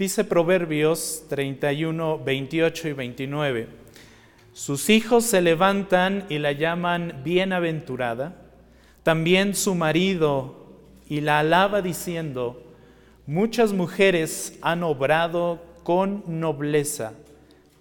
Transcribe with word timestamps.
Dice 0.00 0.24
Proverbios 0.24 1.24
31, 1.28 2.20
28 2.24 2.88
y 2.88 2.92
29. 2.94 3.68
Sus 4.54 4.88
hijos 4.88 5.26
se 5.26 5.42
levantan 5.42 6.24
y 6.30 6.38
la 6.38 6.52
llaman 6.52 7.20
bienaventurada. 7.22 8.34
También 9.02 9.54
su 9.54 9.74
marido 9.74 10.68
y 11.06 11.20
la 11.20 11.40
alaba 11.40 11.82
diciendo, 11.82 12.62
muchas 13.26 13.74
mujeres 13.74 14.58
han 14.62 14.84
obrado 14.84 15.60
con 15.82 16.24
nobleza, 16.26 17.12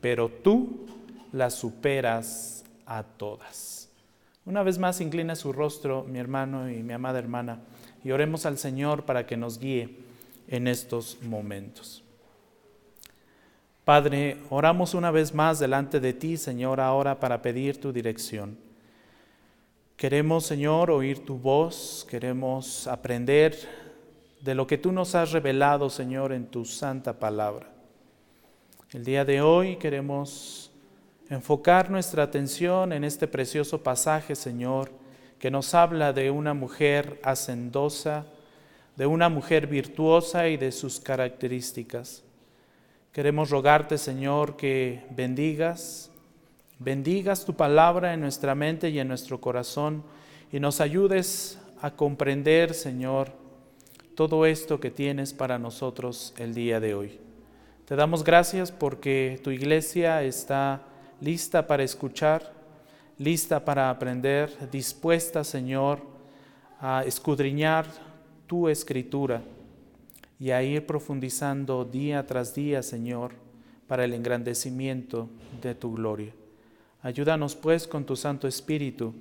pero 0.01 0.27
tú 0.27 0.87
las 1.31 1.53
superas 1.53 2.65
a 2.85 3.03
todas. 3.03 3.87
Una 4.43 4.61
vez 4.63 4.77
más 4.77 4.99
inclina 4.99 5.37
su 5.37 5.53
rostro, 5.53 6.03
mi 6.03 6.19
hermano 6.19 6.69
y 6.69 6.83
mi 6.83 6.91
amada 6.91 7.17
hermana, 7.17 7.61
y 8.03 8.11
oremos 8.11 8.45
al 8.45 8.57
Señor 8.57 9.05
para 9.05 9.25
que 9.25 9.37
nos 9.37 9.57
guíe 9.57 9.99
en 10.49 10.67
estos 10.67 11.17
momentos. 11.21 12.03
Padre, 13.89 14.37
oramos 14.51 14.93
una 14.93 15.09
vez 15.09 15.33
más 15.33 15.57
delante 15.57 15.99
de 15.99 16.13
ti, 16.13 16.37
Señor, 16.37 16.79
ahora 16.79 17.19
para 17.19 17.41
pedir 17.41 17.81
tu 17.81 17.91
dirección. 17.91 18.55
Queremos, 19.97 20.45
Señor, 20.45 20.91
oír 20.91 21.25
tu 21.25 21.39
voz, 21.39 22.05
queremos 22.07 22.85
aprender 22.85 23.57
de 24.41 24.53
lo 24.53 24.67
que 24.67 24.77
tú 24.77 24.91
nos 24.91 25.15
has 25.15 25.31
revelado, 25.31 25.89
Señor, 25.89 26.33
en 26.33 26.45
tu 26.45 26.65
santa 26.65 27.17
palabra. 27.17 27.67
El 28.93 29.03
día 29.03 29.25
de 29.25 29.41
hoy 29.41 29.77
queremos 29.77 30.71
enfocar 31.27 31.89
nuestra 31.89 32.21
atención 32.21 32.93
en 32.93 33.03
este 33.03 33.27
precioso 33.27 33.81
pasaje, 33.81 34.35
Señor, 34.35 34.91
que 35.39 35.49
nos 35.49 35.73
habla 35.73 36.13
de 36.13 36.29
una 36.29 36.53
mujer 36.53 37.19
hacendosa, 37.23 38.27
de 38.95 39.07
una 39.07 39.29
mujer 39.29 39.65
virtuosa 39.65 40.47
y 40.47 40.57
de 40.57 40.71
sus 40.71 40.99
características. 40.99 42.21
Queremos 43.19 43.49
rogarte, 43.49 43.97
Señor, 43.97 44.55
que 44.55 45.03
bendigas, 45.09 46.09
bendigas 46.79 47.43
tu 47.43 47.53
palabra 47.53 48.13
en 48.13 48.21
nuestra 48.21 48.55
mente 48.55 48.89
y 48.91 48.97
en 48.97 49.09
nuestro 49.09 49.41
corazón 49.41 50.05
y 50.53 50.61
nos 50.61 50.79
ayudes 50.79 51.59
a 51.81 51.91
comprender, 51.91 52.73
Señor, 52.73 53.33
todo 54.15 54.45
esto 54.45 54.79
que 54.79 54.89
tienes 54.89 55.33
para 55.33 55.59
nosotros 55.59 56.33
el 56.37 56.53
día 56.55 56.79
de 56.79 56.93
hoy. 56.93 57.19
Te 57.83 57.97
damos 57.97 58.23
gracias 58.23 58.71
porque 58.71 59.37
tu 59.43 59.51
iglesia 59.51 60.23
está 60.23 60.83
lista 61.19 61.67
para 61.67 61.83
escuchar, 61.83 62.53
lista 63.17 63.65
para 63.65 63.89
aprender, 63.89 64.49
dispuesta, 64.71 65.43
Señor, 65.43 65.99
a 66.79 67.03
escudriñar 67.05 67.85
tu 68.47 68.69
escritura 68.69 69.41
y 70.39 70.51
a 70.51 70.63
ir 70.63 70.85
profundizando 70.85 71.83
día 71.83 72.25
tras 72.25 72.55
día, 72.55 72.81
Señor, 72.81 73.33
para 73.87 74.05
el 74.05 74.13
engrandecimiento 74.13 75.29
de 75.61 75.75
tu 75.75 75.93
gloria. 75.93 76.31
Ayúdanos 77.01 77.55
pues 77.55 77.87
con 77.87 78.05
tu 78.05 78.15
Santo 78.15 78.47
Espíritu 78.47 79.13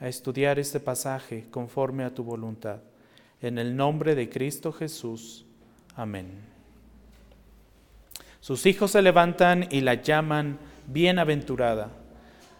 a 0.00 0.08
estudiar 0.08 0.58
este 0.58 0.80
pasaje 0.80 1.46
conforme 1.50 2.04
a 2.04 2.14
tu 2.14 2.24
voluntad. 2.24 2.80
En 3.40 3.58
el 3.58 3.76
nombre 3.76 4.14
de 4.14 4.28
Cristo 4.28 4.72
Jesús. 4.72 5.44
Amén. 5.94 6.26
Sus 8.40 8.66
hijos 8.66 8.90
se 8.92 9.02
levantan 9.02 9.68
y 9.70 9.80
la 9.82 9.94
llaman 9.94 10.58
bienaventurada. 10.86 11.90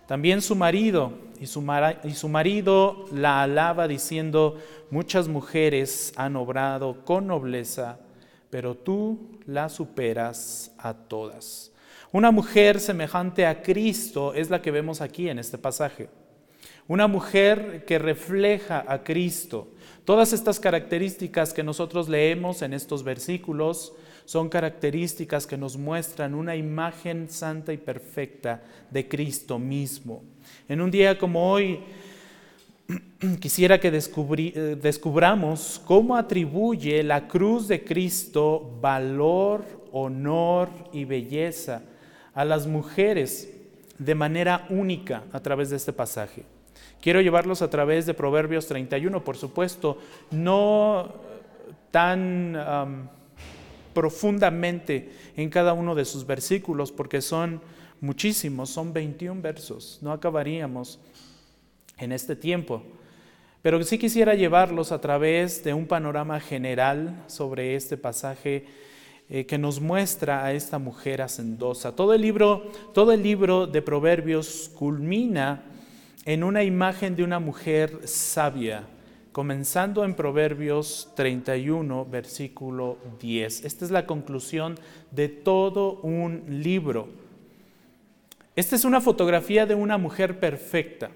También 0.06 0.42
su 0.42 0.54
marido 0.54 1.12
y 1.40 1.46
su, 1.46 1.64
y 2.04 2.10
su, 2.12 2.28
marido 2.28 3.06
la 3.12 3.42
alaba 3.42 3.88
diciendo, 3.88 4.58
muchas 4.90 5.26
mujeres 5.26 6.12
han 6.16 6.36
obrado 6.36 7.04
con 7.04 7.26
nobleza, 7.26 7.98
pero 8.52 8.74
tú 8.74 9.38
la 9.46 9.70
superas 9.70 10.72
a 10.76 10.92
todas. 10.92 11.72
Una 12.12 12.30
mujer 12.30 12.80
semejante 12.80 13.46
a 13.46 13.62
Cristo 13.62 14.34
es 14.34 14.50
la 14.50 14.60
que 14.60 14.70
vemos 14.70 15.00
aquí 15.00 15.30
en 15.30 15.38
este 15.38 15.56
pasaje. 15.56 16.10
Una 16.86 17.06
mujer 17.06 17.86
que 17.86 17.98
refleja 17.98 18.84
a 18.86 19.02
Cristo. 19.04 19.68
Todas 20.04 20.34
estas 20.34 20.60
características 20.60 21.54
que 21.54 21.62
nosotros 21.62 22.10
leemos 22.10 22.60
en 22.60 22.74
estos 22.74 23.02
versículos 23.02 23.94
son 24.26 24.50
características 24.50 25.46
que 25.46 25.56
nos 25.56 25.78
muestran 25.78 26.34
una 26.34 26.54
imagen 26.54 27.30
santa 27.30 27.72
y 27.72 27.78
perfecta 27.78 28.62
de 28.90 29.08
Cristo 29.08 29.58
mismo. 29.58 30.24
En 30.68 30.82
un 30.82 30.90
día 30.90 31.16
como 31.16 31.50
hoy, 31.50 31.80
quisiera 33.40 33.78
que 33.80 33.88
eh, 33.88 34.78
descubramos 34.80 35.80
cómo 35.84 36.16
atribuye 36.16 37.02
la 37.02 37.28
cruz 37.28 37.68
de 37.68 37.84
Cristo 37.84 38.78
valor, 38.80 39.64
honor 39.92 40.68
y 40.92 41.04
belleza 41.04 41.82
a 42.34 42.44
las 42.44 42.66
mujeres 42.66 43.50
de 43.98 44.14
manera 44.14 44.66
única 44.70 45.24
a 45.32 45.40
través 45.40 45.70
de 45.70 45.76
este 45.76 45.92
pasaje. 45.92 46.44
Quiero 47.00 47.20
llevarlos 47.20 47.62
a 47.62 47.70
través 47.70 48.06
de 48.06 48.14
Proverbios 48.14 48.66
31, 48.66 49.24
por 49.24 49.36
supuesto, 49.36 49.98
no 50.30 51.12
tan 51.90 53.10
profundamente 53.92 55.12
en 55.36 55.50
cada 55.50 55.72
uno 55.72 55.94
de 55.94 56.04
sus 56.04 56.26
versículos, 56.26 56.92
porque 56.92 57.20
son 57.20 57.60
muchísimos, 58.00 58.70
son 58.70 58.92
21 58.92 59.40
versos, 59.42 59.98
no 60.00 60.12
acabaríamos 60.12 60.98
en 62.02 62.12
este 62.12 62.36
tiempo. 62.36 62.82
Pero 63.62 63.82
sí 63.84 63.96
quisiera 63.96 64.34
llevarlos 64.34 64.90
a 64.90 65.00
través 65.00 65.62
de 65.62 65.72
un 65.72 65.86
panorama 65.86 66.40
general 66.40 67.22
sobre 67.28 67.76
este 67.76 67.96
pasaje 67.96 68.66
eh, 69.30 69.46
que 69.46 69.56
nos 69.56 69.80
muestra 69.80 70.44
a 70.44 70.52
esta 70.52 70.80
mujer 70.80 71.22
hacendosa. 71.22 71.94
Todo 71.94 72.12
el 72.12 72.22
libro, 72.22 72.70
todo 72.92 73.12
el 73.12 73.22
libro 73.22 73.68
de 73.68 73.80
Proverbios 73.80 74.70
culmina 74.74 75.62
en 76.24 76.42
una 76.42 76.64
imagen 76.64 77.14
de 77.14 77.22
una 77.22 77.38
mujer 77.38 78.00
sabia, 78.04 78.84
comenzando 79.30 80.04
en 80.04 80.14
Proverbios 80.14 81.12
31, 81.14 82.04
versículo 82.04 82.98
10. 83.20 83.64
Esta 83.64 83.84
es 83.84 83.92
la 83.92 84.06
conclusión 84.06 84.74
de 85.12 85.28
todo 85.28 86.00
un 86.02 86.42
libro. 86.48 87.08
Esta 88.56 88.74
es 88.74 88.84
una 88.84 89.00
fotografía 89.00 89.66
de 89.66 89.76
una 89.76 89.98
mujer 89.98 90.40
perfecta. 90.40 91.10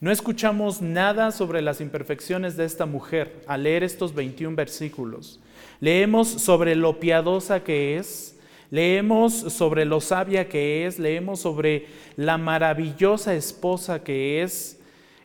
No 0.00 0.10
escuchamos 0.12 0.80
nada 0.80 1.32
sobre 1.32 1.60
las 1.60 1.80
imperfecciones 1.80 2.56
de 2.56 2.64
esta 2.64 2.86
mujer 2.86 3.42
al 3.46 3.64
leer 3.64 3.82
estos 3.82 4.14
21 4.14 4.54
versículos. 4.54 5.40
Leemos 5.80 6.28
sobre 6.28 6.76
lo 6.76 7.00
piadosa 7.00 7.64
que 7.64 7.96
es, 7.96 8.38
Leemos 8.70 9.32
sobre 9.34 9.86
lo 9.86 10.00
sabia 10.00 10.48
que 10.48 10.86
es, 10.86 10.98
leemos 10.98 11.40
sobre 11.40 11.86
la 12.16 12.36
maravillosa 12.36 13.34
esposa 13.34 14.02
que 14.02 14.42
es. 14.42 14.74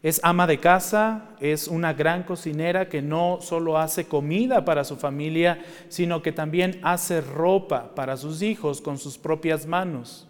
Es 0.01 0.19
ama 0.23 0.47
de 0.47 0.59
casa, 0.59 1.29
es 1.39 1.69
una 1.69 1.93
gran 1.93 2.23
cocinera 2.23 2.89
que 2.89 3.01
no 3.01 3.39
solo 3.41 3.77
hace 3.77 4.05
comida 4.05 4.65
para 4.65 4.83
su 4.83 4.97
familia, 4.97 5.63
sino 5.87 6.21
que 6.21 6.33
también 6.33 6.79
hace 6.83 7.21
ropa 7.21 7.95
para 7.95 8.17
sus 8.17 8.41
hijos 8.41 8.81
con 8.81 8.97
sus 8.97 9.17
propias 9.17 9.65
manos. 9.65 10.27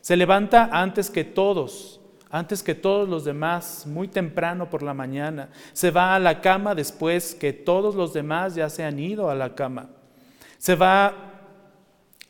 Se 0.00 0.16
levanta 0.16 0.68
antes 0.72 1.10
que 1.10 1.22
todos, 1.22 2.00
antes 2.34 2.64
que 2.64 2.74
todos 2.74 3.08
los 3.08 3.24
demás, 3.24 3.86
muy 3.86 4.08
temprano 4.08 4.68
por 4.68 4.82
la 4.82 4.92
mañana. 4.92 5.50
Se 5.72 5.92
va 5.92 6.16
a 6.16 6.18
la 6.18 6.40
cama 6.40 6.74
después 6.74 7.32
que 7.32 7.52
todos 7.52 7.94
los 7.94 8.12
demás 8.12 8.56
ya 8.56 8.68
se 8.68 8.82
han 8.82 8.98
ido 8.98 9.30
a 9.30 9.36
la 9.36 9.54
cama. 9.54 9.90
Se 10.58 10.74
va 10.74 11.14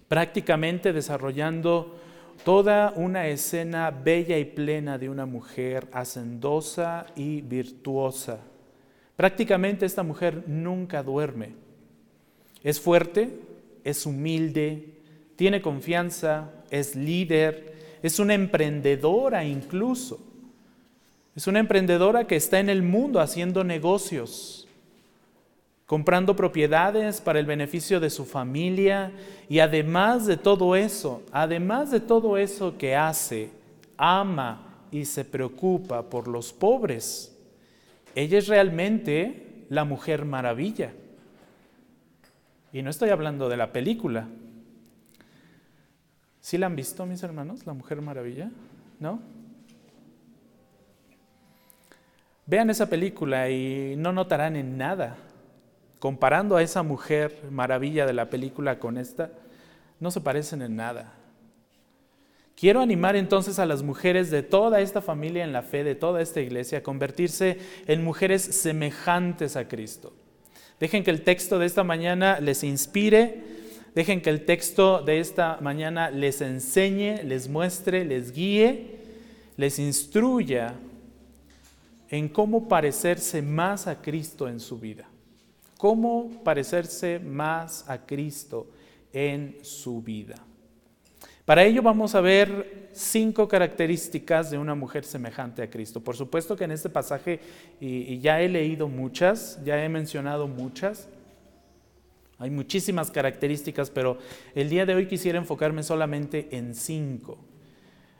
prácticamente 0.07 0.93
desarrollando 0.93 1.99
toda 2.45 2.93
una 2.97 3.29
escena 3.29 3.91
bella 3.91 4.37
y 4.37 4.45
plena 4.45 4.99
de 4.99 5.09
una 5.09 5.25
mujer 5.25 5.89
hacendosa 5.91 7.07
y 7.17 7.41
virtuosa. 7.41 8.41
Prácticamente 9.17 9.87
esta 9.87 10.03
mujer 10.03 10.45
nunca 10.47 11.03
duerme. 11.03 11.55
Es 12.63 12.79
fuerte, 12.79 13.41
es 13.85 14.05
humilde, 14.05 14.99
tiene 15.37 15.63
confianza, 15.63 16.51
es 16.69 16.95
líder, 16.95 17.74
es 18.07 18.19
una 18.19 18.35
emprendedora 18.35 19.45
incluso. 19.45 20.21
Es 21.35 21.47
una 21.47 21.59
emprendedora 21.59 22.27
que 22.27 22.37
está 22.37 22.61
en 22.61 22.69
el 22.69 22.83
mundo 22.83 23.21
haciendo 23.21 23.65
negocios 23.65 24.65
comprando 25.87 26.35
propiedades 26.35 27.21
para 27.21 27.39
el 27.39 27.47
beneficio 27.47 28.01
de 28.01 28.11
su 28.11 28.25
familia 28.25 29.13
y 29.49 29.59
además 29.59 30.27
de 30.27 30.37
todo 30.37 30.77
eso, 30.77 31.23
además 31.31 31.91
de 31.91 32.01
todo 32.01 32.39
eso 32.39 32.79
que 32.79 32.97
hace, 32.97 33.51
ama 33.97 34.87
y 34.91 35.05
se 35.05 35.25
preocupa 35.25 36.03
por 36.09 36.29
los 36.29 36.53
pobres. 36.53 37.37
Ella 38.15 38.39
es 38.39 38.49
realmente 38.49 39.67
la 39.69 39.85
mujer 39.85 40.25
maravilla. 40.25 40.93
Y 42.73 42.83
no 42.83 42.91
estoy 42.91 43.11
hablando 43.11 43.49
de 43.49 43.57
la 43.57 43.73
película. 43.73 44.27
¿Sí 46.45 46.59
la 46.59 46.67
han 46.67 46.77
visto, 46.77 47.07
mis 47.07 47.23
hermanos, 47.23 47.65
la 47.65 47.73
mujer 47.73 48.03
maravilla? 48.03 48.51
¿No? 49.01 49.19
Vean 52.45 52.69
esa 52.69 52.91
película 52.91 53.49
y 53.49 53.95
no 53.97 54.13
notarán 54.13 54.55
en 54.55 54.77
nada 54.77 55.17
comparando 55.99 56.59
a 56.59 56.63
esa 56.63 56.83
mujer 56.83 57.45
maravilla 57.51 58.05
de 58.05 58.13
la 58.13 58.29
película 58.29 58.79
con 58.79 58.99
esta, 58.99 59.31
no 60.01 60.11
se 60.11 60.21
parecen 60.21 60.61
en 60.61 60.77
nada. 60.77 61.15
Quiero 62.55 62.83
animar 62.83 63.17
entonces 63.17 63.59
a 63.59 63.65
las 63.65 63.83
mujeres 63.83 64.31
de 64.31 64.43
toda 64.43 64.83
esta 64.83 65.01
familia 65.01 65.45
en 65.45 65.55
la 65.55 65.63
fe, 65.63 65.83
de 65.83 65.95
toda 65.95 66.21
esta 66.21 66.43
iglesia, 66.43 66.81
a 66.81 66.83
convertirse 66.83 67.57
en 67.87 68.05
mujeres 68.05 68.43
semejantes 68.43 69.57
a 69.57 69.67
Cristo. 69.67 70.13
Dejen 70.79 71.05
que 71.05 71.11
el 71.11 71.23
texto 71.23 71.59
de 71.59 71.65
esta 71.65 71.85
mañana 71.85 72.39
les 72.39 72.65
inspire, 72.65 73.64
dejen 73.95 74.21
que 74.21 74.31
el 74.31 74.45
texto 74.45 75.03
de 75.03 75.21
esta 75.21 75.59
mañana 75.61 76.11
les 76.11 76.41
enseñe, 76.41 77.23
les 77.25 77.49
muestre, 77.49 78.05
les 78.05 78.33
guíe, 78.33 78.99
les 79.57 79.79
instruya 79.79 80.75
en 82.09 82.29
cómo 82.29 82.69
parecerse 82.69 83.43
más 83.43 83.87
a 83.87 84.01
Cristo 84.01 84.49
en 84.49 84.61
su 84.61 84.79
vida. 84.79 85.09
Cómo 85.79 86.31
parecerse 86.45 87.19
más 87.19 87.89
a 87.89 88.07
Cristo 88.07 88.69
en 89.13 89.59
su 89.63 90.03
vida. 90.03 90.37
Para 91.45 91.65
ello 91.65 91.83
vamos 91.83 92.15
a 92.15 92.23
ver 92.23 92.89
cinco 92.93 93.47
características 93.47 94.51
de 94.51 94.57
una 94.57 94.75
mujer 94.75 95.05
semejante 95.05 95.63
a 95.63 95.69
Cristo. 95.69 96.01
Por 96.01 96.17
supuesto 96.17 96.57
que 96.57 96.65
en 96.65 96.71
este 96.71 96.89
pasaje, 96.89 97.41
y, 97.81 98.19
ya 98.21 98.41
he 98.41 98.49
leído 98.49 98.89
muchas, 98.89 99.61
ya 99.63 99.85
he 99.85 99.89
mencionado 99.91 100.49
muchas, 100.49 101.09
hay 102.39 102.51
muchísimas 102.51 103.11
características, 103.11 103.91
pero 103.91 104.19
el 104.55 104.69
día 104.69 104.87
de 104.87 104.95
hoy 104.95 105.07
quisiera 105.07 105.39
enfocarme 105.39 105.83
solamente 105.83 106.49
en 106.51 106.75
cinco. 106.75 107.39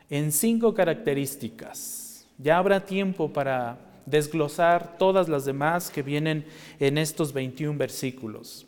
En 0.09 0.33
cinco 0.33 0.73
características. 0.75 2.27
Ya 2.39 2.59
habrá 2.59 2.85
tiempo 2.85 3.33
para 3.33 3.79
desglosar 4.07 4.99
todas 4.99 5.29
las 5.29 5.45
demás 5.45 5.91
que 5.91 6.03
vienen 6.03 6.45
en 6.79 6.99
estos 6.99 7.33
21 7.33 7.79
versículos. 7.79 8.67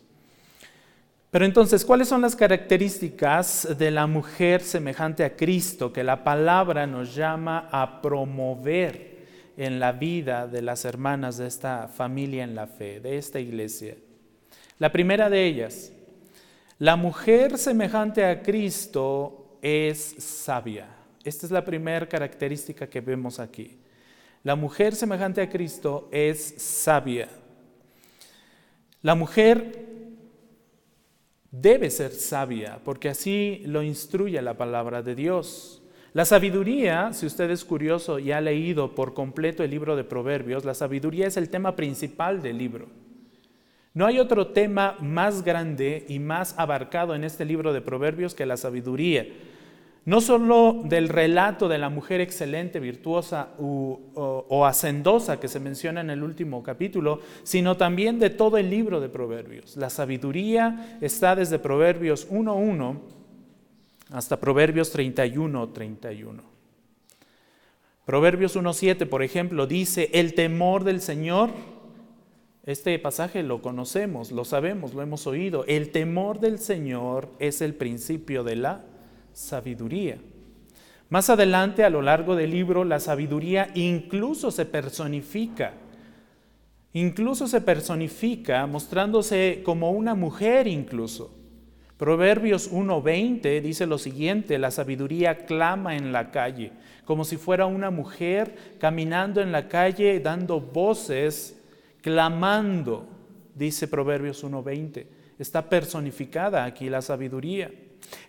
Pero 1.30 1.44
entonces, 1.44 1.84
¿cuáles 1.84 2.08
son 2.08 2.22
las 2.22 2.34
características 2.34 3.76
de 3.76 3.90
la 3.90 4.06
mujer 4.06 4.62
semejante 4.62 5.24
a 5.24 5.36
Cristo 5.36 5.92
que 5.92 6.02
la 6.02 6.24
palabra 6.24 6.86
nos 6.86 7.14
llama 7.14 7.68
a 7.70 8.00
promover 8.00 9.16
en 9.56 9.78
la 9.78 9.92
vida 9.92 10.46
de 10.46 10.62
las 10.62 10.84
hermanas 10.84 11.36
de 11.36 11.46
esta 11.46 11.88
familia 11.88 12.44
en 12.44 12.54
la 12.54 12.66
fe, 12.66 13.00
de 13.00 13.18
esta 13.18 13.38
iglesia? 13.38 13.96
La 14.78 14.92
primera 14.92 15.30
de 15.30 15.46
ellas, 15.46 15.92
la 16.78 16.96
mujer 16.96 17.56
semejante 17.56 18.24
a 18.24 18.42
Cristo 18.42 19.58
es 19.62 20.16
sabia. 20.18 20.88
Esta 21.24 21.46
es 21.46 21.52
la 21.52 21.64
primera 21.64 22.06
característica 22.06 22.86
que 22.86 23.00
vemos 23.00 23.40
aquí. 23.40 23.78
La 24.44 24.54
mujer 24.54 24.94
semejante 24.94 25.40
a 25.40 25.48
Cristo 25.48 26.08
es 26.12 26.54
sabia. 26.58 27.28
La 29.00 29.14
mujer 29.14 29.86
debe 31.50 31.90
ser 31.90 32.12
sabia, 32.12 32.78
porque 32.84 33.08
así 33.08 33.62
lo 33.64 33.82
instruye 33.82 34.40
la 34.42 34.58
palabra 34.58 35.02
de 35.02 35.14
Dios. 35.14 35.82
La 36.12 36.24
sabiduría, 36.26 37.12
si 37.12 37.24
usted 37.24 37.50
es 37.50 37.64
curioso 37.64 38.18
y 38.18 38.32
ha 38.32 38.40
leído 38.40 38.94
por 38.94 39.14
completo 39.14 39.64
el 39.64 39.70
libro 39.70 39.96
de 39.96 40.04
Proverbios, 40.04 40.64
la 40.64 40.74
sabiduría 40.74 41.26
es 41.26 41.36
el 41.36 41.48
tema 41.48 41.74
principal 41.76 42.42
del 42.42 42.58
libro. 42.58 43.05
No 43.96 44.06
hay 44.06 44.20
otro 44.20 44.48
tema 44.48 44.94
más 45.00 45.42
grande 45.42 46.04
y 46.08 46.20
más 46.20 46.54
abarcado 46.56 47.16
en 47.16 47.24
este 47.24 47.44
libro 47.44 47.72
de 47.72 47.80
Proverbios 47.80 48.36
que 48.36 48.46
la 48.46 48.56
sabiduría 48.56 49.26
no 50.06 50.20
solo 50.20 50.82
del 50.84 51.08
relato 51.08 51.66
de 51.66 51.78
la 51.78 51.88
mujer 51.88 52.20
excelente, 52.20 52.78
virtuosa 52.78 53.48
o, 53.58 54.64
hacendosa 54.64 55.40
que 55.40 55.48
se 55.48 55.58
menciona 55.58 56.00
en 56.00 56.10
el 56.10 56.22
último 56.22 56.62
capítulo, 56.62 57.20
sino 57.42 57.76
también 57.76 58.20
de 58.20 58.30
todo 58.30 58.56
el 58.56 58.70
libro 58.70 59.00
de 59.00 59.08
Proverbios. 59.08 59.76
La 59.76 59.90
sabiduría 59.90 60.96
está 61.00 61.34
desde 61.34 61.58
Proverbios 61.58 62.30
1.1 62.30 63.00
hasta 64.12 64.38
Proverbios 64.38 64.94
31.31. 64.96 66.40
Proverbios 68.04 68.56
1.7, 68.56 69.08
por 69.08 69.24
ejemplo, 69.24 69.66
dice, 69.66 70.10
el 70.12 70.34
temor 70.34 70.84
del 70.84 71.00
Señor, 71.00 71.50
este 72.66 72.98
pasaje 72.98 73.44
lo 73.44 73.62
conocemos, 73.62 74.32
lo 74.32 74.44
sabemos, 74.44 74.92
lo 74.92 75.00
hemos 75.00 75.28
oído, 75.28 75.64
el 75.68 75.92
temor 75.92 76.40
del 76.40 76.58
Señor 76.58 77.30
es 77.38 77.62
el 77.62 77.74
principio 77.74 78.42
de 78.42 78.56
la 78.56 78.84
sabiduría. 79.32 80.18
Más 81.08 81.30
adelante, 81.30 81.84
a 81.84 81.90
lo 81.90 82.02
largo 82.02 82.34
del 82.34 82.50
libro, 82.50 82.84
la 82.84 82.98
sabiduría 82.98 83.70
incluso 83.74 84.50
se 84.50 84.66
personifica. 84.66 85.74
Incluso 86.92 87.46
se 87.46 87.60
personifica 87.60 88.66
mostrándose 88.66 89.62
como 89.64 89.92
una 89.92 90.16
mujer 90.16 90.66
incluso. 90.66 91.32
Proverbios 91.96 92.72
1.20 92.72 93.60
dice 93.62 93.86
lo 93.86 93.98
siguiente, 93.98 94.58
la 94.58 94.72
sabiduría 94.72 95.46
clama 95.46 95.96
en 95.96 96.10
la 96.10 96.32
calle, 96.32 96.72
como 97.04 97.24
si 97.24 97.36
fuera 97.36 97.66
una 97.66 97.90
mujer 97.90 98.56
caminando 98.80 99.40
en 99.40 99.52
la 99.52 99.68
calle 99.68 100.18
dando 100.18 100.60
voces, 100.60 101.56
clamando, 102.06 103.04
dice 103.56 103.88
Proverbios 103.88 104.44
1.20. 104.44 105.06
Está 105.40 105.68
personificada 105.68 106.64
aquí 106.64 106.88
la 106.88 107.02
sabiduría. 107.02 107.72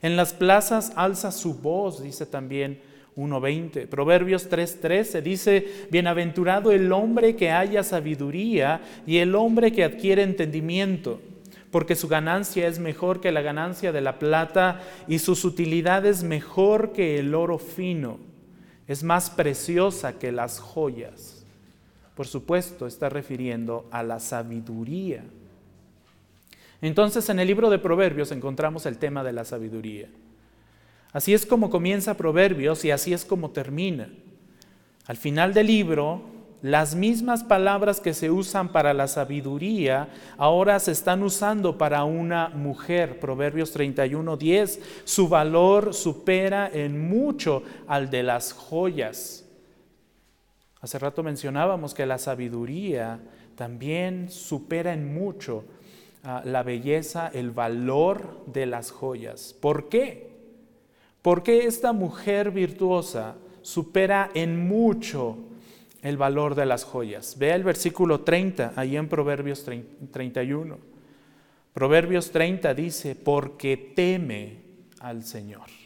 En 0.01 0.15
las 0.15 0.33
plazas 0.33 0.93
alza 0.95 1.31
su 1.31 1.53
voz, 1.53 2.01
dice 2.01 2.25
también 2.25 2.81
1.20. 3.15 3.87
Proverbios 3.87 4.49
3.13 4.49 5.21
dice, 5.21 5.67
bienaventurado 5.91 6.71
el 6.71 6.91
hombre 6.91 7.35
que 7.35 7.51
haya 7.51 7.83
sabiduría 7.83 8.81
y 9.05 9.17
el 9.17 9.35
hombre 9.35 9.71
que 9.71 9.83
adquiere 9.83 10.23
entendimiento, 10.23 11.21
porque 11.69 11.93
su 11.93 12.07
ganancia 12.07 12.67
es 12.67 12.79
mejor 12.79 13.21
que 13.21 13.31
la 13.31 13.43
ganancia 13.43 13.91
de 13.91 14.01
la 14.01 14.17
plata 14.17 14.81
y 15.07 15.19
sus 15.19 15.45
utilidades 15.45 16.23
mejor 16.23 16.93
que 16.93 17.19
el 17.19 17.35
oro 17.35 17.59
fino. 17.59 18.17
Es 18.87 19.03
más 19.03 19.29
preciosa 19.29 20.17
que 20.17 20.31
las 20.31 20.59
joyas. 20.59 21.36
Por 22.17 22.25
supuesto, 22.25 22.87
está 22.87 23.09
refiriendo 23.09 23.85
a 23.91 24.01
la 24.01 24.19
sabiduría. 24.19 25.23
Entonces 26.81 27.29
en 27.29 27.39
el 27.39 27.45
libro 27.47 27.69
de 27.69 27.77
Proverbios 27.77 28.31
encontramos 28.31 28.87
el 28.87 28.97
tema 28.97 29.23
de 29.23 29.33
la 29.33 29.45
sabiduría. 29.45 30.09
Así 31.13 31.35
es 31.35 31.45
como 31.45 31.69
comienza 31.69 32.17
Proverbios 32.17 32.83
y 32.85 32.89
así 32.89 33.13
es 33.13 33.23
como 33.23 33.51
termina. 33.51 34.09
Al 35.05 35.15
final 35.15 35.53
del 35.53 35.67
libro, 35.67 36.23
las 36.63 36.95
mismas 36.95 37.43
palabras 37.43 38.01
que 38.01 38.15
se 38.15 38.31
usan 38.31 38.71
para 38.71 38.95
la 38.95 39.07
sabiduría 39.07 40.09
ahora 40.39 40.79
se 40.79 40.93
están 40.93 41.21
usando 41.21 41.77
para 41.77 42.03
una 42.03 42.49
mujer. 42.49 43.19
Proverbios 43.19 43.71
31:10, 43.75 44.79
su 45.03 45.29
valor 45.29 45.93
supera 45.93 46.67
en 46.73 46.99
mucho 47.09 47.61
al 47.87 48.09
de 48.09 48.23
las 48.23 48.53
joyas. 48.53 49.46
Hace 50.81 50.99
rato 50.99 51.23
mencionábamos 51.23 51.93
que 51.93 52.05
la 52.05 52.17
sabiduría 52.17 53.19
también 53.55 54.29
supera 54.29 54.93
en 54.93 55.13
mucho 55.13 55.65
la 56.43 56.63
belleza, 56.63 57.29
el 57.33 57.51
valor 57.51 58.43
de 58.47 58.65
las 58.65 58.91
joyas. 58.91 59.55
¿Por 59.59 59.89
qué? 59.89 60.31
Porque 61.21 61.65
esta 61.65 61.93
mujer 61.93 62.51
virtuosa 62.51 63.35
supera 63.61 64.29
en 64.33 64.67
mucho 64.67 65.37
el 66.01 66.17
valor 66.17 66.55
de 66.55 66.65
las 66.65 66.83
joyas. 66.83 67.37
Vea 67.37 67.55
el 67.55 67.63
versículo 67.63 68.21
30, 68.21 68.73
ahí 68.75 68.95
en 68.97 69.09
Proverbios 69.09 69.65
31. 70.11 70.77
Proverbios 71.73 72.31
30 72.31 72.73
dice, 72.73 73.15
porque 73.15 73.77
teme 73.95 74.57
al 74.99 75.23
Señor. 75.23 75.76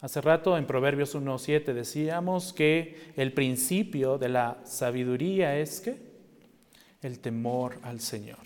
Hace 0.00 0.22
rato 0.22 0.56
en 0.56 0.64
Proverbios 0.64 1.14
1.7 1.14 1.74
decíamos 1.74 2.54
que 2.54 3.12
el 3.16 3.34
principio 3.34 4.16
de 4.16 4.30
la 4.30 4.58
sabiduría 4.64 5.58
es 5.58 5.82
que 5.82 5.96
el 7.02 7.18
temor 7.18 7.78
al 7.82 8.00
Señor. 8.00 8.38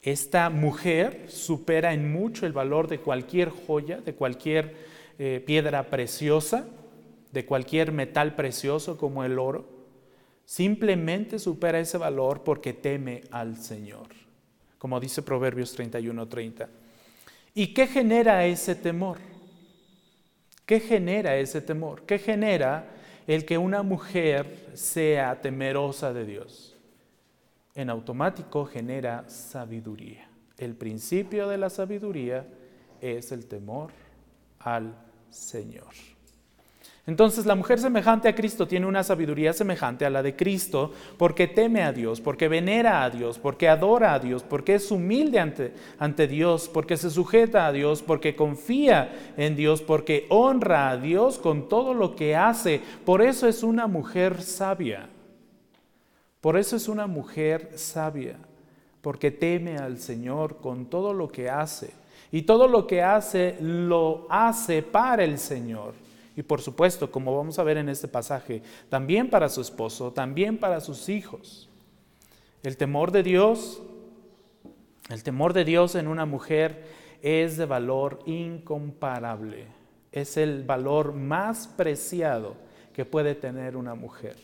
Esta 0.00 0.48
mujer 0.48 1.26
supera 1.28 1.92
en 1.92 2.12
mucho 2.12 2.46
el 2.46 2.52
valor 2.52 2.86
de 2.86 2.98
cualquier 3.00 3.50
joya, 3.50 4.00
de 4.00 4.14
cualquier 4.14 4.76
eh, 5.18 5.42
piedra 5.44 5.90
preciosa, 5.90 6.68
de 7.32 7.44
cualquier 7.44 7.90
metal 7.90 8.36
precioso 8.36 8.96
como 8.96 9.24
el 9.24 9.40
oro. 9.40 9.68
Simplemente 10.44 11.40
supera 11.40 11.80
ese 11.80 11.98
valor 11.98 12.44
porque 12.44 12.72
teme 12.72 13.22
al 13.32 13.56
Señor, 13.56 14.08
como 14.78 15.00
dice 15.00 15.22
Proverbios 15.22 15.76
31:30. 15.76 16.68
¿Y 17.54 17.74
qué 17.74 17.88
genera 17.88 18.46
ese 18.46 18.76
temor? 18.76 19.31
¿Qué 20.66 20.80
genera 20.80 21.36
ese 21.36 21.60
temor? 21.60 22.02
¿Qué 22.02 22.18
genera 22.18 22.86
el 23.26 23.44
que 23.44 23.58
una 23.58 23.82
mujer 23.82 24.70
sea 24.74 25.40
temerosa 25.40 26.12
de 26.12 26.24
Dios? 26.24 26.72
en 27.74 27.90
automático 27.90 28.66
genera 28.66 29.28
sabiduría. 29.28 30.28
El 30.58 30.74
principio 30.74 31.48
de 31.48 31.58
la 31.58 31.70
sabiduría 31.70 32.46
es 33.00 33.32
el 33.32 33.46
temor 33.46 33.90
al 34.60 34.94
Señor. 35.30 36.11
Entonces 37.04 37.46
la 37.46 37.56
mujer 37.56 37.80
semejante 37.80 38.28
a 38.28 38.34
Cristo 38.34 38.68
tiene 38.68 38.86
una 38.86 39.02
sabiduría 39.02 39.52
semejante 39.52 40.06
a 40.06 40.10
la 40.10 40.22
de 40.22 40.36
Cristo 40.36 40.92
porque 41.18 41.48
teme 41.48 41.82
a 41.82 41.92
Dios, 41.92 42.20
porque 42.20 42.46
venera 42.46 43.02
a 43.02 43.10
Dios, 43.10 43.40
porque 43.40 43.68
adora 43.68 44.14
a 44.14 44.20
Dios, 44.20 44.44
porque 44.44 44.76
es 44.76 44.88
humilde 44.92 45.40
ante, 45.98 46.28
Dios, 46.28 46.70
porque 46.72 46.96
se 46.96 47.10
sujeta 47.10 47.66
a 47.66 47.72
Dios, 47.72 48.02
porque 48.02 48.36
confía 48.36 49.32
en 49.36 49.56
Dios, 49.56 49.82
porque 49.82 50.26
honra 50.28 50.90
a 50.90 50.96
Dios 50.96 51.38
con 51.38 51.68
todo 51.68 51.92
lo 51.92 52.14
que 52.14 52.36
hace. 52.36 52.80
Por 53.04 53.20
eso 53.20 53.48
es 53.48 53.64
una 53.64 53.88
mujer 53.88 54.40
sabia. 54.40 55.08
Por 56.40 56.56
eso 56.56 56.76
es 56.76 56.88
una 56.88 57.08
mujer 57.08 57.72
sabia, 57.76 58.36
porque 59.00 59.32
teme 59.32 59.76
al 59.76 59.98
Señor 59.98 60.58
con 60.58 60.86
todo 60.86 61.12
lo 61.12 61.28
que 61.32 61.50
hace. 61.50 61.90
Y 62.30 62.42
todo 62.42 62.68
lo 62.68 62.86
que 62.86 63.02
hace 63.02 63.56
lo 63.60 64.26
hace 64.30 64.82
para 64.82 65.24
el 65.24 65.38
Señor. 65.38 66.01
Y 66.36 66.42
por 66.42 66.62
supuesto, 66.62 67.10
como 67.10 67.36
vamos 67.36 67.58
a 67.58 67.64
ver 67.64 67.76
en 67.76 67.88
este 67.88 68.08
pasaje, 68.08 68.62
también 68.88 69.28
para 69.28 69.48
su 69.48 69.60
esposo, 69.60 70.12
también 70.12 70.58
para 70.58 70.80
sus 70.80 71.08
hijos. 71.08 71.68
El 72.62 72.76
temor 72.76 73.10
de 73.10 73.22
Dios, 73.22 73.82
el 75.10 75.22
temor 75.22 75.52
de 75.52 75.64
Dios 75.64 75.94
en 75.94 76.08
una 76.08 76.24
mujer 76.24 76.84
es 77.20 77.56
de 77.56 77.66
valor 77.66 78.20
incomparable. 78.24 79.66
Es 80.10 80.36
el 80.36 80.64
valor 80.64 81.12
más 81.12 81.66
preciado 81.68 82.56
que 82.92 83.04
puede 83.04 83.34
tener 83.34 83.76
una 83.76 83.94
mujer. 83.94 84.36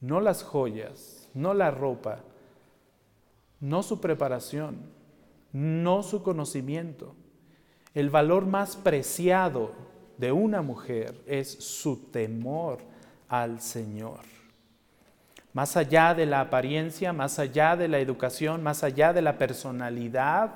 No 0.00 0.20
las 0.20 0.42
joyas, 0.42 1.28
no 1.34 1.54
la 1.54 1.70
ropa, 1.70 2.20
no 3.60 3.82
su 3.82 4.00
preparación, 4.00 4.80
no 5.52 6.02
su 6.02 6.22
conocimiento. 6.22 7.14
El 7.94 8.10
valor 8.10 8.46
más 8.46 8.76
preciado 8.76 9.72
de 10.18 10.32
una 10.32 10.62
mujer 10.62 11.14
es 11.26 11.50
su 11.50 12.10
temor 12.10 12.78
al 13.28 13.60
Señor. 13.60 14.20
Más 15.52 15.76
allá 15.76 16.14
de 16.14 16.26
la 16.26 16.40
apariencia, 16.40 17.12
más 17.12 17.38
allá 17.38 17.76
de 17.76 17.88
la 17.88 17.98
educación, 17.98 18.62
más 18.62 18.84
allá 18.84 19.12
de 19.12 19.22
la 19.22 19.36
personalidad, 19.36 20.50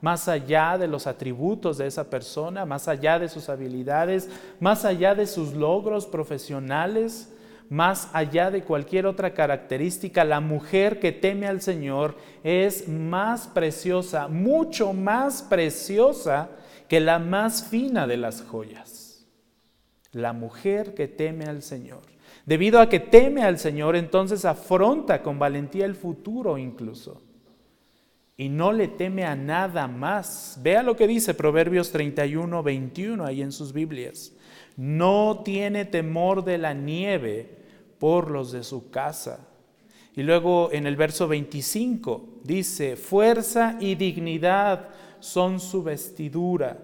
más 0.00 0.28
allá 0.28 0.78
de 0.78 0.88
los 0.88 1.06
atributos 1.06 1.78
de 1.78 1.86
esa 1.86 2.08
persona, 2.08 2.64
más 2.64 2.88
allá 2.88 3.18
de 3.18 3.28
sus 3.28 3.48
habilidades, 3.48 4.30
más 4.60 4.84
allá 4.84 5.14
de 5.14 5.26
sus 5.26 5.52
logros 5.52 6.06
profesionales, 6.06 7.32
más 7.68 8.08
allá 8.14 8.50
de 8.50 8.62
cualquier 8.62 9.06
otra 9.06 9.34
característica, 9.34 10.24
la 10.24 10.40
mujer 10.40 11.00
que 11.00 11.12
teme 11.12 11.46
al 11.46 11.60
Señor 11.60 12.16
es 12.42 12.88
más 12.88 13.46
preciosa, 13.48 14.28
mucho 14.28 14.94
más 14.94 15.42
preciosa 15.42 16.48
que 16.88 17.00
la 17.00 17.18
más 17.18 17.64
fina 17.64 18.06
de 18.06 18.16
las 18.16 18.42
joyas 18.42 18.97
la 20.12 20.32
mujer 20.32 20.94
que 20.94 21.08
teme 21.08 21.44
al 21.44 21.62
Señor. 21.62 22.00
Debido 22.46 22.80
a 22.80 22.88
que 22.88 23.00
teme 23.00 23.42
al 23.42 23.58
Señor, 23.58 23.96
entonces 23.96 24.44
afronta 24.44 25.22
con 25.22 25.38
valentía 25.38 25.84
el 25.84 25.94
futuro 25.94 26.56
incluso. 26.56 27.20
Y 28.36 28.48
no 28.48 28.72
le 28.72 28.88
teme 28.88 29.24
a 29.24 29.34
nada 29.34 29.88
más. 29.88 30.58
Vea 30.62 30.82
lo 30.82 30.96
que 30.96 31.06
dice 31.08 31.34
Proverbios 31.34 31.90
31, 31.90 32.62
21 32.62 33.24
ahí 33.24 33.42
en 33.42 33.52
sus 33.52 33.72
Biblias. 33.72 34.32
No 34.76 35.42
tiene 35.44 35.84
temor 35.84 36.44
de 36.44 36.56
la 36.56 36.72
nieve 36.72 37.58
por 37.98 38.30
los 38.30 38.52
de 38.52 38.62
su 38.62 38.90
casa. 38.90 39.48
Y 40.14 40.22
luego 40.22 40.70
en 40.72 40.86
el 40.86 40.96
verso 40.96 41.28
25 41.28 42.40
dice, 42.44 42.96
fuerza 42.96 43.76
y 43.80 43.94
dignidad 43.96 44.88
son 45.20 45.60
su 45.60 45.82
vestidura 45.82 46.78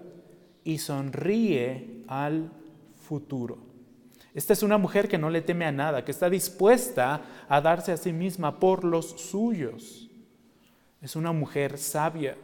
y 0.63 0.77
sonríe 0.77 2.03
al 2.07 2.51
futuro. 3.05 3.57
Esta 4.33 4.51
es 4.51 4.63
una 4.63 4.77
mujer 4.77 5.07
que 5.07 5.17
no 5.17 5.29
le 5.29 5.41
teme 5.41 5.65
a 5.65 5.71
nada, 5.71 6.03
que 6.03 6.11
está 6.11 6.29
dispuesta 6.29 7.21
a 7.47 7.61
darse 7.61 7.93
a 7.93 7.97
sí 7.97 8.11
misma 8.11 8.59
por 8.59 8.83
los 8.83 9.11
suyos. 9.11 10.09
Es 11.01 11.15
una 11.15 11.31
mujer 11.31 11.77
sabia. 11.77 12.35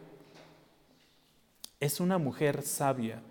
Es 1.80 2.00
una 2.00 2.18
mujer 2.18 2.62
sabia 2.62 3.22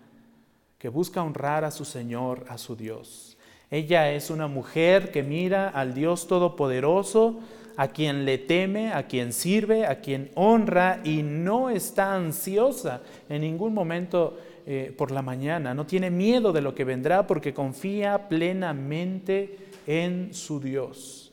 que 0.77 0.89
busca 0.89 1.23
honrar 1.23 1.63
a 1.63 1.71
su 1.71 1.85
Señor, 1.85 2.45
a 2.49 2.57
su 2.57 2.75
Dios. 2.75 3.37
Ella 3.71 4.11
es 4.11 4.29
una 4.29 4.47
mujer 4.47 5.11
que 5.11 5.23
mira 5.23 5.69
al 5.69 5.93
Dios 5.93 6.27
Todopoderoso, 6.27 7.39
a 7.77 7.87
quien 7.87 8.25
le 8.25 8.37
teme, 8.37 8.91
a 8.91 9.07
quien 9.07 9.31
sirve, 9.31 9.85
a 9.85 10.01
quien 10.01 10.29
honra 10.35 10.99
y 11.03 11.23
no 11.23 11.69
está 11.69 12.13
ansiosa 12.13 13.01
en 13.29 13.41
ningún 13.41 13.73
momento 13.73 14.37
eh, 14.65 14.93
por 14.97 15.11
la 15.11 15.21
mañana, 15.21 15.73
no 15.73 15.85
tiene 15.85 16.09
miedo 16.09 16.51
de 16.51 16.61
lo 16.61 16.75
que 16.75 16.83
vendrá 16.83 17.25
porque 17.27 17.53
confía 17.53 18.29
plenamente 18.29 19.57
en 19.87 20.33
su 20.33 20.59
Dios. 20.59 21.31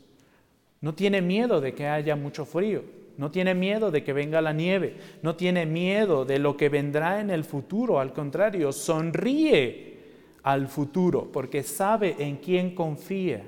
No 0.80 0.94
tiene 0.94 1.20
miedo 1.20 1.61
de 1.61 1.75
que 1.75 1.87
haya 1.87 2.16
mucho 2.16 2.44
frío, 2.44 2.82
no 3.16 3.30
tiene 3.30 3.54
miedo 3.54 3.90
de 3.90 4.04
que 4.04 4.12
venga 4.12 4.40
la 4.40 4.52
nieve, 4.52 4.97
no 5.23 5.35
tiene 5.35 5.66
miedo 5.66 6.25
de 6.25 6.38
lo 6.38 6.56
que 6.56 6.68
vendrá 6.68 7.20
en 7.20 7.30
el 7.30 7.44
futuro, 7.44 7.99
al 7.99 8.12
contrario, 8.12 8.73
sonríe 8.73 9.99
al 10.44 10.68
futuro 10.68 11.30
porque 11.32 11.62
sabe 11.62 12.14
en 12.18 12.37
quién 12.37 12.75
confía 12.75 13.42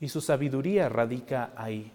y 0.00 0.08
su 0.08 0.20
sabiduría 0.20 0.88
radica 0.88 1.52
ahí. 1.56 1.92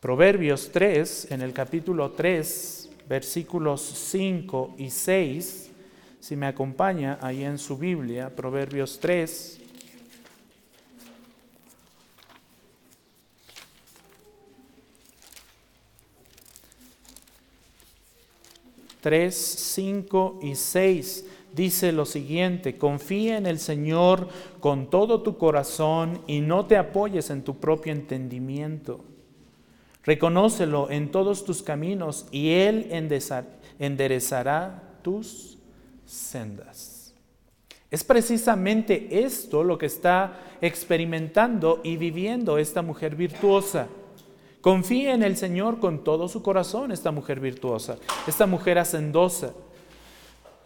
Proverbios 0.00 0.70
3, 0.72 1.32
en 1.32 1.42
el 1.42 1.52
capítulo 1.52 2.12
3, 2.12 2.79
versículos 3.10 3.82
5 3.82 4.76
y 4.78 4.88
6, 4.88 5.70
si 6.20 6.36
me 6.36 6.46
acompaña 6.46 7.18
ahí 7.20 7.42
en 7.42 7.58
su 7.58 7.76
Biblia, 7.76 8.30
Proverbios 8.36 9.00
3. 9.00 9.56
Tres, 19.00 19.34
cinco 19.34 20.38
y 20.42 20.54
seis 20.54 21.24
dice 21.54 21.90
lo 21.90 22.04
siguiente, 22.04 22.76
confía 22.76 23.38
en 23.38 23.46
el 23.46 23.58
Señor 23.58 24.28
con 24.60 24.90
todo 24.90 25.22
tu 25.22 25.38
corazón 25.38 26.20
y 26.26 26.40
no 26.40 26.66
te 26.66 26.76
apoyes 26.76 27.30
en 27.30 27.42
tu 27.42 27.58
propio 27.58 27.92
entendimiento. 27.92 29.09
Reconócelo 30.10 30.90
en 30.90 31.12
todos 31.12 31.44
tus 31.44 31.62
caminos 31.62 32.26
y 32.32 32.50
Él 32.50 32.88
enderezará 33.78 34.82
tus 35.02 35.56
sendas. 36.04 37.14
Es 37.92 38.02
precisamente 38.02 39.20
esto 39.24 39.62
lo 39.62 39.78
que 39.78 39.86
está 39.86 40.36
experimentando 40.60 41.80
y 41.84 41.96
viviendo 41.96 42.58
esta 42.58 42.82
mujer 42.82 43.14
virtuosa. 43.14 43.86
Confía 44.60 45.14
en 45.14 45.22
el 45.22 45.36
Señor 45.36 45.78
con 45.78 46.02
todo 46.02 46.26
su 46.26 46.42
corazón, 46.42 46.90
esta 46.90 47.12
mujer 47.12 47.38
virtuosa, 47.38 47.96
esta 48.26 48.46
mujer 48.46 48.80
hacendosa. 48.80 49.52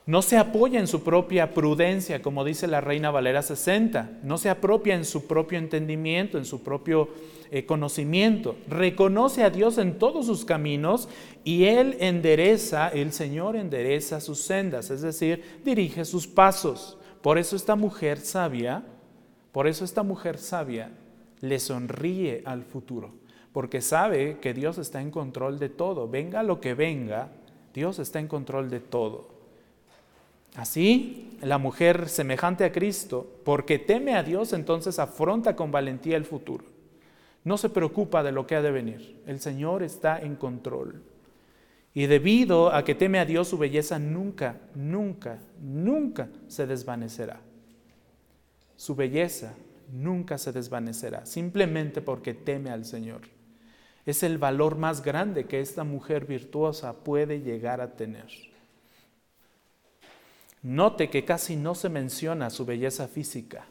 No 0.06 0.20
se 0.20 0.36
apoya 0.36 0.80
en 0.80 0.86
su 0.86 1.02
propia 1.02 1.54
prudencia, 1.54 2.20
como 2.20 2.44
dice 2.44 2.66
la 2.66 2.82
Reina 2.82 3.10
Valera 3.10 3.40
60. 3.40 4.18
No 4.22 4.36
se 4.36 4.50
apropia 4.50 4.94
en 4.94 5.06
su 5.06 5.26
propio 5.26 5.58
entendimiento, 5.58 6.36
en 6.36 6.44
su 6.44 6.62
propio 6.62 7.08
eh, 7.50 7.64
conocimiento. 7.64 8.56
Reconoce 8.68 9.44
a 9.44 9.50
Dios 9.50 9.78
en 9.78 9.98
todos 9.98 10.26
sus 10.26 10.44
caminos 10.44 11.08
y 11.42 11.64
Él 11.64 11.96
endereza, 12.00 12.88
el 12.88 13.12
Señor 13.12 13.56
endereza 13.56 14.20
sus 14.20 14.42
sendas, 14.42 14.90
es 14.90 15.00
decir, 15.00 15.42
dirige 15.64 16.04
sus 16.04 16.26
pasos. 16.26 16.98
Por 17.22 17.38
eso 17.38 17.56
esta 17.56 17.74
mujer 17.74 18.18
sabia, 18.18 18.82
por 19.52 19.66
eso 19.66 19.86
esta 19.86 20.02
mujer 20.02 20.36
sabia 20.36 20.90
le 21.40 21.58
sonríe 21.58 22.42
al 22.44 22.64
futuro, 22.64 23.14
porque 23.52 23.80
sabe 23.80 24.38
que 24.40 24.52
Dios 24.52 24.76
está 24.76 25.00
en 25.00 25.10
control 25.10 25.58
de 25.58 25.70
todo. 25.70 26.08
Venga 26.08 26.42
lo 26.42 26.60
que 26.60 26.74
venga, 26.74 27.30
Dios 27.72 27.98
está 27.98 28.18
en 28.18 28.28
control 28.28 28.68
de 28.68 28.80
todo. 28.80 29.33
Así, 30.54 31.36
la 31.42 31.58
mujer 31.58 32.08
semejante 32.08 32.64
a 32.64 32.72
Cristo, 32.72 33.40
porque 33.44 33.78
teme 33.78 34.14
a 34.14 34.22
Dios, 34.22 34.52
entonces 34.52 34.98
afronta 34.98 35.56
con 35.56 35.72
valentía 35.72 36.16
el 36.16 36.24
futuro. 36.24 36.64
No 37.42 37.58
se 37.58 37.68
preocupa 37.68 38.22
de 38.22 38.32
lo 38.32 38.46
que 38.46 38.54
ha 38.54 38.62
de 38.62 38.70
venir. 38.70 39.20
El 39.26 39.40
Señor 39.40 39.82
está 39.82 40.20
en 40.20 40.36
control. 40.36 41.02
Y 41.92 42.06
debido 42.06 42.72
a 42.72 42.84
que 42.84 42.94
teme 42.94 43.18
a 43.18 43.24
Dios, 43.24 43.48
su 43.48 43.58
belleza 43.58 43.98
nunca, 43.98 44.60
nunca, 44.74 45.38
nunca 45.60 46.28
se 46.48 46.66
desvanecerá. 46.66 47.40
Su 48.76 48.94
belleza 48.94 49.54
nunca 49.92 50.38
se 50.38 50.52
desvanecerá, 50.52 51.26
simplemente 51.26 52.00
porque 52.00 52.32
teme 52.34 52.70
al 52.70 52.84
Señor. 52.84 53.22
Es 54.06 54.22
el 54.22 54.38
valor 54.38 54.76
más 54.76 55.02
grande 55.02 55.46
que 55.46 55.60
esta 55.60 55.84
mujer 55.84 56.26
virtuosa 56.26 56.92
puede 57.04 57.40
llegar 57.40 57.80
a 57.80 57.92
tener. 57.92 58.53
Note 60.64 61.10
que 61.10 61.26
casi 61.26 61.56
no 61.56 61.74
se 61.74 61.90
menciona 61.90 62.48
su 62.48 62.64
belleza 62.64 63.06
física. 63.06 63.66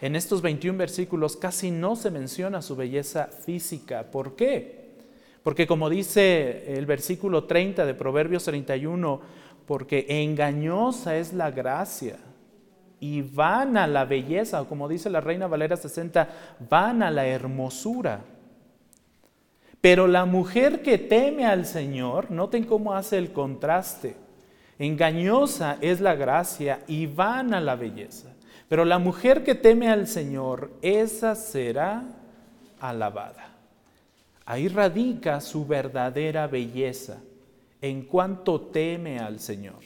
En 0.00 0.16
estos 0.16 0.40
21 0.40 0.78
versículos 0.78 1.36
casi 1.36 1.70
no 1.70 1.94
se 1.94 2.10
menciona 2.10 2.62
su 2.62 2.74
belleza 2.74 3.26
física. 3.26 4.10
¿Por 4.10 4.34
qué? 4.34 4.88
Porque 5.42 5.66
como 5.66 5.90
dice 5.90 6.74
el 6.74 6.86
versículo 6.86 7.44
30 7.44 7.84
de 7.84 7.92
Proverbios 7.92 8.44
31, 8.44 9.20
porque 9.66 10.06
engañosa 10.08 11.18
es 11.18 11.34
la 11.34 11.50
gracia 11.50 12.16
y 12.98 13.20
van 13.20 13.76
a 13.76 13.86
la 13.86 14.06
belleza, 14.06 14.62
o 14.62 14.68
como 14.68 14.88
dice 14.88 15.10
la 15.10 15.20
Reina 15.20 15.48
Valera 15.48 15.76
60, 15.76 16.56
van 16.70 17.02
a 17.02 17.10
la 17.10 17.26
hermosura. 17.26 18.22
Pero 19.82 20.06
la 20.06 20.24
mujer 20.24 20.80
que 20.80 20.96
teme 20.96 21.44
al 21.44 21.66
Señor, 21.66 22.30
noten 22.30 22.64
cómo 22.64 22.94
hace 22.94 23.18
el 23.18 23.32
contraste. 23.32 24.16
Engañosa 24.78 25.78
es 25.80 26.00
la 26.00 26.14
gracia 26.14 26.84
y 26.86 27.06
van 27.06 27.52
a 27.52 27.60
la 27.60 27.74
belleza. 27.74 28.34
Pero 28.68 28.84
la 28.84 28.98
mujer 28.98 29.44
que 29.44 29.54
teme 29.54 29.88
al 29.88 30.06
Señor, 30.06 30.70
esa 30.82 31.34
será 31.34 32.04
alabada. 32.78 33.56
Ahí 34.44 34.68
radica 34.68 35.40
su 35.40 35.66
verdadera 35.66 36.46
belleza, 36.46 37.18
en 37.80 38.02
cuanto 38.02 38.60
teme 38.60 39.18
al 39.18 39.40
Señor. 39.40 39.80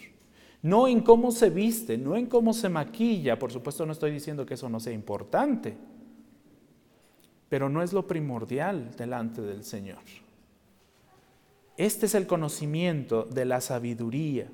No 0.62 0.86
en 0.86 1.00
cómo 1.00 1.32
se 1.32 1.50
viste, 1.50 1.98
no 1.98 2.16
en 2.16 2.26
cómo 2.26 2.52
se 2.52 2.68
maquilla. 2.68 3.38
Por 3.38 3.50
supuesto 3.50 3.84
no 3.84 3.92
estoy 3.92 4.12
diciendo 4.12 4.46
que 4.46 4.54
eso 4.54 4.68
no 4.68 4.78
sea 4.78 4.92
importante, 4.92 5.76
pero 7.48 7.68
no 7.68 7.82
es 7.82 7.92
lo 7.92 8.06
primordial 8.06 8.94
delante 8.96 9.42
del 9.42 9.64
Señor. 9.64 9.98
Este 11.76 12.06
es 12.06 12.14
el 12.14 12.26
conocimiento 12.26 13.24
de 13.24 13.44
la 13.44 13.60
sabiduría. 13.60 14.48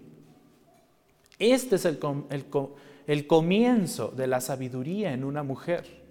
Este 1.38 1.76
es 1.76 1.84
el, 1.84 3.26
comienzo 3.26 4.08
de 4.08 4.26
la 4.26 4.40
sabiduría 4.40 5.12
en 5.12 5.24
una 5.24 5.42
mujer 5.42 6.08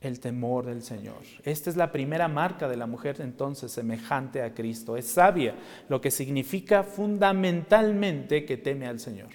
el 0.00 0.20
temor 0.20 0.66
del 0.66 0.82
Señor. 0.82 1.22
Esta 1.42 1.70
es 1.70 1.76
la 1.76 1.90
primera 1.90 2.28
marca 2.28 2.68
de 2.68 2.76
la 2.76 2.86
mujer 2.86 3.16
entonces 3.20 3.72
semejante 3.72 4.42
a 4.42 4.54
Cristo. 4.54 4.96
Es 4.96 5.06
sabia, 5.06 5.54
lo 5.88 6.00
que 6.00 6.10
significa 6.10 6.84
fundamentalmente 6.84 8.44
que 8.44 8.56
teme 8.56 8.86
al 8.86 9.00
Señor. 9.00 9.30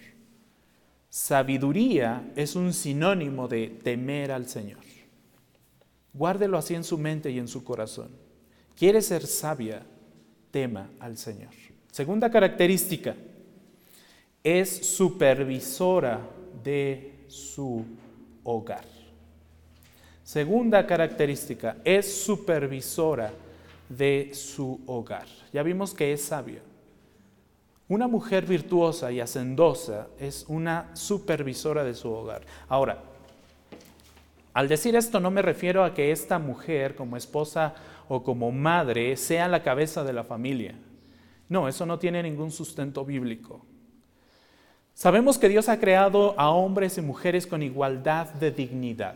Sabiduría 1.10 2.32
es 2.38 2.56
un 2.56 2.72
sinónimo 2.72 3.50
de 3.50 3.68
temer 3.84 4.32
al 4.32 4.48
Señor. 4.48 4.80
Guárdelo 6.14 6.58
así 6.58 6.76
en 6.76 6.86
su 6.86 6.98
mente 6.98 7.32
y 7.32 7.40
en 7.40 7.50
su 7.50 7.66
corazón. 7.66 8.12
Quiere 8.78 9.02
ser 9.02 9.28
sabia, 9.28 9.84
tema 10.52 10.90
al 11.00 11.18
Señor. 11.18 11.54
Segunda 11.92 12.32
característica, 12.32 13.16
es 14.44 14.96
supervisora 14.96 16.20
de 16.64 17.26
su 17.28 17.86
hogar. 18.44 18.86
Segunda 20.24 20.86
característica, 20.86 21.78
es 21.84 22.24
supervisora 22.24 23.32
de 23.90 24.32
su 24.34 24.80
hogar. 24.86 25.28
Ya 25.52 25.64
vimos 25.64 25.94
que 25.94 26.14
es 26.14 26.24
sabia. 26.24 26.62
Una 27.88 28.08
mujer 28.08 28.46
virtuosa 28.46 29.12
y 29.12 29.20
hacendosa 29.20 30.08
es 30.18 30.46
una 30.48 30.96
supervisora 30.96 31.84
de 31.84 31.94
su 31.94 32.10
hogar. 32.10 32.44
Ahora, 32.70 33.04
al 34.54 34.70
decir 34.70 34.96
esto 34.96 35.20
no 35.20 35.32
me 35.32 35.42
refiero 35.42 35.84
a 35.84 35.94
que 35.94 36.12
esta 36.12 36.40
mujer 36.40 36.96
como 36.96 37.18
esposa 37.18 37.74
o 38.08 38.24
como 38.24 38.52
madre 38.52 39.18
sea 39.18 39.48
la 39.48 39.64
cabeza 39.64 40.04
de 40.04 40.14
la 40.14 40.24
familia. 40.24 40.76
No, 41.50 41.68
eso 41.68 41.86
no 41.86 42.00
tiene 42.00 42.24
ningún 42.24 42.52
sustento 42.52 43.04
bíblico. 43.04 43.66
Sabemos 45.02 45.40
que 45.40 45.50
Dios 45.50 45.68
ha 45.68 45.80
creado 45.80 46.40
a 46.40 46.52
hombres 46.52 47.00
y 47.00 47.02
mujeres 47.02 47.48
con 47.48 47.64
igualdad 47.64 48.28
de 48.36 48.52
dignidad 48.52 49.16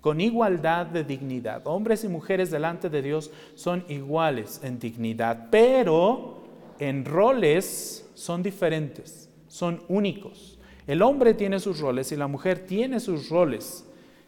con 0.00 0.20
igualdad 0.20 0.86
de 0.86 1.04
dignidad. 1.04 1.62
Hombres 1.66 2.02
y 2.02 2.08
mujeres 2.08 2.50
delante 2.50 2.90
de 2.90 3.00
Dios 3.00 3.30
son 3.54 3.84
iguales 3.88 4.60
en 4.64 4.80
dignidad, 4.80 5.46
pero 5.52 6.42
en 6.80 7.04
roles 7.04 8.10
son 8.14 8.42
diferentes, 8.42 9.28
son 9.46 9.84
únicos. 9.86 10.58
El 10.88 11.00
hombre 11.00 11.34
tiene 11.34 11.60
sus 11.60 11.78
roles 11.78 12.10
y 12.10 12.16
la 12.16 12.26
mujer 12.26 12.66
tiene 12.66 12.98
sus 12.98 13.28
roles 13.28 13.84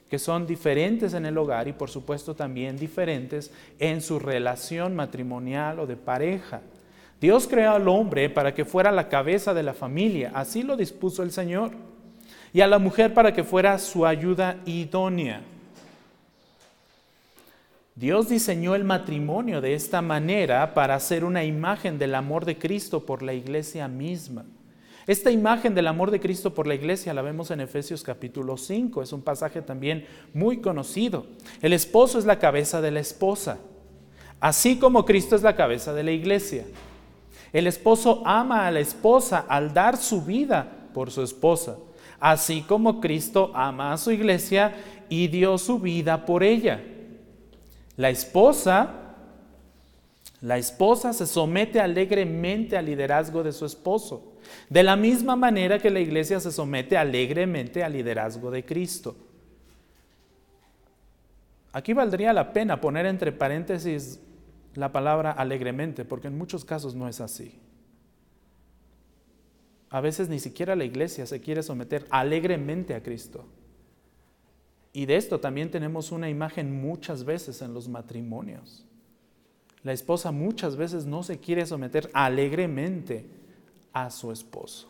que 0.08 0.20
son 0.20 0.46
diferentes 0.46 1.14
en 1.14 1.26
el 1.26 1.36
hogar 1.36 1.66
y 1.66 1.72
por 1.72 1.90
supuesto 1.90 2.36
también 2.36 2.76
diferentes 2.76 3.50
en 3.80 4.02
su 4.02 4.20
relación 4.20 4.94
matrimonial 4.94 5.80
o 5.80 5.86
de 5.88 5.96
pareja. 5.96 6.60
Dios 7.22 7.46
creó 7.46 7.70
al 7.70 7.86
hombre 7.86 8.28
para 8.28 8.52
que 8.52 8.64
fuera 8.64 8.90
la 8.90 9.08
cabeza 9.08 9.54
de 9.54 9.62
la 9.62 9.74
familia, 9.74 10.32
así 10.34 10.64
lo 10.64 10.76
dispuso 10.76 11.22
el 11.22 11.30
Señor, 11.30 11.70
y 12.52 12.62
a 12.62 12.66
la 12.66 12.80
mujer 12.80 13.14
para 13.14 13.32
que 13.32 13.44
fuera 13.44 13.78
su 13.78 14.04
ayuda 14.04 14.56
idónea. 14.66 15.40
Dios 17.94 18.28
diseñó 18.28 18.74
el 18.74 18.82
matrimonio 18.82 19.60
de 19.60 19.74
esta 19.74 20.02
manera 20.02 20.74
para 20.74 20.96
hacer 20.96 21.24
una 21.24 21.44
imagen 21.44 21.96
del 21.96 22.16
amor 22.16 22.44
de 22.44 22.58
Cristo 22.58 23.06
por 23.06 23.22
la 23.22 23.34
iglesia 23.34 23.86
misma. 23.86 24.44
Esta 25.06 25.30
imagen 25.30 25.76
del 25.76 25.86
amor 25.86 26.10
de 26.10 26.18
Cristo 26.18 26.52
por 26.52 26.66
la 26.66 26.74
iglesia 26.74 27.14
la 27.14 27.22
vemos 27.22 27.52
en 27.52 27.60
Efesios 27.60 28.02
capítulo 28.02 28.56
5, 28.56 29.00
es 29.00 29.12
un 29.12 29.22
pasaje 29.22 29.62
también 29.62 30.06
muy 30.34 30.56
conocido. 30.56 31.26
El 31.60 31.72
esposo 31.72 32.18
es 32.18 32.24
la 32.24 32.40
cabeza 32.40 32.80
de 32.80 32.90
la 32.90 32.98
esposa, 32.98 33.58
así 34.40 34.76
como 34.76 35.04
Cristo 35.04 35.36
es 35.36 35.42
la 35.42 35.54
cabeza 35.54 35.92
de 35.92 36.02
la 36.02 36.10
iglesia. 36.10 36.64
El 37.52 37.66
esposo 37.66 38.22
ama 38.24 38.66
a 38.66 38.70
la 38.70 38.80
esposa 38.80 39.44
al 39.48 39.74
dar 39.74 39.96
su 39.96 40.22
vida 40.22 40.66
por 40.94 41.10
su 41.10 41.22
esposa, 41.22 41.76
así 42.18 42.62
como 42.62 43.00
Cristo 43.00 43.50
ama 43.54 43.92
a 43.92 43.98
su 43.98 44.10
iglesia 44.10 44.72
y 45.08 45.28
dio 45.28 45.58
su 45.58 45.78
vida 45.78 46.24
por 46.24 46.42
ella. 46.42 46.82
La 47.96 48.08
esposa, 48.08 48.88
la 50.40 50.56
esposa 50.56 51.12
se 51.12 51.26
somete 51.26 51.78
alegremente 51.78 52.76
al 52.76 52.86
liderazgo 52.86 53.42
de 53.42 53.52
su 53.52 53.66
esposo, 53.66 54.32
de 54.70 54.82
la 54.82 54.96
misma 54.96 55.36
manera 55.36 55.78
que 55.78 55.90
la 55.90 56.00
iglesia 56.00 56.40
se 56.40 56.50
somete 56.50 56.96
alegremente 56.96 57.84
al 57.84 57.92
liderazgo 57.92 58.50
de 58.50 58.64
Cristo. 58.64 59.14
Aquí 61.74 61.92
valdría 61.92 62.32
la 62.32 62.52
pena 62.52 62.80
poner 62.80 63.06
entre 63.06 63.32
paréntesis 63.32 64.20
la 64.74 64.92
palabra 64.92 65.32
alegremente, 65.32 66.04
porque 66.04 66.28
en 66.28 66.38
muchos 66.38 66.64
casos 66.64 66.94
no 66.94 67.08
es 67.08 67.20
así. 67.20 67.58
A 69.90 70.00
veces 70.00 70.28
ni 70.28 70.38
siquiera 70.38 70.74
la 70.74 70.84
iglesia 70.84 71.26
se 71.26 71.40
quiere 71.40 71.62
someter 71.62 72.06
alegremente 72.10 72.94
a 72.94 73.02
Cristo. 73.02 73.44
Y 74.92 75.06
de 75.06 75.16
esto 75.16 75.40
también 75.40 75.70
tenemos 75.70 76.12
una 76.12 76.30
imagen 76.30 76.80
muchas 76.80 77.24
veces 77.24 77.60
en 77.62 77.74
los 77.74 77.88
matrimonios. 77.88 78.86
La 79.82 79.92
esposa 79.92 80.32
muchas 80.32 80.76
veces 80.76 81.04
no 81.04 81.22
se 81.22 81.38
quiere 81.38 81.66
someter 81.66 82.10
alegremente 82.12 83.26
a 83.92 84.10
su 84.10 84.32
esposo. 84.32 84.88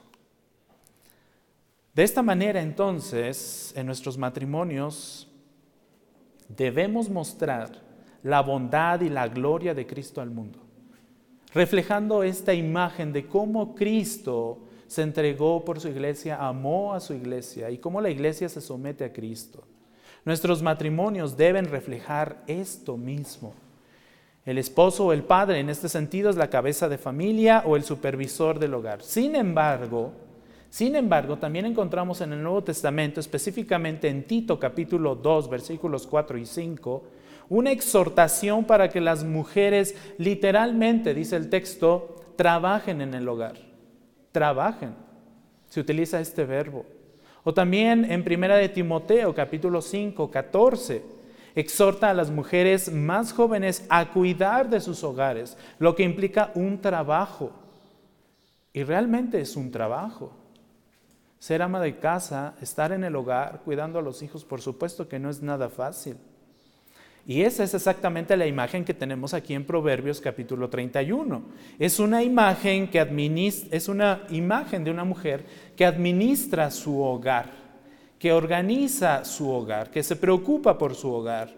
De 1.95 2.05
esta 2.05 2.23
manera 2.23 2.63
entonces, 2.63 3.73
en 3.77 3.87
nuestros 3.87 4.17
matrimonios, 4.17 5.29
debemos 6.49 7.09
mostrar 7.09 7.81
la 8.23 8.41
bondad 8.41 9.01
y 9.01 9.09
la 9.09 9.29
gloria 9.29 9.75
de 9.75 9.87
Cristo 9.87 10.21
al 10.21 10.31
mundo, 10.31 10.59
reflejando 11.55 12.23
esta 12.23 12.55
imagen 12.55 13.13
de 13.13 13.27
cómo 13.27 13.75
Cristo 13.75 14.61
se 14.87 15.03
entregó 15.03 15.65
por 15.65 15.81
su 15.81 15.89
iglesia, 15.89 16.37
amó 16.37 16.95
a 16.95 17.01
su 17.01 17.15
iglesia 17.15 17.71
y 17.71 17.79
cómo 17.79 18.01
la 18.01 18.11
iglesia 18.11 18.49
se 18.49 18.61
somete 18.61 19.05
a 19.05 19.13
Cristo. 19.13 19.65
Nuestros 20.25 20.63
matrimonios 20.63 21.37
deben 21.37 21.65
reflejar 21.65 22.43
esto 22.47 22.97
mismo. 22.97 23.55
El 24.45 24.59
esposo 24.59 25.07
o 25.07 25.13
el 25.13 25.23
padre 25.23 25.61
en 25.61 25.71
este 25.71 25.89
sentido 25.89 26.29
es 26.29 26.37
la 26.37 26.51
cabeza 26.51 26.89
de 26.89 26.99
familia 26.99 27.63
o 27.67 27.77
el 27.77 27.85
supervisor 27.85 28.59
del 28.59 28.75
hogar. 28.75 29.03
Sin 29.03 29.35
embargo, 29.35 30.13
sin 30.73 30.97
embargo, 30.97 31.37
también 31.37 31.67
encontramos 31.67 32.23
en 32.23 32.33
el 32.33 32.43
Nuevo 32.43 32.65
Testamento, 32.65 33.21
específicamente 33.21 34.09
en 34.09 34.25
Tito 34.25 34.59
capítulo 34.59 35.15
2, 35.15 35.51
versículos 35.51 36.07
4 36.07 36.39
y 36.39 36.47
5, 36.47 37.05
una 37.53 37.71
exhortación 37.71 38.65
para 38.65 38.89
que 38.89 39.03
las 39.03 39.25
mujeres 39.25 39.95
literalmente, 40.17 41.13
dice 41.13 41.37
el 41.37 41.51
texto, 41.51 42.25
trabajen 42.35 43.03
en 43.03 43.13
el 43.13 43.29
hogar. 43.29 43.57
Trabajen. 44.33 44.95
Se 45.69 45.79
utiliza 45.79 46.19
este 46.19 46.47
verbo. 46.47 46.87
O 47.45 47.53
también 47.53 48.11
en 48.11 48.25
Primera 48.25 48.57
de 48.57 48.71
Timoteo, 48.71 49.35
capítulo 49.35 49.83
5, 49.83 50.31
14, 50.31 51.03
exhorta 51.55 52.09
a 52.09 52.15
las 52.15 52.31
mujeres 52.31 52.91
más 52.91 53.35
jóvenes 53.35 53.85
a 53.91 54.09
cuidar 54.09 54.71
de 54.71 54.81
sus 54.81 55.05
hogares, 55.05 55.59
lo 55.79 55.95
que 55.95 56.05
implica 56.05 56.53
un 56.55 56.81
trabajo. 56.81 57.53
Y 58.73 58.83
realmente 58.83 59.39
es 59.43 59.57
un 59.57 59.71
trabajo. 59.71 60.33
Ser 61.39 61.61
ama 61.61 61.83
de 61.83 61.99
casa, 61.99 62.55
estar 62.63 62.93
en 62.93 63.05
el 63.05 63.15
hogar, 63.15 63.61
cuidando 63.63 63.99
a 63.99 64.03
los 64.03 64.23
hijos, 64.23 64.43
por 64.43 64.63
supuesto 64.63 65.07
que 65.07 65.19
no 65.19 65.29
es 65.29 65.43
nada 65.43 65.69
fácil. 65.69 66.17
Y 67.25 67.43
esa 67.43 67.63
es 67.63 67.73
exactamente 67.73 68.37
la 68.37 68.47
imagen 68.47 68.85
que 68.85 68.95
tenemos 68.95 69.33
aquí 69.33 69.55
en 69.55 69.65
Proverbios 69.65 70.21
capítulo 70.21 70.69
31. 70.69 71.43
Es 71.79 72.01
una 72.01 72.23
imagen 72.23 72.89
que 72.89 72.99
es 73.71 73.89
una 73.89 74.23
imagen 74.31 74.83
de 74.83 74.91
una 74.91 75.05
mujer 75.05 75.45
que 75.77 75.87
administra 75.87 76.71
su 76.73 77.01
hogar, 77.01 77.47
que 78.19 78.33
organiza 78.33 79.25
su 79.25 79.49
hogar, 79.49 79.91
que 79.91 80.03
se 80.03 80.17
preocupa 80.17 80.77
por 80.77 80.97
su 80.97 81.13
hogar. 81.13 81.51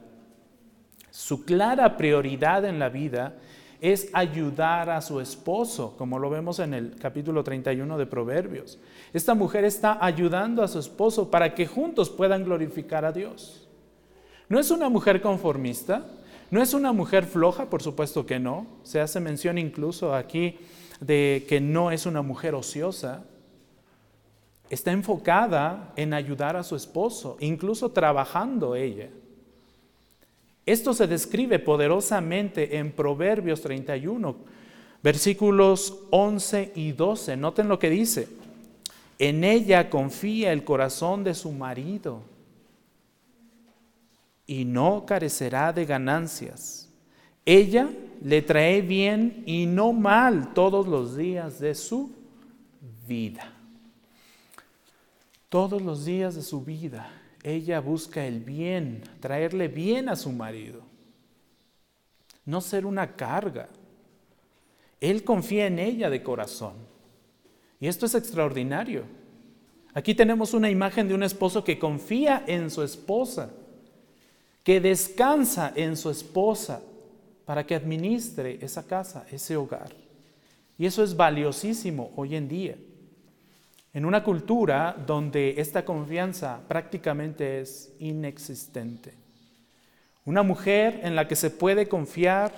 Su 1.10 1.46
clara 1.46 1.96
prioridad 1.96 2.66
en 2.66 2.78
la 2.78 2.90
vida 2.90 3.34
es 3.80 4.10
ayudar 4.12 4.90
a 4.90 5.00
su 5.00 5.18
esposo, 5.18 5.94
como 5.96 6.18
lo 6.18 6.28
vemos 6.28 6.58
en 6.58 6.74
el 6.74 6.96
capítulo 6.96 7.42
31 7.42 7.96
de 7.96 8.06
Proverbios. 8.06 8.78
Esta 9.14 9.34
mujer 9.34 9.64
está 9.64 9.98
ayudando 10.04 10.62
a 10.62 10.68
su 10.68 10.78
esposo 10.78 11.30
para 11.30 11.54
que 11.54 11.66
juntos 11.66 12.10
puedan 12.10 12.44
glorificar 12.44 13.04
a 13.06 13.12
Dios. 13.12 13.63
No 14.54 14.60
es 14.60 14.70
una 14.70 14.88
mujer 14.88 15.20
conformista, 15.20 16.06
no 16.52 16.62
es 16.62 16.74
una 16.74 16.92
mujer 16.92 17.24
floja, 17.24 17.68
por 17.68 17.82
supuesto 17.82 18.24
que 18.24 18.38
no. 18.38 18.68
Se 18.84 19.00
hace 19.00 19.18
mención 19.18 19.58
incluso 19.58 20.14
aquí 20.14 20.58
de 21.00 21.44
que 21.48 21.60
no 21.60 21.90
es 21.90 22.06
una 22.06 22.22
mujer 22.22 22.54
ociosa. 22.54 23.24
Está 24.70 24.92
enfocada 24.92 25.92
en 25.96 26.14
ayudar 26.14 26.54
a 26.54 26.62
su 26.62 26.76
esposo, 26.76 27.36
incluso 27.40 27.90
trabajando 27.90 28.76
ella. 28.76 29.08
Esto 30.66 30.94
se 30.94 31.08
describe 31.08 31.58
poderosamente 31.58 32.76
en 32.76 32.92
Proverbios 32.92 33.60
31, 33.60 34.36
versículos 35.02 35.98
11 36.10 36.70
y 36.76 36.92
12. 36.92 37.36
Noten 37.38 37.66
lo 37.66 37.80
que 37.80 37.90
dice. 37.90 38.28
En 39.18 39.42
ella 39.42 39.90
confía 39.90 40.52
el 40.52 40.62
corazón 40.62 41.24
de 41.24 41.34
su 41.34 41.50
marido 41.50 42.33
y 44.46 44.64
no 44.64 45.04
carecerá 45.06 45.72
de 45.72 45.84
ganancias. 45.84 46.88
Ella 47.46 47.88
le 48.22 48.42
trae 48.42 48.80
bien 48.80 49.42
y 49.46 49.66
no 49.66 49.92
mal 49.92 50.54
todos 50.54 50.86
los 50.86 51.16
días 51.16 51.60
de 51.60 51.74
su 51.74 52.10
vida. 53.06 53.52
Todos 55.48 55.82
los 55.82 56.04
días 56.04 56.34
de 56.34 56.42
su 56.42 56.62
vida 56.64 57.10
ella 57.44 57.78
busca 57.80 58.26
el 58.26 58.40
bien, 58.40 59.02
traerle 59.20 59.68
bien 59.68 60.08
a 60.08 60.16
su 60.16 60.32
marido, 60.32 60.80
no 62.46 62.62
ser 62.62 62.86
una 62.86 63.14
carga. 63.14 63.68
Él 64.98 65.22
confía 65.24 65.66
en 65.66 65.78
ella 65.78 66.08
de 66.08 66.22
corazón. 66.22 66.72
Y 67.78 67.86
esto 67.86 68.06
es 68.06 68.14
extraordinario. 68.14 69.04
Aquí 69.92 70.14
tenemos 70.14 70.54
una 70.54 70.70
imagen 70.70 71.06
de 71.06 71.14
un 71.14 71.22
esposo 71.22 71.62
que 71.62 71.78
confía 71.78 72.44
en 72.46 72.70
su 72.70 72.82
esposa, 72.82 73.50
que 74.64 74.80
descansa 74.80 75.72
en 75.76 75.96
su 75.96 76.10
esposa 76.10 76.82
para 77.44 77.64
que 77.64 77.76
administre 77.76 78.58
esa 78.60 78.84
casa, 78.86 79.26
ese 79.30 79.56
hogar. 79.56 79.94
Y 80.76 80.86
eso 80.86 81.04
es 81.04 81.16
valiosísimo 81.16 82.10
hoy 82.16 82.34
en 82.34 82.48
día 82.48 82.76
en 83.94 84.04
una 84.04 84.24
cultura 84.24 84.96
donde 85.06 85.54
esta 85.58 85.84
confianza 85.84 86.60
prácticamente 86.66 87.60
es 87.60 87.94
inexistente. 88.00 89.14
Una 90.24 90.42
mujer 90.42 91.00
en 91.04 91.14
la 91.14 91.28
que 91.28 91.36
se 91.36 91.50
puede 91.50 91.88
confiar 91.88 92.52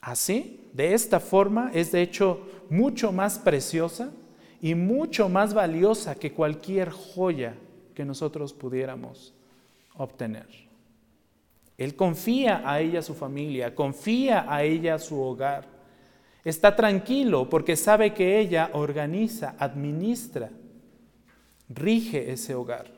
así, 0.00 0.68
de 0.72 0.92
esta 0.92 1.20
forma, 1.20 1.70
es 1.72 1.92
de 1.92 2.02
hecho 2.02 2.48
mucho 2.68 3.12
más 3.12 3.38
preciosa 3.38 4.10
y 4.60 4.74
mucho 4.74 5.28
más 5.28 5.54
valiosa 5.54 6.16
que 6.16 6.32
cualquier 6.32 6.90
joya 6.90 7.54
que 7.94 8.04
nosotros 8.04 8.52
pudiéramos 8.52 9.32
obtener. 9.94 10.67
Él 11.78 11.94
confía 11.94 12.62
a 12.68 12.80
ella 12.80 13.00
su 13.02 13.14
familia, 13.14 13.72
confía 13.74 14.52
a 14.52 14.64
ella 14.64 14.98
su 14.98 15.20
hogar. 15.20 15.64
Está 16.44 16.74
tranquilo 16.74 17.48
porque 17.48 17.76
sabe 17.76 18.12
que 18.12 18.40
ella 18.40 18.70
organiza, 18.72 19.54
administra, 19.58 20.50
rige 21.68 22.32
ese 22.32 22.56
hogar. 22.56 22.90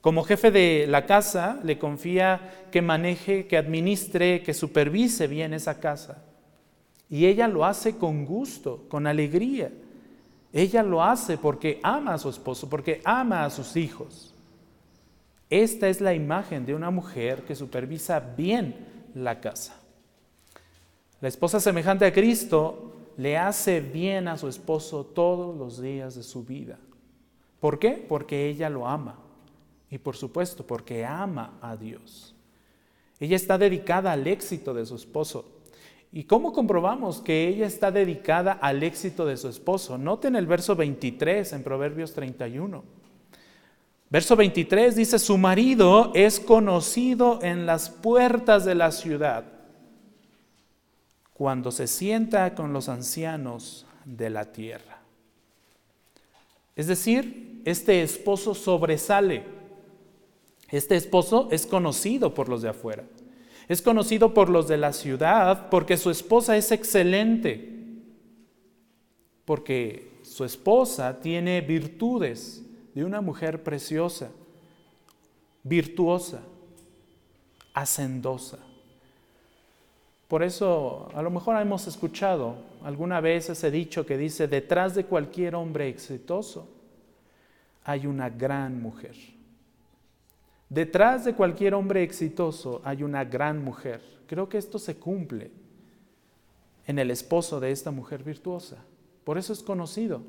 Como 0.00 0.22
jefe 0.22 0.52
de 0.52 0.86
la 0.88 1.04
casa, 1.04 1.58
le 1.64 1.78
confía 1.78 2.68
que 2.70 2.80
maneje, 2.80 3.46
que 3.46 3.56
administre, 3.56 4.42
que 4.42 4.54
supervise 4.54 5.26
bien 5.26 5.52
esa 5.52 5.80
casa. 5.80 6.24
Y 7.10 7.26
ella 7.26 7.48
lo 7.48 7.64
hace 7.64 7.96
con 7.96 8.24
gusto, 8.24 8.84
con 8.88 9.06
alegría. 9.06 9.72
Ella 10.52 10.82
lo 10.82 11.02
hace 11.02 11.38
porque 11.38 11.80
ama 11.82 12.14
a 12.14 12.18
su 12.18 12.28
esposo, 12.28 12.68
porque 12.68 13.00
ama 13.04 13.44
a 13.44 13.50
sus 13.50 13.76
hijos. 13.76 14.31
Esta 15.52 15.90
es 15.90 16.00
la 16.00 16.14
imagen 16.14 16.64
de 16.64 16.74
una 16.74 16.90
mujer 16.90 17.42
que 17.42 17.54
supervisa 17.54 18.20
bien 18.20 18.74
la 19.14 19.38
casa. 19.38 19.78
La 21.20 21.28
esposa 21.28 21.60
semejante 21.60 22.06
a 22.06 22.12
Cristo 22.14 22.94
le 23.18 23.36
hace 23.36 23.82
bien 23.82 24.28
a 24.28 24.38
su 24.38 24.48
esposo 24.48 25.04
todos 25.04 25.54
los 25.54 25.78
días 25.82 26.14
de 26.14 26.22
su 26.22 26.42
vida. 26.42 26.78
¿Por 27.60 27.78
qué? 27.78 27.90
Porque 27.90 28.48
ella 28.48 28.70
lo 28.70 28.88
ama. 28.88 29.18
Y 29.90 29.98
por 29.98 30.16
supuesto, 30.16 30.66
porque 30.66 31.04
ama 31.04 31.58
a 31.60 31.76
Dios. 31.76 32.34
Ella 33.20 33.36
está 33.36 33.58
dedicada 33.58 34.12
al 34.12 34.26
éxito 34.26 34.72
de 34.72 34.86
su 34.86 34.96
esposo. 34.96 35.44
¿Y 36.12 36.24
cómo 36.24 36.54
comprobamos 36.54 37.20
que 37.20 37.46
ella 37.46 37.66
está 37.66 37.90
dedicada 37.90 38.52
al 38.52 38.82
éxito 38.82 39.26
de 39.26 39.36
su 39.36 39.48
esposo? 39.48 39.98
Noten 39.98 40.34
el 40.34 40.46
verso 40.46 40.74
23 40.76 41.52
en 41.52 41.62
Proverbios 41.62 42.14
31. 42.14 43.01
Verso 44.12 44.36
23 44.36 44.94
dice, 44.94 45.18
su 45.18 45.38
marido 45.38 46.12
es 46.14 46.38
conocido 46.38 47.38
en 47.40 47.64
las 47.64 47.88
puertas 47.88 48.66
de 48.66 48.74
la 48.74 48.92
ciudad 48.92 49.46
cuando 51.32 51.70
se 51.70 51.86
sienta 51.86 52.54
con 52.54 52.74
los 52.74 52.90
ancianos 52.90 53.86
de 54.04 54.28
la 54.28 54.52
tierra. 54.52 55.00
Es 56.76 56.88
decir, 56.88 57.62
este 57.64 58.02
esposo 58.02 58.54
sobresale. 58.54 59.44
Este 60.68 60.96
esposo 60.96 61.48
es 61.50 61.64
conocido 61.64 62.34
por 62.34 62.50
los 62.50 62.60
de 62.60 62.68
afuera. 62.68 63.04
Es 63.66 63.80
conocido 63.80 64.34
por 64.34 64.50
los 64.50 64.68
de 64.68 64.76
la 64.76 64.92
ciudad 64.92 65.70
porque 65.70 65.96
su 65.96 66.10
esposa 66.10 66.58
es 66.58 66.70
excelente. 66.70 67.66
Porque 69.46 70.20
su 70.22 70.44
esposa 70.44 71.18
tiene 71.18 71.62
virtudes 71.62 72.62
de 72.94 73.04
una 73.04 73.20
mujer 73.20 73.62
preciosa, 73.62 74.30
virtuosa, 75.62 76.42
hacendosa. 77.74 78.58
Por 80.28 80.42
eso 80.42 81.10
a 81.14 81.22
lo 81.22 81.30
mejor 81.30 81.60
hemos 81.60 81.86
escuchado 81.86 82.56
alguna 82.82 83.20
vez 83.20 83.50
ese 83.50 83.70
dicho 83.70 84.06
que 84.06 84.16
dice, 84.16 84.48
detrás 84.48 84.94
de 84.94 85.04
cualquier 85.04 85.54
hombre 85.54 85.88
exitoso 85.88 86.68
hay 87.84 88.06
una 88.06 88.30
gran 88.30 88.80
mujer. 88.80 89.14
Detrás 90.68 91.26
de 91.26 91.34
cualquier 91.34 91.74
hombre 91.74 92.02
exitoso 92.02 92.80
hay 92.82 93.02
una 93.02 93.24
gran 93.24 93.62
mujer. 93.62 94.00
Creo 94.26 94.48
que 94.48 94.56
esto 94.56 94.78
se 94.78 94.96
cumple 94.96 95.50
en 96.86 96.98
el 96.98 97.10
esposo 97.10 97.60
de 97.60 97.70
esta 97.70 97.90
mujer 97.90 98.22
virtuosa. 98.24 98.78
Por 99.24 99.36
eso 99.36 99.52
es 99.52 99.62
conocido. 99.62 100.22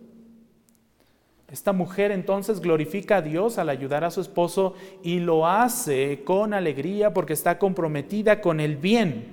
Esta 1.53 1.71
mujer 1.71 2.09
entonces 2.09 2.61
glorifica 2.61 3.17
a 3.17 3.21
Dios 3.21 3.59
al 3.59 3.69
ayudar 3.69 4.03
a 4.03 4.09
su 4.09 4.21
esposo 4.21 4.73
y 5.03 5.19
lo 5.19 5.45
hace 5.45 6.23
con 6.23 6.51
alegría 6.51 7.13
porque 7.13 7.33
está 7.33 7.59
comprometida 7.59 8.41
con 8.41 8.59
el 8.59 8.75
bien 8.75 9.25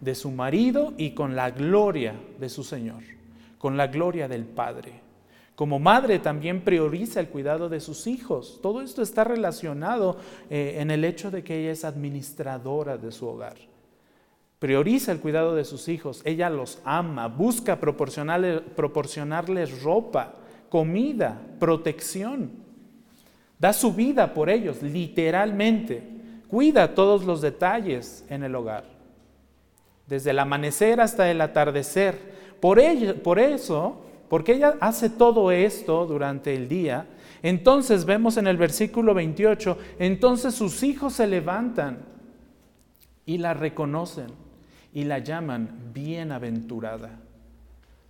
de 0.00 0.14
su 0.14 0.30
marido 0.30 0.94
y 0.96 1.10
con 1.10 1.36
la 1.36 1.50
gloria 1.50 2.14
de 2.40 2.48
su 2.48 2.64
Señor, 2.64 3.02
con 3.58 3.76
la 3.76 3.88
gloria 3.88 4.26
del 4.26 4.46
Padre. 4.46 5.02
Como 5.54 5.78
madre 5.78 6.18
también 6.18 6.62
prioriza 6.62 7.20
el 7.20 7.28
cuidado 7.28 7.68
de 7.68 7.80
sus 7.80 8.06
hijos. 8.06 8.60
Todo 8.62 8.80
esto 8.80 9.02
está 9.02 9.22
relacionado 9.22 10.16
eh, 10.48 10.76
en 10.78 10.90
el 10.90 11.04
hecho 11.04 11.30
de 11.30 11.44
que 11.44 11.60
ella 11.60 11.72
es 11.72 11.84
administradora 11.84 12.96
de 12.96 13.12
su 13.12 13.26
hogar. 13.28 13.56
Prioriza 14.58 15.12
el 15.12 15.20
cuidado 15.20 15.54
de 15.54 15.66
sus 15.66 15.90
hijos. 15.90 16.22
Ella 16.24 16.48
los 16.48 16.78
ama, 16.86 17.28
busca 17.28 17.80
proporcionarles, 17.80 18.62
proporcionarles 18.74 19.82
ropa, 19.82 20.36
comida, 20.74 21.40
protección. 21.60 22.50
Da 23.60 23.72
su 23.72 23.94
vida 23.94 24.34
por 24.34 24.50
ellos, 24.50 24.82
literalmente. 24.82 26.02
Cuida 26.48 26.96
todos 26.96 27.24
los 27.24 27.40
detalles 27.40 28.24
en 28.28 28.42
el 28.42 28.56
hogar 28.56 28.82
desde 30.08 30.32
el 30.32 30.38
amanecer 30.40 31.00
hasta 31.00 31.30
el 31.30 31.40
atardecer. 31.40 32.56
Por, 32.60 32.80
por 33.22 33.38
eso, 33.38 34.04
porque 34.28 34.54
ella 34.54 34.74
hace 34.80 35.10
todo 35.10 35.52
esto 35.52 36.06
durante 36.06 36.56
el 36.56 36.68
día, 36.68 37.06
entonces 37.40 38.04
vemos 38.04 38.36
en 38.36 38.48
el 38.48 38.56
versículo 38.56 39.14
28, 39.14 39.78
entonces 40.00 40.56
sus 40.56 40.82
hijos 40.82 41.12
se 41.12 41.28
levantan 41.28 41.98
y 43.24 43.38
la 43.38 43.54
reconocen 43.54 44.26
y 44.92 45.04
la 45.04 45.20
llaman 45.20 45.92
bienaventurada. 45.94 47.20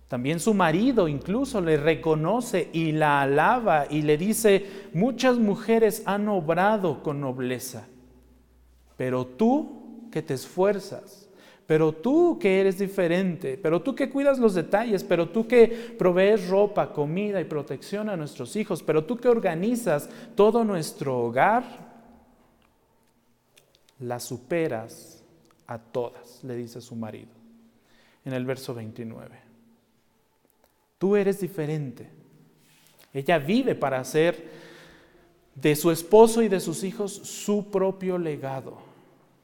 También 0.07 0.39
su 0.39 0.53
marido 0.53 1.07
incluso 1.07 1.61
le 1.61 1.77
reconoce 1.77 2.69
y 2.73 2.91
la 2.91 3.21
alaba 3.21 3.85
y 3.89 4.03
le 4.03 4.17
dice, 4.17 4.65
muchas 4.93 5.37
mujeres 5.37 6.03
han 6.05 6.27
obrado 6.27 7.01
con 7.01 7.21
nobleza, 7.21 7.87
pero 8.97 9.25
tú 9.25 10.09
que 10.11 10.21
te 10.21 10.35
esfuerzas 10.35 11.25
pero 11.67 11.93
tú 11.93 12.37
que 12.39 12.59
eres 12.61 12.77
diferente, 12.77 13.57
pero 13.57 13.81
tú 13.81 13.95
que 13.95 14.09
cuidas 14.09 14.37
los 14.37 14.53
detalles, 14.53 15.03
pero 15.03 15.29
tú 15.29 15.47
que 15.47 15.95
provees 15.97 16.47
ropa, 16.47 16.93
comida 16.93 17.41
y 17.41 17.45
protección 17.45 18.09
a 18.09 18.15
nuestros 18.15 18.55
hijos, 18.55 18.83
pero 18.83 19.03
tú 19.03 19.17
que 19.17 19.27
organizas 19.27 20.09
todo 20.35 20.63
nuestro 20.63 21.17
hogar, 21.17 21.63
las 23.99 24.23
superas 24.23 25.23
a 25.65 25.79
todas, 25.79 26.43
le 26.43 26.55
dice 26.55 26.81
su 26.81 26.95
marido. 26.95 27.33
en 28.25 28.33
el 28.33 28.43
verso 28.43 28.73
29. 28.73 29.44
Tú 30.97 31.15
eres 31.15 31.39
diferente. 31.39 32.09
Ella 33.13 33.37
vive 33.37 33.75
para 33.75 33.99
hacer 33.99 34.49
de 35.55 35.75
su 35.75 35.89
esposo 35.89 36.41
y 36.41 36.49
de 36.49 36.59
sus 36.59 36.83
hijos 36.83 37.13
su 37.13 37.69
propio 37.71 38.17
legado. 38.17 38.77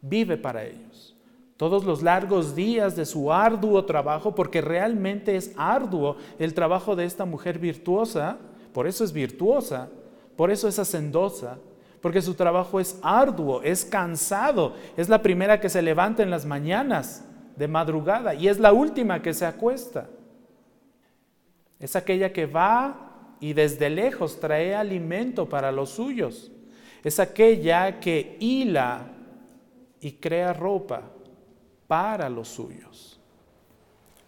Vive 0.01 0.37
para 0.37 0.65
ellos. 0.65 1.15
Todos 1.57 1.85
los 1.85 2.01
largos 2.01 2.55
días 2.55 2.95
de 2.95 3.05
su 3.05 3.31
arduo 3.31 3.85
trabajo, 3.85 4.33
porque 4.33 4.61
realmente 4.61 5.35
es 5.35 5.53
arduo 5.55 6.17
el 6.39 6.53
trabajo 6.53 6.95
de 6.95 7.05
esta 7.05 7.23
mujer 7.23 7.59
virtuosa, 7.59 8.37
por 8.73 8.87
eso 8.87 9.03
es 9.03 9.13
virtuosa, 9.13 9.89
por 10.35 10.49
eso 10.49 10.67
es 10.67 10.79
hacendosa, 10.79 11.59
porque 12.01 12.21
su 12.21 12.33
trabajo 12.33 12.79
es 12.79 12.97
arduo, 13.03 13.61
es 13.61 13.85
cansado, 13.85 14.73
es 14.97 15.07
la 15.07 15.21
primera 15.21 15.61
que 15.61 15.69
se 15.69 15.83
levanta 15.83 16.23
en 16.23 16.31
las 16.31 16.45
mañanas 16.45 17.23
de 17.55 17.67
madrugada 17.67 18.33
y 18.33 18.47
es 18.47 18.59
la 18.59 18.73
última 18.73 19.21
que 19.21 19.35
se 19.35 19.45
acuesta. 19.45 20.09
Es 21.81 21.95
aquella 21.95 22.31
que 22.31 22.45
va 22.45 23.35
y 23.39 23.53
desde 23.53 23.89
lejos 23.89 24.39
trae 24.39 24.75
alimento 24.75 25.49
para 25.49 25.71
los 25.71 25.89
suyos. 25.89 26.51
Es 27.03 27.19
aquella 27.19 27.99
que 27.99 28.37
hila 28.39 29.07
y 29.99 30.13
crea 30.13 30.53
ropa 30.53 31.01
para 31.87 32.29
los 32.29 32.47
suyos. 32.47 33.19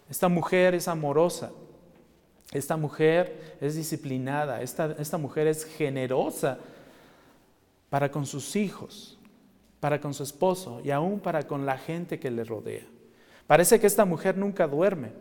Esta 0.10 0.28
mujer 0.28 0.74
es 0.74 0.88
amorosa, 0.88 1.52
esta 2.52 2.76
mujer 2.76 3.58
es 3.62 3.76
disciplinada, 3.76 4.62
esta, 4.62 4.96
esta 5.00 5.18
mujer 5.18 5.48
es 5.48 5.64
generosa 5.64 6.58
para 7.90 8.12
con 8.12 8.26
sus 8.26 8.56
hijos, 8.56 9.20
para 9.80 10.02
con 10.02 10.14
su 10.14 10.24
esposo 10.24 10.82
y 10.84 10.90
aún 10.90 11.20
para 11.20 11.44
con 11.48 11.66
la 11.66 11.78
gente 11.78 12.20
que 12.20 12.32
le 12.32 12.44
rodea. 12.44 12.86
Parece 13.46 13.80
que 13.80 13.88
esta 13.88 14.06
mujer 14.06 14.38
nunca 14.38 14.68
duerme, 14.68 15.12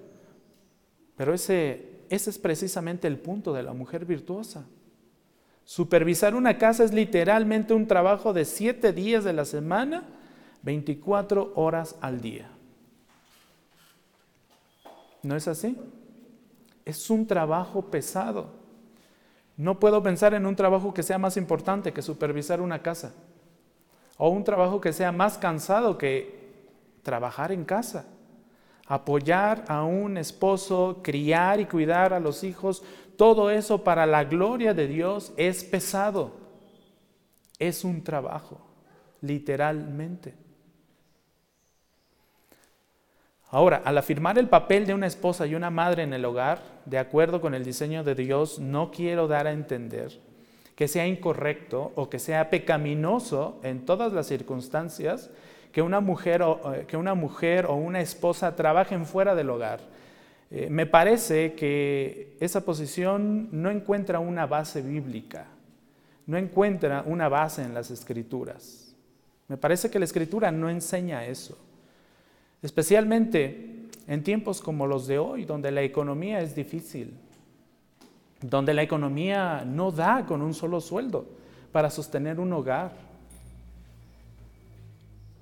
pero 1.16 1.34
ese, 1.34 1.91
ese 2.12 2.28
es 2.28 2.38
precisamente 2.38 3.08
el 3.08 3.16
punto 3.16 3.54
de 3.54 3.62
la 3.62 3.72
mujer 3.72 4.04
virtuosa. 4.04 4.66
Supervisar 5.64 6.34
una 6.34 6.58
casa 6.58 6.84
es 6.84 6.92
literalmente 6.92 7.72
un 7.72 7.86
trabajo 7.86 8.34
de 8.34 8.44
siete 8.44 8.92
días 8.92 9.24
de 9.24 9.32
la 9.32 9.46
semana, 9.46 10.04
24 10.60 11.54
horas 11.56 11.96
al 12.02 12.20
día. 12.20 12.50
¿No 15.22 15.36
es 15.36 15.48
así? 15.48 15.74
Es 16.84 17.08
un 17.08 17.26
trabajo 17.26 17.90
pesado. 17.90 18.50
No 19.56 19.80
puedo 19.80 20.02
pensar 20.02 20.34
en 20.34 20.44
un 20.44 20.54
trabajo 20.54 20.92
que 20.92 21.02
sea 21.02 21.16
más 21.16 21.38
importante 21.38 21.94
que 21.94 22.02
supervisar 22.02 22.60
una 22.60 22.82
casa. 22.82 23.14
O 24.18 24.28
un 24.28 24.44
trabajo 24.44 24.82
que 24.82 24.92
sea 24.92 25.12
más 25.12 25.38
cansado 25.38 25.96
que 25.96 26.52
trabajar 27.02 27.52
en 27.52 27.64
casa. 27.64 28.04
Apoyar 28.92 29.64
a 29.68 29.84
un 29.84 30.18
esposo, 30.18 31.00
criar 31.02 31.58
y 31.60 31.64
cuidar 31.64 32.12
a 32.12 32.20
los 32.20 32.44
hijos, 32.44 32.82
todo 33.16 33.50
eso 33.50 33.82
para 33.82 34.04
la 34.04 34.24
gloria 34.24 34.74
de 34.74 34.86
Dios 34.86 35.32
es 35.38 35.64
pesado. 35.64 36.32
Es 37.58 37.84
un 37.84 38.04
trabajo, 38.04 38.60
literalmente. 39.22 40.34
Ahora, 43.48 43.80
al 43.82 43.96
afirmar 43.96 44.38
el 44.38 44.50
papel 44.50 44.84
de 44.84 44.92
una 44.92 45.06
esposa 45.06 45.46
y 45.46 45.54
una 45.54 45.70
madre 45.70 46.02
en 46.02 46.12
el 46.12 46.26
hogar, 46.26 46.60
de 46.84 46.98
acuerdo 46.98 47.40
con 47.40 47.54
el 47.54 47.64
diseño 47.64 48.04
de 48.04 48.14
Dios, 48.14 48.58
no 48.58 48.90
quiero 48.90 49.26
dar 49.26 49.46
a 49.46 49.52
entender 49.52 50.20
que 50.76 50.86
sea 50.86 51.06
incorrecto 51.06 51.92
o 51.94 52.10
que 52.10 52.18
sea 52.18 52.50
pecaminoso 52.50 53.58
en 53.62 53.86
todas 53.86 54.12
las 54.12 54.26
circunstancias 54.26 55.30
que 55.72 55.82
una 55.82 56.00
mujer 56.00 56.42
o, 56.42 56.74
eh, 56.74 56.84
que 56.86 56.96
una, 56.96 57.14
mujer 57.14 57.66
o 57.66 57.74
una 57.74 58.00
esposa 58.00 58.54
trabajen 58.54 59.06
fuera 59.06 59.34
del 59.34 59.50
hogar. 59.50 59.80
Eh, 60.50 60.68
me 60.70 60.86
parece 60.86 61.54
que 61.54 62.36
esa 62.40 62.64
posición 62.64 63.48
no 63.50 63.70
encuentra 63.70 64.20
una 64.20 64.46
base 64.46 64.82
bíblica, 64.82 65.46
no 66.26 66.36
encuentra 66.36 67.02
una 67.06 67.28
base 67.28 67.62
en 67.62 67.72
las 67.72 67.90
escrituras. 67.90 68.94
Me 69.48 69.56
parece 69.56 69.90
que 69.90 69.98
la 69.98 70.04
escritura 70.04 70.52
no 70.52 70.68
enseña 70.68 71.24
eso. 71.24 71.58
Especialmente 72.62 73.88
en 74.06 74.22
tiempos 74.22 74.60
como 74.60 74.86
los 74.86 75.06
de 75.06 75.18
hoy, 75.18 75.44
donde 75.44 75.70
la 75.70 75.82
economía 75.82 76.40
es 76.40 76.54
difícil, 76.54 77.14
donde 78.40 78.74
la 78.74 78.82
economía 78.82 79.64
no 79.66 79.90
da 79.90 80.26
con 80.26 80.42
un 80.42 80.54
solo 80.54 80.80
sueldo 80.80 81.26
para 81.70 81.90
sostener 81.90 82.38
un 82.40 82.52
hogar. 82.52 82.92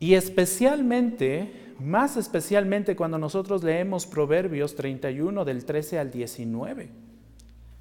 Y 0.00 0.14
especialmente, 0.14 1.74
más 1.78 2.16
especialmente 2.16 2.96
cuando 2.96 3.18
nosotros 3.18 3.62
leemos 3.62 4.06
Proverbios 4.06 4.74
31 4.74 5.44
del 5.44 5.64
13 5.64 5.98
al 5.98 6.10
19. 6.10 6.88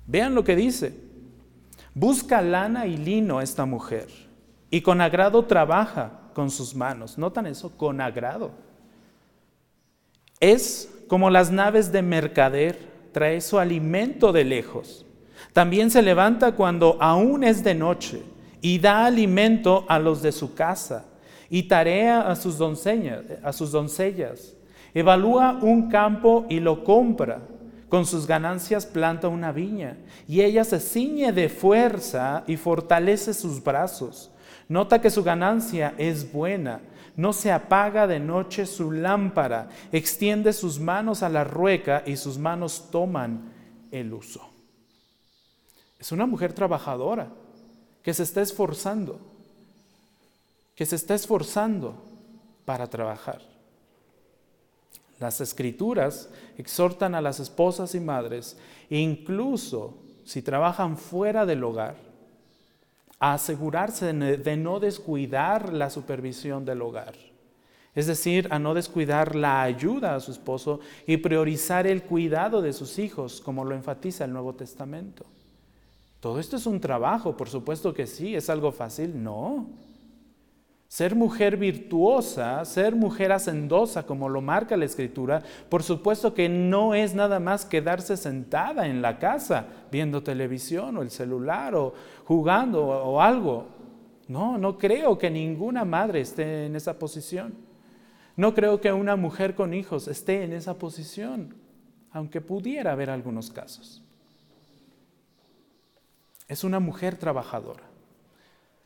Vean 0.05 0.36
lo 0.36 0.43
que 0.43 0.58
dice. 0.58 0.93
Busca 1.95 2.41
lana 2.41 2.86
y 2.88 2.97
lino 2.97 3.41
esta 3.41 3.65
mujer 3.65 4.08
y 4.69 4.82
con 4.82 5.01
agrado 5.01 5.45
trabaja 5.45 6.19
con 6.34 6.51
sus 6.51 6.75
manos. 6.75 7.17
¿Notan 7.17 7.47
eso? 7.47 7.71
Con 7.75 8.01
agrado. 8.01 8.51
Es 10.39 10.89
como 11.08 11.29
las 11.29 11.51
naves 11.51 11.91
de 11.91 12.01
mercader, 12.01 12.77
trae 13.12 13.41
su 13.41 13.60
alimento 13.60 14.32
de 14.32 14.43
lejos. 14.43 15.05
También 15.53 15.89
se 15.89 16.01
levanta 16.01 16.51
cuando 16.53 16.97
aún 17.01 17.43
es 17.43 17.63
de 17.63 17.75
noche 17.75 18.21
y 18.62 18.79
da 18.79 19.05
alimento 19.05 19.86
a 19.88 19.99
los 19.99 20.21
de 20.21 20.32
su 20.32 20.53
casa 20.53 21.05
y 21.49 21.63
tarea 21.63 22.29
a 22.29 22.35
sus 22.35 22.57
doncellas. 22.57 24.53
Evalúa 24.93 25.59
un 25.62 25.89
campo 25.89 26.45
y 26.49 26.59
lo 26.59 26.83
compra. 26.83 27.41
Con 27.89 28.05
sus 28.05 28.27
ganancias 28.27 28.85
planta 28.85 29.27
una 29.29 29.51
viña 29.51 29.97
y 30.27 30.41
ella 30.41 30.63
se 30.63 30.79
ciñe 30.79 31.31
de 31.31 31.49
fuerza 31.49 32.43
y 32.45 32.55
fortalece 32.55 33.33
sus 33.33 33.63
brazos. 33.63 34.31
Nota 34.67 35.01
que 35.01 35.09
su 35.09 35.23
ganancia 35.23 35.95
es 35.97 36.31
buena 36.31 36.81
no 37.19 37.33
se 37.33 37.51
apaga 37.51 38.07
de 38.07 38.17
noche 38.17 38.65
su 38.65 38.93
lámpara, 38.93 39.67
extiende 39.91 40.53
sus 40.53 40.79
manos 40.79 41.21
a 41.21 41.27
la 41.27 41.43
rueca 41.43 42.01
y 42.05 42.15
sus 42.15 42.38
manos 42.38 42.88
toman 42.91 43.51
el 43.91 44.13
uso. 44.13 44.49
Es 45.99 46.13
una 46.13 46.25
mujer 46.25 46.53
trabajadora 46.53 47.27
que 48.03 48.13
se 48.13 48.23
está 48.23 48.41
esforzando, 48.41 49.19
que 50.79 50.85
se 50.85 50.95
está 50.95 51.13
esforzando 51.13 51.93
para 52.63 52.87
trabajar. 52.87 53.41
Las 55.19 55.41
escrituras 55.41 56.29
exhortan 56.57 57.15
a 57.15 57.21
las 57.21 57.41
esposas 57.41 57.95
y 57.95 57.99
madres, 57.99 58.57
incluso 58.89 59.97
si 60.23 60.41
trabajan 60.41 60.95
fuera 60.95 61.45
del 61.45 61.65
hogar, 61.65 61.97
a 63.19 63.33
asegurarse 63.33 64.13
de 64.13 64.55
no 64.55 64.79
descuidar 64.79 65.73
la 65.73 65.89
supervisión 65.89 66.63
del 66.63 66.81
hogar. 66.81 67.13
Es 67.93 68.07
decir, 68.07 68.47
a 68.49 68.57
no 68.57 68.73
descuidar 68.73 69.35
la 69.35 69.61
ayuda 69.63 70.15
a 70.15 70.21
su 70.21 70.31
esposo 70.31 70.79
y 71.05 71.17
priorizar 71.17 71.87
el 71.87 72.03
cuidado 72.03 72.61
de 72.61 72.71
sus 72.71 72.99
hijos, 72.99 73.41
como 73.41 73.65
lo 73.65 73.75
enfatiza 73.75 74.23
el 74.23 74.31
Nuevo 74.31 74.53
Testamento. 74.53 75.25
Todo 76.21 76.39
esto 76.39 76.55
es 76.55 76.65
un 76.65 76.79
trabajo, 76.79 77.35
por 77.35 77.49
supuesto 77.49 77.93
que 77.93 78.07
sí, 78.07 78.33
es 78.33 78.49
algo 78.49 78.71
fácil, 78.71 79.21
no. 79.21 79.88
Ser 80.89 81.13
mujer 81.13 81.56
virtuosa, 81.56 82.65
ser 82.65 82.95
mujer 82.95 83.32
hacendosa, 83.32 84.08
como 84.08 84.28
lo 84.28 84.41
marca 84.41 84.75
la 84.75 84.86
Escritura, 84.86 85.43
por 85.69 85.84
supuesto 85.84 86.34
que 86.34 86.49
no 86.49 86.95
es 86.95 87.13
nada 87.13 87.39
más 87.39 87.63
quedarse 87.63 88.17
sentada 88.17 88.88
en 88.88 89.04
la 89.04 89.19
casa 89.19 89.67
viendo 89.91 90.23
televisión 90.23 90.97
o 90.97 91.04
el 91.04 91.12
celular 91.12 91.75
o 91.75 91.93
jugando 92.25 92.88
o 92.88 93.21
algo. 93.21 93.67
No, 94.28 94.58
no 94.58 94.80
creo 94.80 95.19
que 95.19 95.30
ninguna 95.30 95.86
madre 95.86 96.21
esté 96.21 96.65
en 96.65 96.75
esa 96.75 96.97
posición. 96.97 97.54
No 98.36 98.56
creo 98.56 98.82
que 98.82 98.91
una 98.91 99.15
mujer 99.15 99.54
con 99.54 99.75
hijos 99.75 100.08
esté 100.08 100.43
en 100.43 100.54
esa 100.54 100.80
posición, 100.80 101.54
aunque 102.10 102.41
pudiera 102.41 102.93
haber 102.93 103.12
algunos 103.12 103.52
casos. 103.52 104.02
Es 106.47 106.63
una 106.63 106.80
mujer 106.80 107.15
trabajadora. 107.15 107.88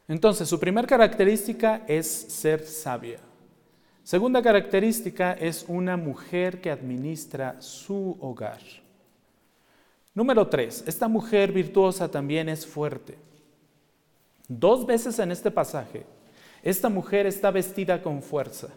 Entonces, 0.07 0.49
su 0.49 0.59
primera 0.59 0.87
característica 0.87 1.83
es 1.87 2.07
ser 2.07 2.65
sabia. 2.65 3.19
Segunda 4.03 4.41
característica 4.41 5.33
es 5.33 5.63
una 5.67 5.95
mujer 5.95 6.59
que 6.59 6.69
administra 6.69 7.61
su 7.61 8.17
hogar. 8.19 8.59
Número 10.13 10.47
tres, 10.47 10.83
esta 10.85 11.07
mujer 11.07 11.51
virtuosa 11.51 12.11
también 12.11 12.49
es 12.49 12.67
fuerte. 12.67 13.17
Dos 14.47 14.85
veces 14.85 15.17
en 15.19 15.31
este 15.31 15.49
pasaje, 15.49 16.05
esta 16.61 16.89
mujer 16.89 17.25
está 17.25 17.49
vestida 17.49 18.03
con 18.03 18.21
fuerza. 18.21 18.67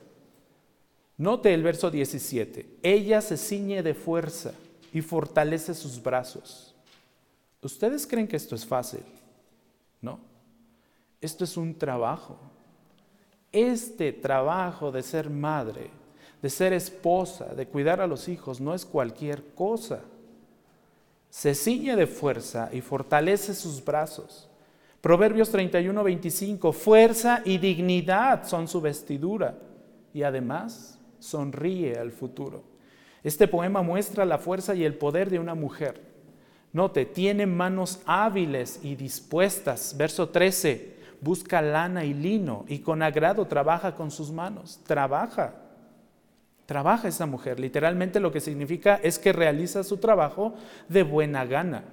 Note 1.19 1.53
el 1.53 1.63
verso 1.63 1.91
17, 1.91 2.79
ella 2.83 3.21
se 3.21 3.37
ciñe 3.37 3.83
de 3.83 3.95
fuerza 3.95 4.53
y 4.93 5.01
fortalece 5.01 5.75
sus 5.75 6.01
brazos. 6.01 6.75
¿Ustedes 7.63 8.07
creen 8.07 8.29
que 8.29 8.37
esto 8.37 8.55
es 8.55 8.65
fácil? 8.65 9.03
No. 10.01 10.36
Esto 11.27 11.43
es 11.43 11.57
un 11.57 11.75
trabajo. 11.75 12.37
Este 13.51 14.13
trabajo 14.13 14.93
de 14.93 15.03
ser 15.03 15.29
madre, 15.29 15.91
de 16.41 16.49
ser 16.49 16.73
esposa, 16.73 17.47
de 17.47 17.67
cuidar 17.67 18.01
a 18.01 18.07
los 18.07 18.29
hijos, 18.29 18.61
no 18.61 18.73
es 18.73 18.85
cualquier 18.85 19.43
cosa. 19.57 20.03
Se 21.29 21.57
ciñe 21.57 21.97
de 21.97 22.07
fuerza 22.07 22.71
y 22.73 22.81
fortalece 22.81 23.55
sus 23.55 23.85
brazos. 23.85 24.49
Proverbios 25.01 25.51
31, 25.51 26.05
25, 26.05 26.73
fuerza 26.73 27.43
y 27.45 27.59
dignidad 27.59 28.47
son 28.47 28.69
su 28.69 28.81
vestidura 28.81 29.59
y 30.15 30.23
además 30.23 30.97
sonríe 31.19 31.97
al 31.97 32.13
futuro. 32.13 32.63
Este 33.25 33.49
poema 33.49 33.83
muestra 33.83 34.25
la 34.25 34.39
fuerza 34.39 34.77
y 34.77 34.85
el 34.85 34.95
poder 34.95 35.29
de 35.29 35.41
una 35.41 35.57
mujer. 35.57 36.01
Note, 36.73 37.05
tiene 37.05 37.47
manos 37.47 37.99
hábiles 38.07 38.79
y 38.85 38.95
dispuestas. 38.95 39.97
Verso 39.97 40.29
13, 40.29 40.96
busca 41.21 41.63
lana 41.63 42.05
y 42.05 42.15
lino 42.15 42.65
y 42.69 42.81
con 42.81 43.03
agrado 43.03 43.47
trabaja 43.47 43.95
con 43.95 44.11
sus 44.11 44.31
manos. 44.31 44.81
Trabaja. 44.87 45.55
Trabaja 46.67 47.09
esa 47.09 47.27
mujer. 47.27 47.61
Literalmente 47.61 48.21
lo 48.21 48.33
que 48.33 48.41
significa 48.41 48.97
es 48.97 49.19
que 49.19 49.33
realiza 49.33 49.85
su 49.85 49.99
trabajo 49.99 50.55
de 50.89 51.03
buena 51.03 51.45
gana. 51.45 51.85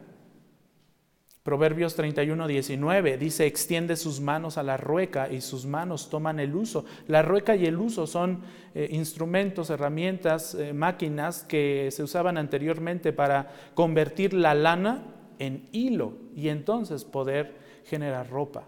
Proverbios 1.44 1.96
31, 1.96 2.48
19 2.48 3.18
dice, 3.18 3.46
extiende 3.46 3.98
sus 3.98 4.22
manos 4.22 4.58
a 4.58 4.64
la 4.64 4.78
rueca 4.78 5.30
y 5.30 5.42
sus 5.42 5.66
manos 5.66 6.10
toman 6.10 6.40
el 6.40 6.56
uso. 6.56 6.86
La 7.08 7.22
rueca 7.22 7.54
y 7.58 7.66
el 7.66 7.78
uso 7.78 8.08
son 8.08 8.44
eh, 8.74 8.88
instrumentos, 8.92 9.70
herramientas, 9.70 10.56
eh, 10.56 10.72
máquinas 10.72 11.44
que 11.44 11.90
se 11.92 12.02
usaban 12.02 12.38
anteriormente 12.38 13.12
para 13.12 13.52
convertir 13.74 14.34
la 14.34 14.54
lana 14.56 15.04
en 15.38 15.68
hilo 15.74 16.14
y 16.34 16.48
entonces 16.48 17.04
poder 17.04 17.56
generar 17.84 18.30
ropa. 18.30 18.64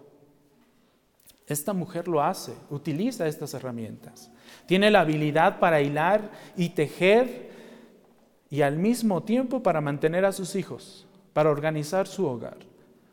Esta 1.48 1.74
mujer 1.74 2.08
lo 2.08 2.24
hace, 2.24 2.54
utiliza 2.70 3.28
estas 3.28 3.54
herramientas. 3.54 4.32
Tiene 4.66 4.90
la 4.90 5.02
habilidad 5.02 5.60
para 5.60 5.82
hilar 5.82 6.32
y 6.58 6.70
tejer 6.70 7.52
y 8.50 8.62
al 8.62 8.78
mismo 8.78 9.24
tiempo 9.24 9.62
para 9.62 9.82
mantener 9.82 10.26
a 10.26 10.32
sus 10.32 10.56
hijos, 10.56 11.06
para 11.34 11.52
organizar 11.52 12.08
su 12.08 12.26
hogar. 12.26 12.58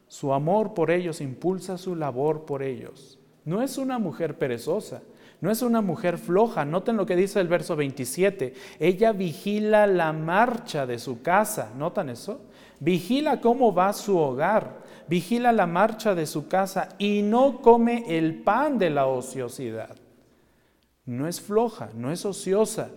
Su 0.09 0.33
amor 0.33 0.73
por 0.73 0.91
ellos 0.91 1.21
impulsa 1.21 1.77
su 1.77 1.95
labor 1.95 2.45
por 2.45 2.63
ellos. 2.63 3.19
No 3.45 3.63
es 3.63 3.77
una 3.77 3.99
mujer 3.99 4.39
perezosa, 4.39 5.03
no 5.41 5.51
es 5.51 5.61
una 5.61 5.81
mujer 5.81 6.17
floja. 6.17 6.65
Noten 6.65 6.97
lo 6.97 7.05
que 7.05 7.17
dice 7.17 7.41
el 7.41 7.49
verso 7.49 7.77
27. 7.77 8.55
Ella 8.79 9.13
vigila 9.13 9.87
la 9.87 10.13
marcha 10.13 10.87
de 10.87 10.99
su 10.99 11.21
casa. 11.21 11.73
¿Notan 11.77 12.11
eso? 12.11 12.43
Vigila 12.79 13.41
cómo 13.41 13.75
va 13.75 13.93
su 13.93 14.17
hogar 14.17 14.82
vigila 15.09 15.53
la 15.53 15.67
marcha 15.67 16.15
de 16.15 16.27
su 16.27 16.49
casa 16.49 16.91
y 16.99 17.23
no 17.23 17.61
come 17.61 18.05
el 18.09 18.43
pan 18.43 18.79
de 18.79 18.91
la 18.91 19.07
ociosidad. 19.07 19.97
No 21.05 21.27
es 21.27 21.41
floja, 21.41 21.91
no 21.95 22.13
es 22.13 22.25
ociosa. 22.25 22.91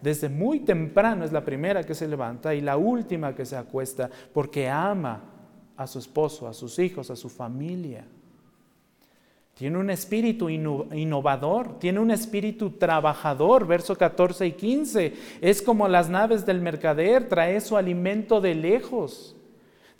Desde 0.00 0.28
muy 0.28 0.60
temprano 0.60 1.24
es 1.24 1.32
la 1.32 1.44
primera 1.44 1.84
que 1.84 1.94
se 1.94 2.08
levanta 2.08 2.54
y 2.54 2.60
la 2.60 2.76
última 2.76 3.34
que 3.34 3.46
se 3.46 3.56
acuesta 3.56 4.10
porque 4.32 4.68
ama 4.68 5.22
a 5.76 5.86
su 5.86 5.98
esposo, 5.98 6.46
a 6.46 6.52
sus 6.52 6.78
hijos, 6.78 7.10
a 7.10 7.16
su 7.16 7.28
familia. 7.28 8.04
Tiene 9.54 9.78
un 9.78 9.88
espíritu 9.88 10.48
innovador, 10.50 11.78
tiene 11.78 12.00
un 12.00 12.10
espíritu 12.10 12.70
trabajador, 12.70 13.66
verso 13.66 13.96
14 13.96 14.48
y 14.48 14.52
15. 14.52 15.14
Es 15.40 15.62
como 15.62 15.86
las 15.86 16.10
naves 16.10 16.44
del 16.44 16.60
mercader, 16.60 17.28
trae 17.28 17.60
su 17.60 17.76
alimento 17.76 18.40
de 18.40 18.56
lejos. 18.56 19.33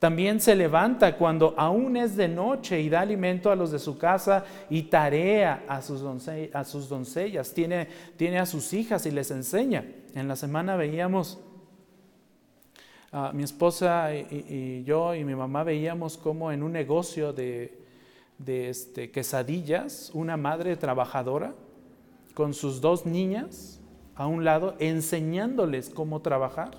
También 0.04 0.38
se 0.38 0.54
levanta 0.54 1.16
cuando 1.16 1.54
aún 1.56 1.96
es 1.96 2.14
de 2.14 2.28
noche 2.28 2.78
y 2.78 2.90
da 2.90 3.00
alimento 3.00 3.50
a 3.50 3.56
los 3.56 3.70
de 3.70 3.78
su 3.78 3.96
casa 3.96 4.44
y 4.68 4.82
tarea 4.82 5.64
a 5.66 5.80
sus, 5.80 6.02
doncellas, 6.02 7.54
tiene, 7.54 7.88
tiene 8.18 8.38
a 8.38 8.44
sus 8.44 8.74
hijas 8.74 9.06
y 9.06 9.10
les 9.10 9.30
enseña. 9.30 9.82
En 10.14 10.28
la 10.28 10.36
semana 10.36 10.76
veíamos, 10.76 11.40
a 13.12 13.32
mi 13.32 13.44
esposa 13.44 14.14
y, 14.14 14.84
yo 14.84 15.14
y 15.14 15.24
mi 15.24 15.34
mamá 15.34 15.64
veíamos 15.64 16.18
como 16.18 16.52
en 16.52 16.62
un 16.62 16.72
negocio 16.72 17.32
de, 17.32 17.72
este, 18.46 19.10
quesadillas, 19.10 20.10
una 20.12 20.36
madre 20.36 20.76
trabajadora 20.76 21.54
con 22.34 22.52
sus 22.52 22.82
dos 22.82 23.06
niñas 23.06 23.80
a 24.16 24.26
un 24.26 24.44
lado, 24.44 24.76
enseñándoles 24.80 25.88
cómo 25.88 26.20
trabajar, 26.20 26.72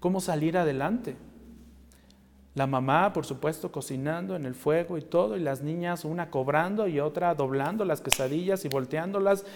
cómo 0.00 0.20
salir 0.20 0.58
adelante. 0.58 1.16
La 2.54 2.66
mamá, 2.66 3.12
por 3.12 3.24
supuesto, 3.24 3.72
cocinando 3.72 4.36
en 4.36 4.44
el 4.44 4.54
fuego 4.54 4.98
y 4.98 5.02
todo, 5.02 5.36
y 5.36 5.40
las 5.40 5.62
niñas 5.62 6.04
una 6.04 6.30
cobrando 6.30 6.86
y 6.86 7.00
otra 7.00 7.34
doblando 7.34 7.84
las 7.84 8.02
quesadillas 8.02 8.64
y 8.64 8.68
volteándolas, 8.68 9.46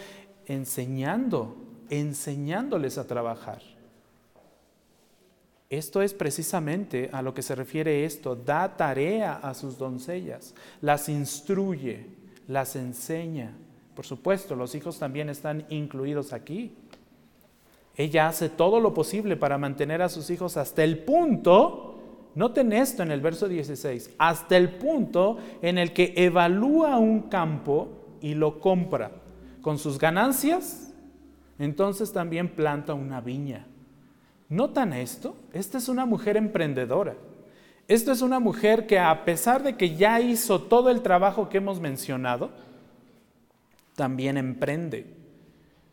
enseñando, 0.47 1.57
enseñándoles 1.91 2.97
a 2.97 3.07
trabajar. 3.07 3.61
Esto 5.69 6.01
es 6.01 6.15
precisamente 6.15 7.11
a 7.13 7.23
lo 7.23 7.35
que 7.35 7.43
se 7.43 7.55
refiere 7.55 8.05
esto, 8.05 8.37
da 8.37 8.77
tarea 8.77 9.35
a 9.35 9.53
sus 9.53 9.77
doncellas, 9.77 10.55
las 10.81 11.09
instruye, 11.09 12.07
las 12.47 12.77
enseña. 12.77 13.53
Por 13.95 14.07
supuesto, 14.07 14.55
los 14.55 14.75
hijos 14.75 14.99
también 14.99 15.29
están 15.29 15.67
incluidos 15.69 16.33
aquí. 16.33 16.73
Ella 17.97 18.29
hace 18.29 18.49
todo 18.49 18.79
lo 18.79 18.95
posible 18.95 19.37
para 19.37 19.59
mantener 19.59 20.03
a 20.03 20.09
sus 20.09 20.31
hijos 20.31 20.57
hasta 20.57 20.85
el 20.85 20.99
punto 20.99 21.96
Noten 22.37 22.75
esto 22.75 23.03
en 23.03 23.11
el 23.11 23.22
verso 23.22 23.49
16, 23.49 24.11
hasta 24.18 24.59
el 24.59 24.68
punto 24.68 25.38
en 25.62 25.79
el 25.79 25.94
que 25.94 26.12
evalúa 26.16 26.99
un 26.99 27.22
campo 27.22 27.88
y 28.20 28.35
lo 28.35 28.61
compra. 28.61 29.11
Con 29.62 29.79
sus 29.79 29.99
ganancias, 29.99 30.92
entonces 31.59 32.12
también 32.12 32.51
planta 32.51 32.92
una 32.92 33.22
viña. 33.22 33.66
¿Notan 34.51 34.92
esto? 34.92 35.35
Esta 35.55 35.79
es 35.79 35.88
una 35.88 36.05
mujer 36.05 36.37
emprendedora. 36.37 37.16
Esto 37.88 38.12
es 38.12 38.20
una 38.20 38.38
mujer 38.38 38.87
que 38.87 38.99
a 38.99 39.25
pesar 39.25 39.62
de 39.62 39.79
que 39.79 39.96
ya 39.96 40.20
hizo 40.20 40.61
todo 40.61 40.90
el 40.90 41.01
trabajo 41.01 41.49
que 41.49 41.57
hemos 41.57 41.81
mencionado, 41.81 42.51
también 43.94 44.37
emprende. 44.37 45.07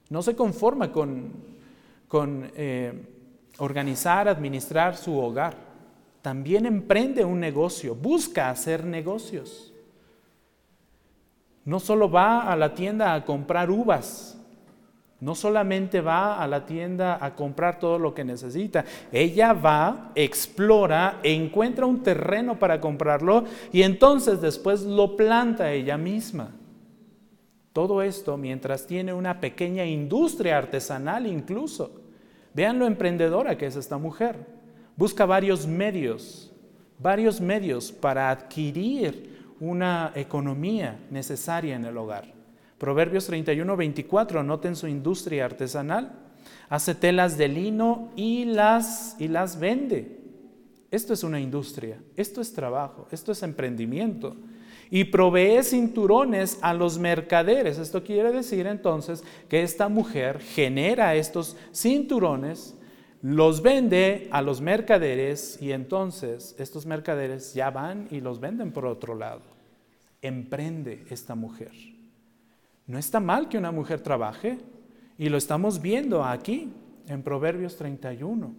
No 0.10 0.21
se 0.21 0.36
conforma 0.36 0.91
con, 0.91 1.32
eh, 2.58 3.01
organizar, 3.60 4.27
administrar 4.27 4.97
su 4.97 5.17
hogar 5.17 5.73
también 6.24 6.66
emprende 6.66 7.26
un 7.26 7.42
negocio, 7.42 7.94
busca 7.96 8.50
hacer 8.50 8.86
negocios. 8.86 9.74
No 11.66 11.82
solo 11.82 12.10
va 12.10 12.50
a 12.50 12.56
la 12.56 12.74
tienda 12.74 13.14
a 13.14 13.26
comprar 13.26 13.70
uvas, 13.70 14.40
no 15.20 15.36
solamente 15.36 16.00
va 16.00 16.42
a 16.42 16.48
la 16.48 16.66
tienda 16.66 17.18
a 17.20 17.36
comprar 17.36 17.78
todo 17.78 18.00
lo 18.00 18.14
que 18.14 18.24
necesita, 18.24 18.86
ella 19.12 19.52
va, 19.52 20.12
explora, 20.16 21.20
encuentra 21.24 21.86
un 21.86 22.02
terreno 22.02 22.58
para 22.58 22.80
comprarlo 22.80 23.44
y 23.74 23.82
entonces 23.82 24.40
después 24.40 24.84
lo 24.84 25.18
planta 25.18 25.74
ella 25.74 25.98
misma. 25.98 26.52
Todo 27.74 28.02
esto 28.02 28.38
mientras 28.38 28.88
tiene 28.88 29.12
una 29.12 29.42
pequeña 29.42 29.84
industria 29.84 30.58
artesanal 30.58 31.28
incluso. 31.28 32.00
Vean 32.54 32.80
lo 32.80 32.86
emprendedora 32.86 33.58
que 33.58 33.66
es 33.66 33.76
esta 33.76 33.98
mujer 33.98 34.62
busca 34.95 35.25
varios 35.25 35.67
medios, 35.67 36.51
varios 36.99 37.41
medios 37.41 37.91
para 37.91 38.29
adquirir 38.29 39.34
una 39.60 40.12
economía 40.15 40.99
necesaria 41.10 41.75
en 41.75 41.86
el 41.86 41.97
hogar. 41.97 42.34
Proverbios 42.77 43.25
31, 43.27 43.77
24, 43.77 44.43
noten 44.43 44.75
su 44.75 44.88
industria 44.88 45.45
artesanal. 45.45 46.19
Hace 46.69 46.95
telas 46.95 47.38
de 47.38 47.47
lino 47.47 48.12
y 48.15 48.45
las, 48.45 49.15
y 49.19 49.29
las 49.29 49.60
vende. 49.60 50.19
Esto 50.91 51.13
es 51.13 51.23
una 51.23 51.39
industria, 51.39 51.97
esto 52.15 52.41
es 52.41 52.53
trabajo, 52.53 53.08
esto 53.12 53.32
es 53.32 53.41
emprendimiento. 53.41 54.35
Y 54.91 55.06
provee 55.06 55.63
cinturones 55.63 56.60
a 56.62 56.73
los 56.73 57.00
mercaderes. 57.00 57.79
Esto 57.79 58.04
quiere 58.04 58.31
decir 58.31 58.67
entonces 58.67 59.23
que 59.50 59.63
esta 59.63 59.87
mujer 59.87 60.39
genera 60.39 61.15
estos 61.15 61.56
cinturones 61.73 62.75
los 63.24 63.62
vende 63.62 64.28
a 64.32 64.42
los 64.42 64.60
mercaderes 64.60 65.58
y 65.62 65.71
entonces 65.71 66.56
estos 66.60 66.86
mercaderes 66.86 67.54
ya 67.54 67.71
van 67.71 68.10
y 68.12 68.19
los 68.19 68.42
venden 68.42 68.74
por 68.74 68.86
otro 68.86 69.15
lado. 69.15 69.40
Emprende 70.21 71.06
esta 71.10 71.34
mujer. 71.34 71.71
No 72.86 72.98
está 72.98 73.21
mal 73.21 73.48
que 73.48 73.58
una 73.58 73.71
mujer 73.71 74.02
trabaje 74.02 74.60
y 75.17 75.30
lo 75.30 75.38
estamos 75.38 75.82
viendo 75.82 76.26
aquí 76.26 76.74
en 77.08 77.24
Proverbios 77.24 77.78
31. 77.78 78.54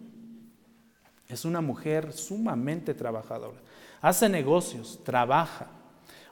Es 1.29 1.45
una 1.45 1.61
mujer 1.61 2.11
sumamente 2.11 2.95
trabajadora. 2.95 3.61
Hace 4.01 4.27
negocios, 4.29 4.99
trabaja. 5.03 5.67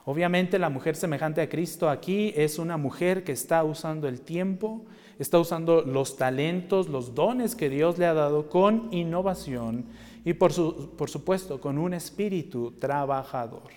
Obviamente 0.06 0.58
la 0.58 0.70
mujer 0.70 0.96
semejante 0.96 1.40
a 1.40 1.48
Cristo 1.48 1.88
aquí 1.88 2.32
es 2.34 2.58
una 2.58 2.76
mujer 2.78 3.22
que 3.22 3.30
está 3.30 3.62
usando 3.62 4.08
el 4.08 4.22
tiempo, 4.22 4.84
está 5.18 5.38
usando 5.38 5.82
los 5.82 6.16
talentos, 6.16 6.88
los 6.88 7.14
dones 7.14 7.54
que 7.54 7.70
Dios 7.70 7.98
le 7.98 8.06
ha 8.06 8.14
dado 8.14 8.48
con 8.48 8.88
innovación 8.92 9.86
y 10.24 10.32
por, 10.34 10.52
supuesto 10.52 11.60
con 11.60 11.78
un 11.78 11.94
espíritu 11.94 12.72
trabajador. 12.78 13.70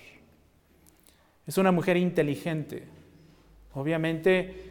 Es 1.46 1.58
una 1.58 1.72
mujer 1.72 1.96
inteligente. 1.96 2.84
Obviamente 3.74 4.68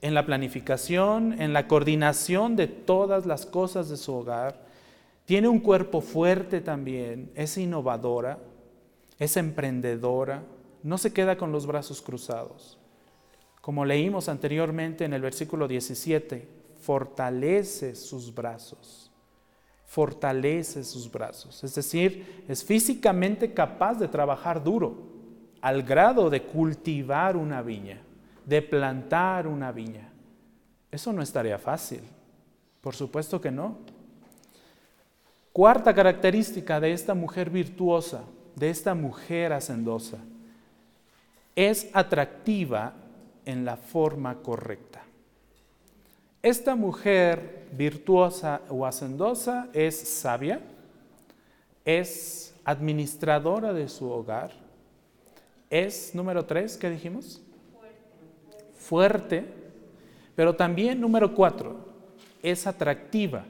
en 0.00 0.14
la 0.14 0.24
planificación, 0.24 1.40
en 1.40 1.52
la 1.52 1.66
coordinación 1.66 2.56
de 2.56 2.66
todas 2.66 3.26
las 3.26 3.46
cosas 3.46 3.88
de 3.88 3.96
su 3.96 4.14
hogar. 4.14 4.66
Tiene 5.24 5.48
un 5.48 5.60
cuerpo 5.60 6.00
fuerte 6.00 6.60
también, 6.60 7.30
es 7.34 7.58
innovadora, 7.58 8.38
es 9.18 9.36
emprendedora, 9.36 10.42
no 10.82 10.98
se 10.98 11.12
queda 11.12 11.36
con 11.36 11.52
los 11.52 11.66
brazos 11.66 12.00
cruzados. 12.00 12.77
Como 13.68 13.84
leímos 13.84 14.30
anteriormente 14.30 15.04
en 15.04 15.12
el 15.12 15.20
versículo 15.20 15.68
17, 15.68 16.48
fortalece 16.80 17.94
sus 17.94 18.34
brazos, 18.34 19.10
fortalece 19.84 20.82
sus 20.84 21.12
brazos. 21.12 21.62
Es 21.62 21.74
decir, 21.74 22.46
es 22.48 22.64
físicamente 22.64 23.52
capaz 23.52 23.98
de 23.98 24.08
trabajar 24.08 24.64
duro 24.64 24.96
al 25.60 25.82
grado 25.82 26.30
de 26.30 26.44
cultivar 26.44 27.36
una 27.36 27.60
viña, 27.60 28.00
de 28.46 28.62
plantar 28.62 29.46
una 29.46 29.70
viña. 29.70 30.08
Eso 30.90 31.12
no 31.12 31.20
es 31.20 31.30
tarea 31.30 31.58
fácil, 31.58 32.00
por 32.80 32.94
supuesto 32.94 33.38
que 33.38 33.50
no. 33.50 33.76
Cuarta 35.52 35.92
característica 35.92 36.80
de 36.80 36.92
esta 36.92 37.12
mujer 37.12 37.50
virtuosa, 37.50 38.22
de 38.56 38.70
esta 38.70 38.94
mujer 38.94 39.52
hacendosa, 39.52 40.16
es 41.54 41.90
atractiva 41.92 42.94
en 43.48 43.64
la 43.64 43.78
forma 43.78 44.42
correcta. 44.42 45.02
Esta 46.42 46.76
mujer 46.76 47.66
virtuosa 47.72 48.60
o 48.68 48.84
hacendosa 48.84 49.70
es 49.72 49.96
sabia, 49.96 50.60
es 51.82 52.54
administradora 52.66 53.72
de 53.72 53.88
su 53.88 54.10
hogar, 54.10 54.50
es, 55.70 56.14
número 56.14 56.44
tres, 56.44 56.76
¿qué 56.76 56.90
dijimos? 56.90 57.40
Fuerte. 57.72 58.74
Fuerte, 58.74 59.44
pero 60.36 60.54
también, 60.54 61.00
número 61.00 61.34
cuatro, 61.34 61.78
es 62.42 62.66
atractiva 62.66 63.46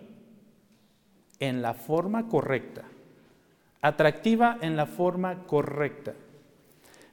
en 1.41 1.61
la 1.61 1.75
forma 1.75 2.29
correcta. 2.29 2.85
Atractiva 3.83 4.59
en 4.61 4.77
la 4.77 4.87
forma 4.87 5.43
correcta. 5.45 6.15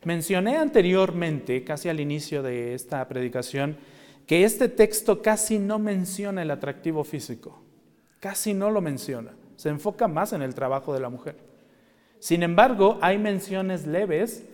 Mencioné 0.05 0.57
anteriormente, 0.57 1.63
casi 1.63 1.89
al 1.89 1.99
inicio 1.99 2.43
de 2.43 2.75
esta 2.75 3.07
predicación, 3.07 3.75
que 4.27 4.43
este 4.43 4.69
texto 4.69 5.23
casi 5.23 5.57
no 5.57 5.79
menciona 5.79 6.43
el 6.43 6.51
atractivo 6.51 7.03
físico, 7.03 7.59
casi 8.19 8.53
no 8.53 8.69
lo 8.69 8.81
menciona, 8.81 9.33
se 9.55 9.69
enfoca 9.69 10.07
más 10.07 10.31
en 10.33 10.43
el 10.43 10.53
trabajo 10.53 10.93
de 10.93 10.99
la 10.99 11.09
mujer. 11.09 11.37
Sin 12.19 12.43
embargo, 12.43 12.99
hay 13.01 13.17
menciones 13.17 13.87
leves 13.87 14.45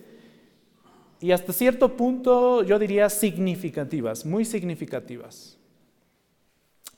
y 1.19 1.33
hasta 1.33 1.51
cierto 1.51 1.97
punto 1.97 2.63
yo 2.63 2.79
diría 2.79 3.09
significativas, 3.09 4.25
muy 4.25 4.45
significativas, 4.45 5.57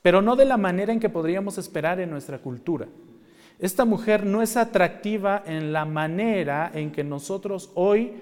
pero 0.00 0.22
no 0.22 0.36
de 0.36 0.44
la 0.44 0.58
manera 0.58 0.92
en 0.92 1.00
que 1.00 1.08
podríamos 1.08 1.58
esperar 1.58 1.98
en 1.98 2.10
nuestra 2.10 2.38
cultura. 2.38 2.86
Esta 3.58 3.84
mujer 3.84 4.24
no 4.24 4.42
es 4.42 4.56
atractiva 4.56 5.42
en 5.44 5.72
la 5.72 5.84
manera 5.84 6.70
en 6.72 6.92
que 6.92 7.02
nosotros 7.02 7.72
hoy 7.74 8.12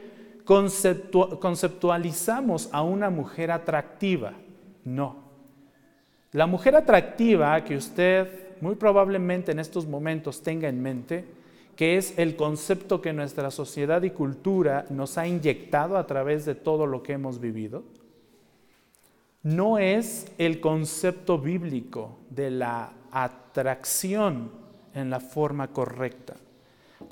conceptualizamos 0.45 2.69
a 2.73 2.83
una 2.83 3.11
mujer 3.11 3.51
atractiva. 3.51 4.35
No. 4.85 5.17
La 6.33 6.47
mujer 6.47 6.77
atractiva 6.77 7.65
que 7.65 7.77
usted 7.77 8.43
muy 8.63 8.77
probablemente 8.77 9.51
en 9.51 9.59
estos 9.59 9.87
momentos 9.87 10.41
tenga 10.41 10.69
en 10.69 10.81
mente, 10.81 11.25
que 11.75 11.97
es 11.97 12.17
el 12.17 12.37
concepto 12.37 13.03
que 13.03 13.13
nuestra 13.13 13.51
sociedad 13.51 14.01
y 14.03 14.11
cultura 14.11 14.87
nos 14.89 15.19
ha 15.19 15.27
inyectado 15.27 15.97
a 15.97 16.07
través 16.07 16.45
de 16.45 16.55
todo 16.55 16.87
lo 16.87 17.03
que 17.03 17.15
hemos 17.15 17.41
vivido, 17.41 17.83
no 19.43 19.79
es 19.79 20.31
el 20.39 20.61
concepto 20.61 21.39
bíblico 21.39 22.19
de 22.31 22.53
la 22.53 22.93
atracción 23.11 24.53
en 24.95 25.11
la 25.11 25.19
forma 25.19 25.69
correcta. 25.69 26.37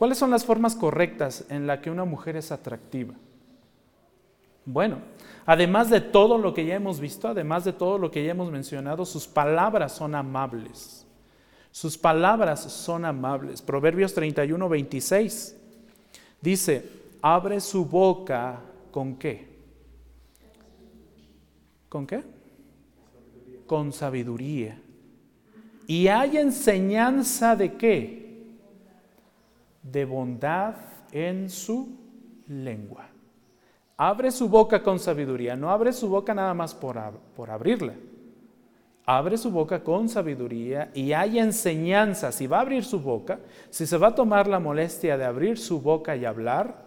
¿Cuáles 0.00 0.16
son 0.16 0.30
las 0.30 0.46
formas 0.46 0.74
correctas 0.74 1.44
en 1.50 1.66
las 1.66 1.80
que 1.80 1.90
una 1.90 2.06
mujer 2.06 2.34
es 2.34 2.52
atractiva? 2.52 3.12
Bueno, 4.64 4.96
además 5.44 5.90
de 5.90 6.00
todo 6.00 6.38
lo 6.38 6.54
que 6.54 6.64
ya 6.64 6.76
hemos 6.76 7.00
visto, 7.00 7.28
además 7.28 7.66
de 7.66 7.74
todo 7.74 7.98
lo 7.98 8.10
que 8.10 8.24
ya 8.24 8.30
hemos 8.30 8.50
mencionado, 8.50 9.04
sus 9.04 9.28
palabras 9.28 9.92
son 9.92 10.14
amables. 10.14 11.06
Sus 11.70 11.98
palabras 11.98 12.62
son 12.62 13.04
amables. 13.04 13.60
Proverbios 13.60 14.14
31, 14.14 14.70
26 14.70 15.56
dice, 16.40 16.90
abre 17.20 17.60
su 17.60 17.84
boca 17.84 18.58
con 18.90 19.16
qué? 19.16 19.48
¿Con 21.90 22.06
qué? 22.06 22.22
Con 23.66 23.92
sabiduría. 23.92 24.80
Y 25.86 26.08
hay 26.08 26.38
enseñanza 26.38 27.54
de 27.54 27.74
qué? 27.74 28.29
De 29.82 30.04
bondad 30.04 30.74
en 31.12 31.48
su 31.48 31.96
lengua. 32.46 33.08
Abre 33.96 34.30
su 34.30 34.48
boca 34.48 34.82
con 34.82 34.98
sabiduría, 34.98 35.56
no 35.56 35.70
abre 35.70 35.92
su 35.92 36.08
boca 36.08 36.34
nada 36.34 36.54
más 36.54 36.74
por, 36.74 36.98
por 37.36 37.50
abrirla. 37.50 37.94
Abre 39.04 39.36
su 39.36 39.50
boca 39.50 39.82
con 39.82 40.08
sabiduría 40.08 40.90
y 40.94 41.12
hay 41.12 41.38
enseñanza. 41.38 42.32
Si 42.32 42.46
va 42.46 42.58
a 42.58 42.60
abrir 42.60 42.84
su 42.84 43.00
boca, 43.00 43.40
si 43.68 43.86
se 43.86 43.98
va 43.98 44.08
a 44.08 44.14
tomar 44.14 44.46
la 44.46 44.60
molestia 44.60 45.18
de 45.18 45.24
abrir 45.24 45.58
su 45.58 45.80
boca 45.80 46.16
y 46.16 46.24
hablar, 46.24 46.84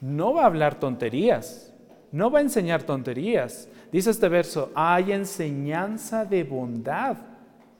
no 0.00 0.34
va 0.34 0.42
a 0.42 0.46
hablar 0.46 0.78
tonterías, 0.78 1.74
no 2.12 2.30
va 2.30 2.38
a 2.38 2.42
enseñar 2.42 2.82
tonterías. 2.84 3.68
Dice 3.90 4.10
este 4.10 4.28
verso, 4.28 4.70
hay 4.74 5.12
enseñanza 5.12 6.24
de 6.24 6.44
bondad 6.44 7.16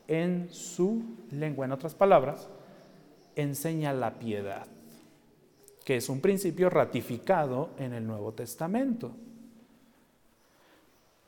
en 0.08 0.48
su 0.50 1.02
lengua. 1.30 1.66
En 1.66 1.72
otras 1.72 1.94
palabras, 1.94 2.50
enseña 3.42 3.92
la 3.92 4.18
piedad, 4.18 4.66
que 5.84 5.96
es 5.96 6.08
un 6.08 6.20
principio 6.20 6.68
ratificado 6.68 7.70
en 7.78 7.92
el 7.92 8.06
Nuevo 8.06 8.32
Testamento. 8.32 9.12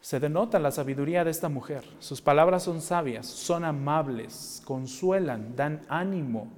Se 0.00 0.18
denota 0.18 0.58
la 0.58 0.72
sabiduría 0.72 1.24
de 1.24 1.30
esta 1.30 1.48
mujer. 1.48 1.84
Sus 1.98 2.20
palabras 2.20 2.64
son 2.64 2.80
sabias, 2.80 3.26
son 3.26 3.64
amables, 3.64 4.62
consuelan, 4.64 5.54
dan 5.54 5.82
ánimo, 5.88 6.48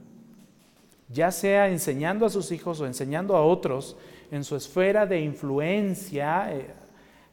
ya 1.08 1.30
sea 1.30 1.68
enseñando 1.68 2.24
a 2.24 2.30
sus 2.30 2.50
hijos 2.50 2.80
o 2.80 2.86
enseñando 2.86 3.36
a 3.36 3.44
otros 3.44 3.96
en 4.30 4.44
su 4.44 4.56
esfera 4.56 5.04
de 5.04 5.20
influencia 5.20 6.54
eh, 6.54 6.74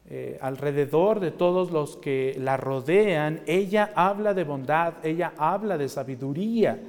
eh, 0.10 0.40
alrededor 0.42 1.22
de 1.22 1.32
todos 1.32 1.72
los 1.72 1.96
que 1.96 2.36
la 2.38 2.58
rodean. 2.58 3.42
Ella 3.46 3.94
habla 3.96 4.34
de 4.34 4.44
bondad, 4.44 4.96
ella 5.04 5.34
habla 5.38 5.78
de 5.78 5.88
sabiduría 5.88 6.80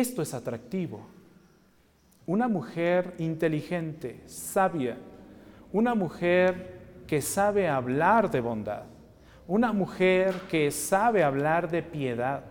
esto 0.00 0.22
es 0.22 0.34
atractivo. 0.34 1.06
Una 2.26 2.48
mujer 2.48 3.14
inteligente, 3.18 4.22
sabia, 4.26 4.96
una 5.72 5.94
mujer 5.94 6.80
que 7.06 7.20
sabe 7.20 7.68
hablar 7.68 8.30
de 8.30 8.40
bondad, 8.40 8.84
una 9.46 9.72
mujer 9.72 10.34
que 10.48 10.70
sabe 10.70 11.22
hablar 11.22 11.70
de 11.70 11.82
piedad, 11.82 12.44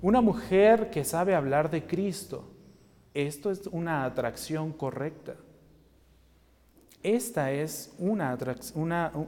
una 0.00 0.20
mujer 0.20 0.90
que 0.90 1.04
sabe 1.04 1.34
hablar 1.34 1.70
de 1.70 1.84
Cristo. 1.84 2.48
Esto 3.12 3.50
es 3.50 3.66
una 3.66 4.04
atracción 4.04 4.72
correcta. 4.72 5.34
Esta 7.04 7.52
es 7.52 7.94
una, 7.98 8.36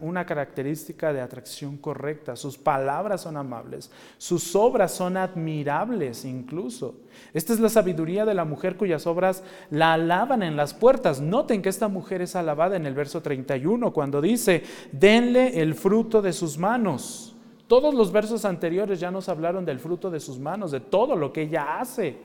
una, 0.00 0.26
característica 0.26 1.12
de 1.12 1.20
atracción 1.20 1.76
correcta. 1.76 2.34
Sus 2.34 2.58
palabras 2.58 3.20
son 3.20 3.36
amables, 3.36 3.92
sus 4.18 4.56
obras 4.56 4.90
son 4.90 5.16
admirables 5.16 6.24
incluso. 6.24 6.96
Esta 7.32 7.52
es 7.52 7.60
la 7.60 7.68
sabiduría 7.68 8.24
de 8.24 8.34
la 8.34 8.44
mujer 8.44 8.76
cuyas 8.76 9.06
obras 9.06 9.44
la 9.70 9.92
alaban 9.92 10.42
en 10.42 10.56
las 10.56 10.74
puertas. 10.74 11.20
Noten 11.20 11.62
que 11.62 11.68
esta 11.68 11.86
mujer 11.86 12.22
es 12.22 12.34
alabada 12.34 12.74
en 12.74 12.86
el 12.86 12.94
verso 12.94 13.22
31 13.22 13.92
cuando 13.92 14.20
dice, 14.20 14.64
denle 14.90 15.60
el 15.60 15.74
fruto 15.74 16.20
de 16.20 16.32
sus 16.32 16.58
manos. 16.58 17.36
Todos 17.68 17.94
los 17.94 18.10
versos 18.10 18.44
anteriores 18.44 18.98
ya 18.98 19.12
nos 19.12 19.28
hablaron 19.28 19.64
del 19.64 19.78
fruto 19.78 20.10
de 20.10 20.18
sus 20.18 20.40
manos, 20.40 20.72
de 20.72 20.80
todo 20.80 21.14
lo 21.14 21.32
que 21.32 21.42
ella 21.42 21.78
hace. 21.78 22.16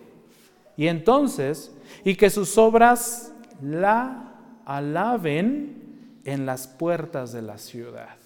Y 0.76 0.88
entonces, 0.88 1.72
y 2.04 2.16
que 2.16 2.32
sus 2.32 2.58
obras 2.58 3.32
la 3.62 4.35
alaben 4.66 6.22
en 6.26 6.46
las 6.46 6.68
puertas 6.68 7.32
de 7.32 7.42
la 7.42 7.58
ciudad. 7.58 8.18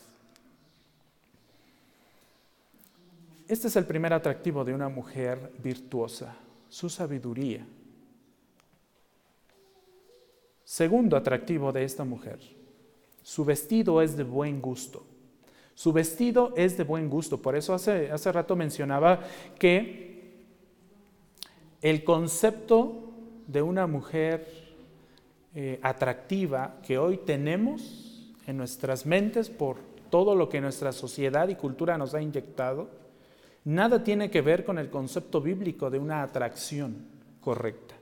Este 3.48 3.68
es 3.68 3.76
el 3.76 3.86
primer 3.86 4.14
atractivo 4.14 4.64
de 4.64 4.74
una 4.74 4.90
mujer 4.90 5.52
virtuosa, 5.62 6.36
su 6.70 6.90
sabiduría. 6.90 7.66
Segundo 10.64 11.18
atractivo 11.18 11.72
de 11.72 11.84
esta 11.84 12.06
mujer, 12.06 12.40
su 13.24 13.44
vestido 13.44 14.02
es 14.02 14.16
de 14.16 14.24
buen 14.24 14.62
gusto. 14.62 15.04
Su 15.74 15.92
vestido 15.92 16.54
es 16.56 16.78
de 16.78 16.84
buen 16.84 17.10
gusto. 17.10 17.42
Por 17.42 17.56
eso 17.56 17.74
hace, 17.74 18.12
hace 18.12 18.32
rato 18.32 18.56
mencionaba 18.56 19.22
que 19.58 20.10
el 21.82 22.04
concepto 22.04 23.14
de 23.48 23.62
una 23.62 23.88
mujer 23.88 24.69
eh, 25.56 25.80
atractiva 25.82 26.78
que 26.86 26.98
hoy 26.98 27.18
tenemos 27.18 28.34
en 28.46 28.58
nuestras 28.58 29.06
mentes 29.06 29.50
por 29.50 29.78
todo 30.10 30.36
lo 30.36 30.50
que 30.50 30.62
nuestra 30.62 30.92
sociedad 30.92 31.48
y 31.50 31.56
cultura 31.56 31.98
nos 31.98 32.14
ha 32.14 32.22
inyectado, 32.22 32.90
nada 33.66 34.04
tiene 34.04 34.30
que 34.30 34.42
ver 34.42 34.64
con 34.64 34.78
el 34.78 34.90
concepto 34.90 35.42
bíblico 35.42 35.90
de 35.90 36.00
una 36.00 36.24
atracción 36.24 37.06
correcta. 37.42 37.96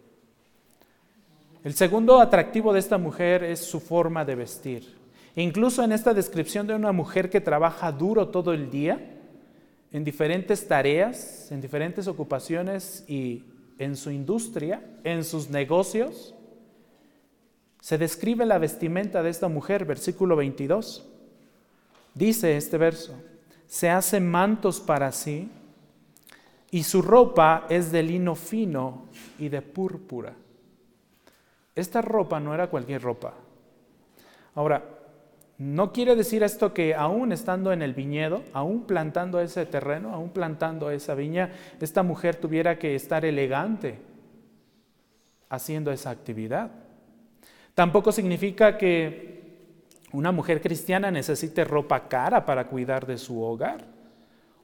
El 1.64 1.74
segundo 1.74 2.22
atractivo 2.22 2.72
de 2.72 2.80
esta 2.80 2.98
mujer 2.98 3.44
es 3.44 3.60
su 3.60 3.80
forma 3.80 4.24
de 4.24 4.36
vestir. 4.36 4.96
Incluso 5.36 5.84
en 5.84 5.92
esta 5.92 6.14
descripción 6.14 6.66
de 6.66 6.76
una 6.76 6.92
mujer 6.92 7.30
que 7.30 7.42
trabaja 7.42 7.92
duro 7.92 8.30
todo 8.30 8.54
el 8.54 8.72
día, 8.72 9.00
en 9.92 10.04
diferentes 10.04 10.68
tareas, 10.68 11.52
en 11.52 11.62
diferentes 11.62 12.08
ocupaciones 12.08 13.04
y 13.08 13.44
en 13.78 13.96
su 13.96 14.12
industria, 14.12 14.82
en 15.04 15.24
sus 15.24 15.50
negocios, 15.50 16.34
se 17.80 17.98
describe 17.98 18.46
la 18.46 18.58
vestimenta 18.58 19.24
de 19.24 19.30
esta 19.30 19.48
mujer, 19.48 19.86
versículo 19.86 20.36
22. 20.36 21.08
Dice 22.14 22.58
este 22.58 22.78
verso, 22.78 23.14
se 23.68 23.90
hace 23.90 24.20
mantos 24.20 24.80
para 24.80 25.12
sí 25.12 25.50
y 26.72 26.84
su 26.84 27.02
ropa 27.02 27.66
es 27.70 27.92
de 27.92 28.04
lino 28.04 28.36
fino 28.36 29.06
y 29.40 29.50
de 29.50 29.62
púrpura. 29.62 30.34
Esta 31.76 32.02
ropa 32.02 32.40
no 32.40 32.54
era 32.54 32.68
cualquier 32.68 33.02
ropa. 33.02 33.34
Ahora, 34.56 34.84
no 35.60 35.92
quiere 35.92 36.16
decir 36.16 36.44
esto 36.44 36.74
que 36.74 36.94
aún 36.94 37.32
estando 37.32 37.72
en 37.72 37.82
el 37.82 37.94
viñedo, 37.94 38.44
aún 38.54 38.84
plantando 38.84 39.40
ese 39.40 39.66
terreno, 39.66 40.14
aún 40.14 40.30
plantando 40.30 40.92
esa 40.92 41.16
viña, 41.16 41.52
esta 41.80 42.04
mujer 42.04 42.36
tuviera 42.36 42.78
que 42.78 42.96
estar 42.96 43.26
elegante 43.26 44.00
haciendo 45.50 45.92
esa 45.92 46.10
actividad. 46.10 46.72
Tampoco 47.78 48.12
significa 48.12 48.76
que 48.76 49.38
una 50.12 50.32
mujer 50.32 50.62
cristiana 50.62 51.12
necesite 51.12 51.64
ropa 51.64 52.08
cara 52.08 52.44
para 52.44 52.68
cuidar 52.68 53.06
de 53.06 53.20
su 53.20 53.40
hogar 53.40 53.86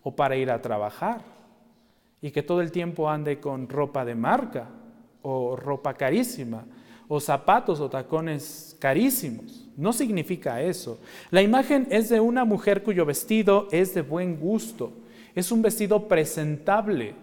o 0.02 0.16
para 0.16 0.36
ir 0.36 0.50
a 0.50 0.60
trabajar 0.60 1.22
y 2.24 2.32
que 2.32 2.42
todo 2.42 2.60
el 2.60 2.72
tiempo 2.72 3.08
ande 3.08 3.40
con 3.40 3.70
ropa 3.70 4.04
de 4.04 4.16
marca 4.16 4.68
o 5.22 5.56
ropa 5.56 5.94
carísima 5.94 6.66
o 7.08 7.20
zapatos 7.20 7.80
o 7.82 7.88
tacones 7.88 8.76
carísimos. 8.80 9.70
No 9.78 9.94
significa 9.94 10.64
eso. 10.64 11.00
La 11.30 11.44
imagen 11.44 11.86
es 11.92 12.10
de 12.10 12.20
una 12.20 12.46
mujer 12.46 12.82
cuyo 12.82 13.06
vestido 13.06 13.68
es 13.72 13.94
de 13.94 14.02
buen 14.02 14.40
gusto. 14.40 14.92
Es 15.36 15.52
un 15.52 15.62
vestido 15.62 16.08
presentable. 16.08 17.14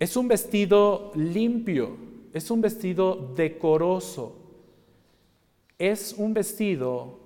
Es 0.00 0.16
un 0.16 0.26
vestido 0.26 1.12
limpio. 1.14 1.96
Es 2.32 2.50
un 2.50 2.60
vestido 2.60 3.32
decoroso. 3.36 4.39
Es 5.80 6.14
un 6.18 6.34
vestido 6.34 7.18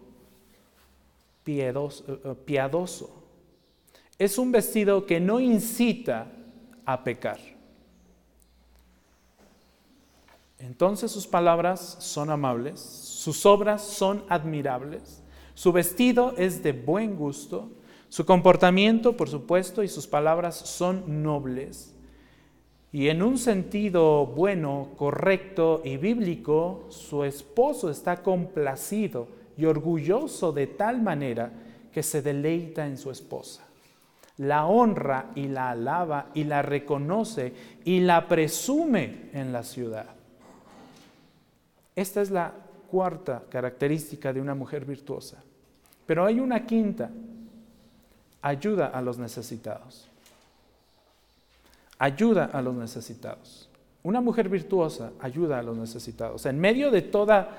piadoso. 1.43 2.05
Eh, 2.25 2.35
piadoso. 2.45 3.23
Es 4.17 4.39
un 4.39 4.53
vestido 4.53 5.07
que 5.07 5.19
no 5.19 5.41
incita 5.41 6.29
a 6.87 7.03
pecar. 7.03 7.41
Entonces 10.61 11.11
sus 11.11 11.27
palabras 11.27 11.97
son 11.99 12.31
amables, 12.31 12.79
sus 12.81 13.45
obras 13.45 13.83
son 13.83 14.25
admirables, 14.29 15.21
su 15.55 15.73
vestido 15.73 16.35
es 16.39 16.63
de 16.63 16.73
buen 16.73 17.17
gusto, 17.17 17.71
su 18.09 18.25
comportamiento, 18.25 19.17
por 19.17 19.29
supuesto, 19.29 19.83
y 19.83 19.89
sus 19.89 20.07
palabras 20.07 20.57
son 20.57 21.23
nobles. 21.25 21.94
Y 22.95 23.09
en 23.09 23.25
un 23.25 23.39
sentido 23.39 24.25
bueno, 24.25 24.91
correcto 24.97 25.83
y 25.85 25.97
bíblico, 25.97 26.87
su 26.91 27.25
esposo 27.25 27.91
está 27.91 28.23
complacido 28.23 29.27
y 29.57 29.65
orgulloso 29.65 30.53
de 30.53 30.69
tal 30.69 31.03
manera 31.03 31.51
que 31.93 32.05
se 32.05 32.23
deleita 32.23 32.87
en 32.87 32.97
su 32.97 33.11
esposa. 33.11 33.65
La 34.37 34.67
honra 34.67 35.33
y 35.35 35.49
la 35.49 35.71
alaba 35.71 36.31
y 36.35 36.45
la 36.45 36.63
reconoce 36.63 37.53
y 37.85 37.99
la 37.99 38.29
presume 38.29 39.29
en 39.33 39.53
la 39.53 39.65
ciudad. 39.65 40.07
Esta 41.97 42.23
es 42.23 42.31
la 42.31 42.53
cuarta 42.89 43.43
característica 43.49 44.33
de 44.33 44.41
una 44.41 44.55
mujer 44.55 44.85
virtuosa. 44.85 45.43
Pero 46.07 46.25
hay 46.25 46.39
una 46.39 46.65
quinta, 46.65 47.11
ayuda 48.41 48.87
a 48.87 49.03
los 49.03 49.19
necesitados. 49.19 50.14
Ayuda 51.99 52.51
a 52.53 52.61
los 52.63 52.75
necesitados. 52.75 53.69
Una 54.03 54.21
mujer 54.21 54.49
virtuosa 54.49 55.13
ayuda 55.21 55.59
a 55.59 55.63
los 55.63 55.77
necesitados. 55.77 56.45
En 56.47 56.59
medio 56.59 56.91
de 56.91 57.03
toda 57.03 57.57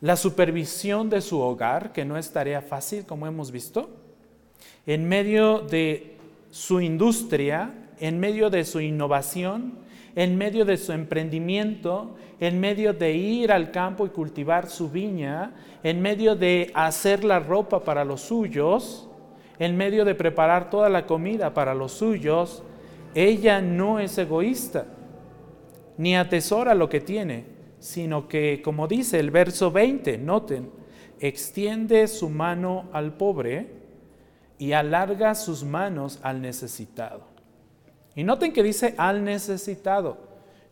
la 0.00 0.16
supervisión 0.16 1.10
de 1.10 1.20
su 1.20 1.40
hogar, 1.40 1.92
que 1.92 2.04
no 2.04 2.16
es 2.16 2.32
tarea 2.32 2.62
fácil, 2.62 3.04
como 3.04 3.26
hemos 3.26 3.52
visto, 3.52 3.90
en 4.86 5.08
medio 5.08 5.60
de 5.60 6.16
su 6.50 6.80
industria, 6.80 7.72
en 8.00 8.18
medio 8.18 8.50
de 8.50 8.64
su 8.64 8.80
innovación, 8.80 9.74
en 10.16 10.36
medio 10.36 10.64
de 10.64 10.76
su 10.76 10.92
emprendimiento, 10.92 12.16
en 12.40 12.58
medio 12.58 12.92
de 12.92 13.12
ir 13.14 13.52
al 13.52 13.70
campo 13.70 14.06
y 14.06 14.10
cultivar 14.10 14.68
su 14.68 14.90
viña, 14.90 15.52
en 15.82 16.02
medio 16.02 16.34
de 16.34 16.70
hacer 16.74 17.24
la 17.24 17.38
ropa 17.38 17.84
para 17.84 18.04
los 18.04 18.22
suyos, 18.22 19.08
en 19.58 19.76
medio 19.76 20.04
de 20.04 20.14
preparar 20.14 20.68
toda 20.70 20.88
la 20.88 21.06
comida 21.06 21.54
para 21.54 21.74
los 21.74 21.92
suyos, 21.92 22.62
ella 23.14 23.60
no 23.60 23.98
es 23.98 24.16
egoísta, 24.18 24.86
ni 25.98 26.16
atesora 26.16 26.74
lo 26.74 26.88
que 26.88 27.00
tiene, 27.00 27.46
sino 27.78 28.28
que, 28.28 28.62
como 28.62 28.88
dice 28.88 29.18
el 29.18 29.30
verso 29.30 29.70
20, 29.70 30.18
noten, 30.18 30.70
extiende 31.20 32.08
su 32.08 32.28
mano 32.28 32.88
al 32.92 33.16
pobre 33.16 33.82
y 34.58 34.72
alarga 34.72 35.34
sus 35.34 35.64
manos 35.64 36.18
al 36.22 36.40
necesitado. 36.40 37.24
Y 38.14 38.24
noten 38.24 38.52
que 38.52 38.62
dice 38.62 38.94
al 38.98 39.24
necesitado, 39.24 40.18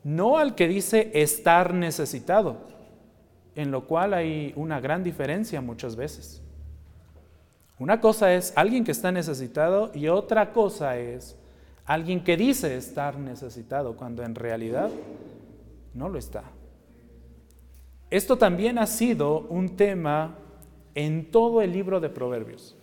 no 0.04 0.38
al 0.38 0.54
que 0.54 0.68
dice 0.68 1.10
estar 1.14 1.74
necesitado, 1.74 2.68
en 3.54 3.70
lo 3.70 3.86
cual 3.86 4.14
hay 4.14 4.52
una 4.56 4.80
gran 4.80 5.02
diferencia 5.02 5.60
muchas 5.60 5.96
veces. 5.96 6.42
Una 7.78 8.00
cosa 8.00 8.32
es 8.34 8.52
alguien 8.56 8.84
que 8.84 8.92
está 8.92 9.10
necesitado 9.10 9.90
y 9.94 10.08
otra 10.08 10.52
cosa 10.52 10.98
es 10.98 11.36
alguien 11.84 12.22
que 12.22 12.36
dice 12.36 12.76
estar 12.76 13.18
necesitado 13.18 13.96
cuando 13.96 14.22
en 14.22 14.34
realidad 14.34 14.90
no 15.94 16.08
lo 16.08 16.18
está. 16.18 16.44
Esto 18.10 18.36
también 18.38 18.78
ha 18.78 18.86
sido 18.86 19.40
un 19.40 19.76
tema 19.76 20.36
en 20.94 21.30
todo 21.30 21.62
el 21.62 21.72
libro 21.72 22.00
de 22.00 22.08
Proverbios. 22.08 22.76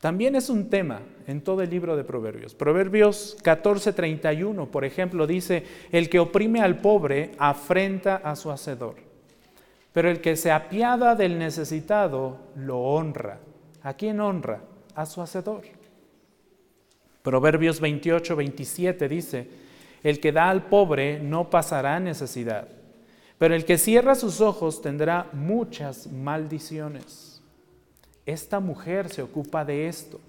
También 0.00 0.34
es 0.34 0.50
un 0.50 0.68
tema 0.68 1.00
en 1.28 1.42
todo 1.42 1.62
el 1.62 1.70
libro 1.70 1.96
de 1.96 2.02
Proverbios. 2.02 2.54
Proverbios 2.54 3.38
14:31, 3.42 4.66
por 4.66 4.84
ejemplo, 4.84 5.28
dice, 5.28 5.64
el 5.92 6.10
que 6.10 6.18
oprime 6.18 6.60
al 6.60 6.80
pobre 6.80 7.32
afrenta 7.38 8.16
a 8.16 8.34
su 8.34 8.50
hacedor, 8.50 8.96
pero 9.92 10.10
el 10.10 10.20
que 10.20 10.34
se 10.36 10.50
apiada 10.50 11.14
del 11.14 11.38
necesitado 11.38 12.38
lo 12.56 12.80
honra. 12.80 13.38
¿A 13.82 13.94
quién 13.94 14.20
honra? 14.20 14.60
A 14.96 15.06
su 15.06 15.22
hacedor. 15.22 15.62
Proverbios 17.22 17.80
28, 17.80 18.36
27 18.36 19.08
dice, 19.08 19.48
el 20.02 20.18
que 20.18 20.32
da 20.32 20.50
al 20.50 20.66
pobre 20.66 21.20
no 21.20 21.50
pasará 21.50 22.00
necesidad, 22.00 22.68
pero 23.38 23.54
el 23.54 23.64
que 23.64 23.78
cierra 23.78 24.14
sus 24.14 24.40
ojos 24.40 24.82
tendrá 24.82 25.28
muchas 25.32 26.08
maldiciones. 26.08 27.40
Esta 28.26 28.60
mujer 28.60 29.08
se 29.08 29.22
ocupa 29.22 29.64
de 29.64 29.88
esto. 29.88 30.20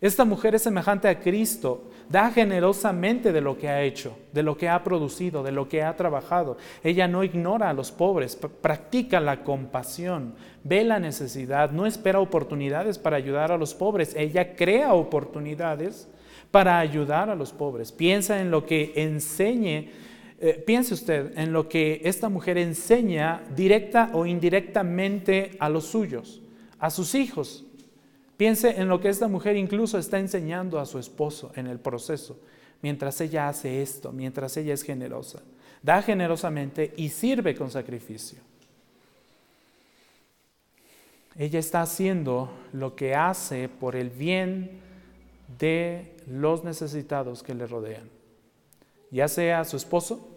Esta 0.00 0.24
mujer 0.24 0.54
es 0.54 0.62
semejante 0.62 1.08
a 1.08 1.20
Cristo, 1.20 1.90
da 2.08 2.30
generosamente 2.30 3.32
de 3.32 3.42
lo 3.42 3.58
que 3.58 3.68
ha 3.68 3.82
hecho, 3.82 4.16
de 4.32 4.42
lo 4.42 4.56
que 4.56 4.66
ha 4.66 4.82
producido, 4.82 5.42
de 5.42 5.52
lo 5.52 5.68
que 5.68 5.82
ha 5.82 5.94
trabajado. 5.94 6.56
Ella 6.82 7.06
no 7.06 7.22
ignora 7.22 7.68
a 7.68 7.74
los 7.74 7.92
pobres, 7.92 8.34
practica 8.34 9.20
la 9.20 9.44
compasión, 9.44 10.34
ve 10.64 10.84
la 10.84 10.98
necesidad, 10.98 11.70
no 11.70 11.84
espera 11.84 12.18
oportunidades 12.18 12.98
para 12.98 13.18
ayudar 13.18 13.52
a 13.52 13.58
los 13.58 13.74
pobres, 13.74 14.14
ella 14.16 14.56
crea 14.56 14.94
oportunidades 14.94 16.08
para 16.50 16.78
ayudar 16.78 17.30
a 17.30 17.34
los 17.34 17.52
pobres. 17.52 17.92
Piensa 17.92 18.40
en 18.40 18.50
lo 18.50 18.66
que 18.66 18.92
enseñe, 18.96 19.90
eh, 20.40 20.62
piense 20.66 20.94
usted 20.94 21.36
en 21.38 21.52
lo 21.52 21.68
que 21.68 22.00
esta 22.04 22.28
mujer 22.28 22.58
enseña 22.58 23.42
directa 23.54 24.10
o 24.12 24.26
indirectamente 24.26 25.56
a 25.58 25.68
los 25.68 25.84
suyos 25.84 26.40
a 26.80 26.90
sus 26.90 27.14
hijos. 27.14 27.64
Piense 28.36 28.80
en 28.80 28.88
lo 28.88 29.00
que 29.00 29.10
esta 29.10 29.28
mujer 29.28 29.56
incluso 29.56 29.98
está 29.98 30.18
enseñando 30.18 30.80
a 30.80 30.86
su 30.86 30.98
esposo 30.98 31.52
en 31.54 31.66
el 31.66 31.78
proceso, 31.78 32.40
mientras 32.82 33.20
ella 33.20 33.48
hace 33.48 33.82
esto, 33.82 34.10
mientras 34.12 34.56
ella 34.56 34.74
es 34.74 34.82
generosa. 34.82 35.42
Da 35.82 36.02
generosamente 36.02 36.92
y 36.96 37.10
sirve 37.10 37.54
con 37.54 37.70
sacrificio. 37.70 38.38
Ella 41.36 41.58
está 41.58 41.82
haciendo 41.82 42.50
lo 42.72 42.96
que 42.96 43.14
hace 43.14 43.68
por 43.68 43.94
el 43.94 44.10
bien 44.10 44.70
de 45.58 46.16
los 46.30 46.62
necesitados 46.62 47.42
que 47.42 47.54
le 47.54 47.66
rodean, 47.66 48.08
ya 49.10 49.26
sea 49.26 49.64
su 49.64 49.76
esposo, 49.76 50.28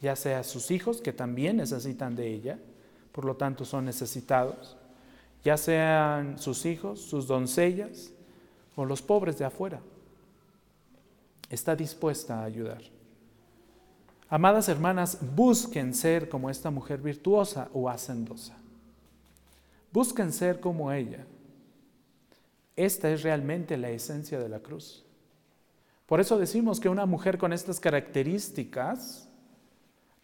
ya 0.00 0.16
sea 0.16 0.42
sus 0.42 0.70
hijos, 0.70 1.00
que 1.00 1.12
también 1.12 1.56
necesitan 1.56 2.16
de 2.16 2.28
ella, 2.28 2.58
por 3.12 3.24
lo 3.24 3.36
tanto 3.36 3.64
son 3.64 3.84
necesitados, 3.84 4.76
ya 5.44 5.56
sean 5.56 6.38
sus 6.38 6.66
hijos, 6.66 7.00
sus 7.00 7.26
doncellas 7.26 8.10
o 8.74 8.84
los 8.84 9.00
pobres 9.00 9.38
de 9.38 9.44
afuera. 9.44 9.80
Está 11.48 11.76
dispuesta 11.76 12.40
a 12.40 12.44
ayudar. 12.44 12.82
Amadas 14.28 14.68
hermanas, 14.68 15.18
busquen 15.34 15.94
ser 15.94 16.28
como 16.28 16.50
esta 16.50 16.70
mujer 16.70 17.00
virtuosa 17.00 17.68
o 17.72 17.88
hacendosa. 17.88 18.56
Busquen 19.92 20.32
ser 20.32 20.60
como 20.60 20.92
ella. 20.92 21.24
Esta 22.76 23.10
es 23.10 23.22
realmente 23.22 23.76
la 23.76 23.90
esencia 23.90 24.38
de 24.38 24.48
la 24.48 24.58
cruz. 24.58 25.07
Por 26.08 26.20
eso 26.20 26.38
decimos 26.38 26.80
que 26.80 26.88
una 26.88 27.04
mujer 27.04 27.36
con 27.36 27.52
estas 27.52 27.80
características 27.80 29.28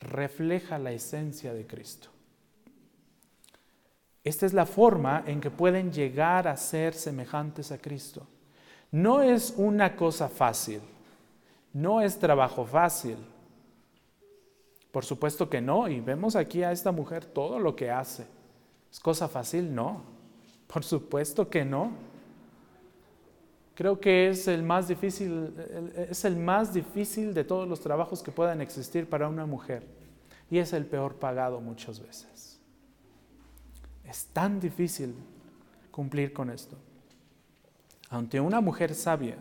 refleja 0.00 0.78
la 0.78 0.92
esencia 0.92 1.52
de 1.52 1.66
Cristo. 1.66 2.08
Esta 4.24 4.46
es 4.46 4.54
la 4.54 4.64
forma 4.64 5.22
en 5.26 5.42
que 5.42 5.50
pueden 5.50 5.92
llegar 5.92 6.48
a 6.48 6.56
ser 6.56 6.94
semejantes 6.94 7.70
a 7.70 7.76
Cristo. 7.76 8.26
No 8.92 9.20
es 9.20 9.52
una 9.58 9.94
cosa 9.94 10.30
fácil, 10.30 10.80
no 11.74 12.00
es 12.00 12.18
trabajo 12.18 12.64
fácil. 12.64 13.18
Por 14.90 15.04
supuesto 15.04 15.50
que 15.50 15.60
no, 15.60 15.86
y 15.86 16.00
vemos 16.00 16.34
aquí 16.34 16.62
a 16.62 16.72
esta 16.72 16.92
mujer 16.92 17.26
todo 17.26 17.58
lo 17.58 17.76
que 17.76 17.90
hace. 17.90 18.26
¿Es 18.90 18.98
cosa 19.00 19.28
fácil? 19.28 19.74
No, 19.74 20.00
por 20.66 20.82
supuesto 20.82 21.50
que 21.50 21.62
no. 21.62 22.13
Creo 23.74 23.98
que 23.98 24.28
es 24.28 24.46
el 24.46 24.62
más 24.62 24.86
difícil, 24.86 25.52
es 26.08 26.24
el 26.24 26.36
más 26.36 26.72
difícil 26.72 27.34
de 27.34 27.42
todos 27.42 27.68
los 27.68 27.80
trabajos 27.80 28.22
que 28.22 28.30
puedan 28.30 28.60
existir 28.60 29.08
para 29.08 29.28
una 29.28 29.46
mujer 29.46 29.84
y 30.50 30.58
es 30.58 30.72
el 30.72 30.86
peor 30.86 31.16
pagado 31.16 31.60
muchas 31.60 32.00
veces. 32.00 32.60
Es 34.04 34.26
tan 34.26 34.60
difícil 34.60 35.14
cumplir 35.90 36.32
con 36.32 36.50
esto. 36.50 36.76
Ante 38.10 38.38
una 38.38 38.60
mujer 38.60 38.94
sabia, 38.94 39.38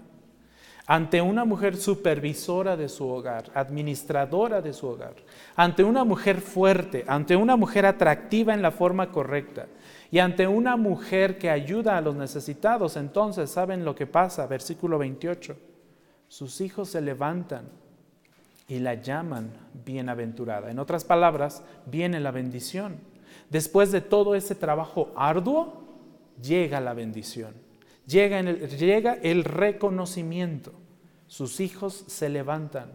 ante 0.88 1.22
una 1.22 1.46
mujer 1.46 1.78
supervisora 1.78 2.76
de 2.76 2.90
su 2.90 3.08
hogar, 3.08 3.52
administradora 3.54 4.62
de 4.62 4.74
su 4.74 4.88
hogar, 4.88 5.14
ante 5.56 5.84
una 5.84 6.04
mujer 6.04 6.42
fuerte, 6.42 7.06
ante 7.08 7.36
una 7.36 7.56
mujer 7.56 7.86
atractiva 7.86 8.54
en 8.56 8.64
la 8.64 8.72
forma 8.72 9.12
correcta 9.12 9.68
y 10.14 10.20
ante 10.20 10.46
una 10.46 10.78
mujer 10.78 11.40
que 11.40 11.50
ayuda 11.50 11.98
a 11.98 12.02
los 12.02 12.16
necesitados, 12.16 12.98
entonces 12.98 13.50
saben 13.50 13.84
lo 13.84 13.96
que 13.96 14.06
pasa, 14.06 14.46
versículo 14.46 15.00
28. 15.00 15.58
Sus 16.28 16.62
hijos 16.62 16.90
se 16.90 17.02
levantan 17.02 17.66
y 18.68 18.78
la 18.78 18.94
llaman 18.94 19.50
bienaventurada. 19.84 20.70
En 20.70 20.78
otras 20.78 21.04
palabras, 21.04 21.64
viene 21.88 22.20
la 22.20 22.30
bendición. 22.30 22.98
Después 23.50 23.92
de 23.92 24.02
todo 24.02 24.36
ese 24.36 24.54
trabajo 24.54 25.12
arduo, 25.16 25.82
llega 26.40 26.80
la 26.80 26.94
bendición, 26.94 27.56
llega, 28.06 28.40
el, 28.40 28.70
llega 28.70 29.16
el 29.16 29.44
reconocimiento. 29.44 30.74
Sus 31.26 31.60
hijos 31.60 32.06
se 32.06 32.30
levantan 32.30 32.92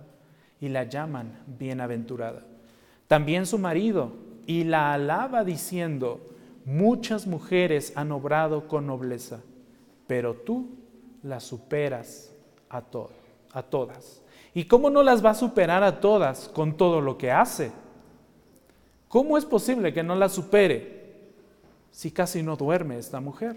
y 0.60 0.68
la 0.68 0.84
llaman 0.84 1.36
bienaventurada. 1.58 2.44
También 3.08 3.44
su 3.44 3.58
marido 3.58 4.12
y 4.46 4.62
la 4.62 4.92
alaba 4.92 5.42
diciendo, 5.42 6.28
muchas 6.68 7.26
mujeres 7.26 7.92
han 7.96 8.12
obrado 8.12 8.68
con 8.68 8.86
nobleza, 8.86 9.40
pero 10.06 10.34
tú 10.34 10.68
las 11.22 11.44
superas 11.44 12.30
a, 12.68 12.82
a 13.52 13.62
todas. 13.62 14.20
¿Y 14.52 14.64
cómo 14.64 14.90
no 14.90 15.02
las 15.02 15.24
va 15.24 15.30
a 15.30 15.34
superar 15.34 15.82
a 15.82 16.00
todas 16.00 16.48
con 16.48 16.76
todo 16.76 17.00
lo 17.00 17.16
que 17.16 17.30
hace? 17.30 17.72
¿Cómo 19.08 19.38
es 19.38 19.46
posible 19.46 19.94
que 19.94 20.02
no 20.02 20.14
la 20.14 20.28
supere 20.28 21.14
si 21.90 22.10
casi 22.10 22.42
no 22.42 22.56
duerme 22.56 22.98
esta 22.98 23.20
mujer? 23.20 23.56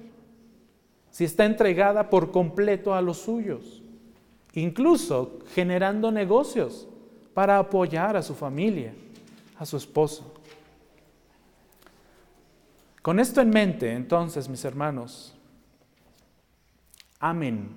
Si 1.12 1.26
está 1.26 1.44
entregada 1.44 2.10
por 2.10 2.32
completo 2.32 2.94
a 2.94 3.02
los 3.02 3.18
suyos, 3.18 3.82
incluso 4.54 5.40
generando 5.54 6.12
negocios 6.12 6.88
para 7.34 7.58
apoyar 7.58 8.16
a 8.16 8.22
su 8.22 8.34
familia, 8.34 8.94
a 9.60 9.66
su 9.66 9.76
esposo. 9.76 10.34
Con 13.02 13.20
esto 13.20 13.42
en 13.42 13.50
mente, 13.50 13.94
entonces, 13.94 14.48
mis 14.48 14.64
hermanos, 14.64 15.36
amen 17.20 17.70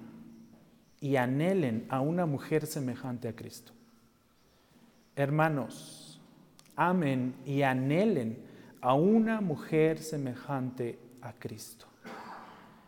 y 1.01 1.17
anhelen 1.17 1.87
a 1.89 2.01
una 2.01 2.27
mujer 2.27 2.67
semejante 2.67 3.29
a 3.29 3.35
Cristo. 3.35 3.73
Hermanos, 5.17 6.21
amen 6.77 7.35
y 7.47 7.63
anhelen 7.63 8.39
a 8.83 8.93
una 8.93 9.41
mujer 9.41 9.99
semejante 9.99 10.99
a 11.23 11.33
Cristo. 11.33 11.87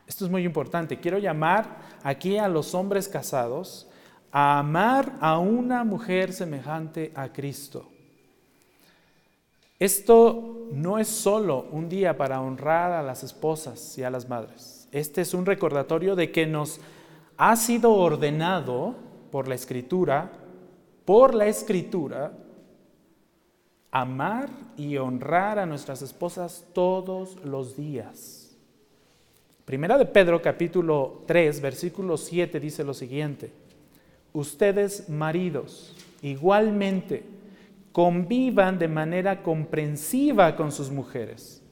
Esto 0.07 0.27
es 0.27 0.31
muy 0.31 0.45
importante. 0.45 1.01
Quiero 1.01 1.19
llamar 1.19 1.79
aquí 2.03 2.37
a 2.37 2.49
los 2.49 2.75
hombres 2.75 3.09
casados 3.09 3.89
a 4.31 4.59
amar 4.59 5.17
a 5.21 5.39
una 5.39 5.85
mujer 5.85 6.35
semejante 6.35 7.13
a 7.15 7.33
Cristo. 7.33 7.96
Esto 9.79 10.69
no 10.73 10.99
es 10.99 11.09
solo 11.09 11.67
un 11.71 11.89
día 11.89 12.17
para 12.17 12.41
honrar 12.41 12.93
a 12.93 13.03
las 13.03 13.23
esposas 13.23 13.99
y 13.99 14.03
a 14.03 14.11
las 14.11 14.29
madres. 14.29 14.89
Este 14.91 15.21
es 15.21 15.35
un 15.35 15.45
recordatorio 15.45 16.17
de 16.17 16.33
que 16.33 16.47
nos 16.47 16.81
ha 17.37 17.57
sido 17.57 17.93
ordenado 17.93 18.95
por 19.31 19.49
la 19.49 19.55
escritura, 19.55 20.33
por 21.05 21.35
la 21.35 21.47
escritura, 21.47 22.33
amar 23.91 24.49
y 24.79 24.97
honrar 24.97 25.59
a 25.59 25.67
nuestras 25.67 26.01
esposas 26.01 26.65
todos 26.73 27.37
los 27.45 27.77
días. 27.77 28.57
Primera 29.67 29.99
de 29.99 30.07
Pedro 30.07 30.41
capítulo 30.41 31.23
3, 31.27 31.61
versículo 31.61 32.17
7 32.17 32.61
dice 32.61 32.83
lo 32.83 32.95
siguiente, 32.95 33.53
ustedes 34.33 35.09
maridos 35.11 35.95
igualmente 36.23 37.36
convivan 37.97 38.79
de 38.79 38.89
manera 38.89 39.43
comprensiva 39.43 40.55
con 40.55 40.71
sus 40.71 40.91
mujeres, 40.91 41.63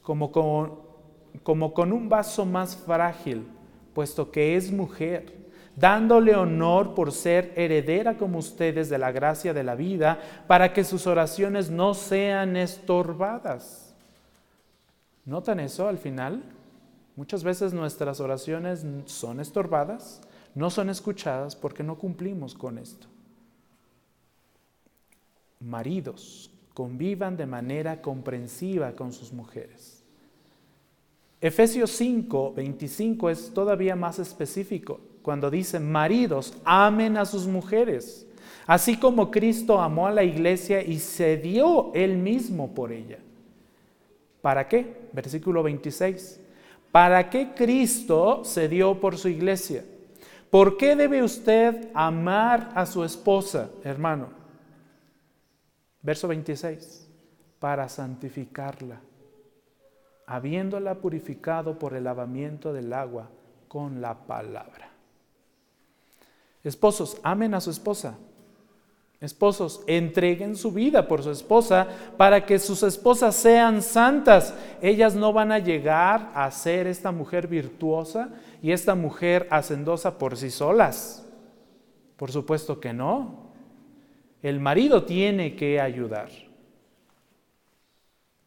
como 0.00 0.32
con, 0.32 1.92
un 1.92 2.08
vaso 2.08 2.46
más 2.46 2.74
frágil, 2.74 3.46
puesto 3.92 4.30
que 4.30 4.56
es 4.56 4.72
mujer 4.72 5.50
dándole 5.76 6.34
honor 6.34 6.94
por 6.94 7.12
ser 7.12 7.52
heredera 7.54 8.16
como 8.16 8.38
ustedes 8.38 8.88
de 8.88 8.96
la 8.96 9.12
gracia 9.12 9.52
de 9.52 9.62
la 9.62 9.74
vida, 9.74 10.18
para 10.46 10.72
que 10.72 10.84
sus 10.84 11.06
oraciones 11.06 11.68
no 11.68 11.92
sean 11.92 12.56
estorbadas. 12.56 13.94
¿Notan 15.26 15.60
eso 15.60 15.86
al 15.86 15.98
final? 15.98 16.42
Muchas 17.14 17.44
veces 17.44 17.74
nuestras 17.74 18.20
oraciones 18.20 18.86
son 19.04 19.38
estorbadas, 19.38 20.22
no 20.54 20.70
son 20.70 20.88
escuchadas 20.88 21.54
porque 21.54 21.82
no 21.82 21.98
cumplimos 21.98 22.54
con 22.54 22.78
esto. 22.78 23.11
Maridos, 25.62 26.50
convivan 26.74 27.36
de 27.36 27.46
manera 27.46 28.02
comprensiva 28.02 28.92
con 28.92 29.12
sus 29.12 29.32
mujeres. 29.32 30.02
Efesios 31.40 31.90
5, 31.92 32.52
25 32.54 33.30
es 33.30 33.52
todavía 33.52 33.96
más 33.96 34.18
específico 34.18 35.00
cuando 35.22 35.50
dice, 35.50 35.80
maridos, 35.80 36.54
amen 36.64 37.16
a 37.16 37.24
sus 37.24 37.46
mujeres, 37.46 38.26
así 38.66 38.96
como 38.96 39.30
Cristo 39.30 39.80
amó 39.80 40.06
a 40.06 40.12
la 40.12 40.24
iglesia 40.24 40.82
y 40.82 40.98
se 40.98 41.36
dio 41.36 41.92
él 41.94 42.16
mismo 42.16 42.74
por 42.74 42.92
ella. 42.92 43.18
¿Para 44.40 44.68
qué? 44.68 45.08
Versículo 45.12 45.62
26. 45.62 46.40
¿Para 46.90 47.30
qué 47.30 47.54
Cristo 47.54 48.44
se 48.44 48.68
dio 48.68 49.00
por 49.00 49.16
su 49.16 49.28
iglesia? 49.28 49.84
¿Por 50.50 50.76
qué 50.76 50.94
debe 50.96 51.22
usted 51.22 51.88
amar 51.94 52.70
a 52.74 52.84
su 52.84 53.04
esposa, 53.04 53.70
hermano? 53.84 54.41
Verso 56.02 56.28
26. 56.28 57.08
Para 57.58 57.88
santificarla, 57.88 59.00
habiéndola 60.26 60.96
purificado 60.96 61.78
por 61.78 61.94
el 61.94 62.04
lavamiento 62.04 62.72
del 62.72 62.92
agua 62.92 63.30
con 63.68 64.00
la 64.00 64.26
palabra. 64.26 64.90
Esposos, 66.64 67.18
amen 67.22 67.54
a 67.54 67.60
su 67.60 67.70
esposa. 67.70 68.16
Esposos, 69.20 69.84
entreguen 69.86 70.56
su 70.56 70.72
vida 70.72 71.06
por 71.06 71.22
su 71.22 71.30
esposa 71.30 71.86
para 72.16 72.44
que 72.44 72.58
sus 72.58 72.82
esposas 72.82 73.36
sean 73.36 73.80
santas. 73.80 74.52
Ellas 74.80 75.14
no 75.14 75.32
van 75.32 75.52
a 75.52 75.60
llegar 75.60 76.32
a 76.34 76.50
ser 76.50 76.88
esta 76.88 77.12
mujer 77.12 77.46
virtuosa 77.46 78.30
y 78.60 78.72
esta 78.72 78.96
mujer 78.96 79.46
hacendosa 79.50 80.18
por 80.18 80.36
sí 80.36 80.50
solas. 80.50 81.24
Por 82.16 82.32
supuesto 82.32 82.80
que 82.80 82.92
no. 82.92 83.51
El 84.42 84.58
marido 84.58 85.04
tiene 85.04 85.54
que 85.54 85.80
ayudar. 85.80 86.28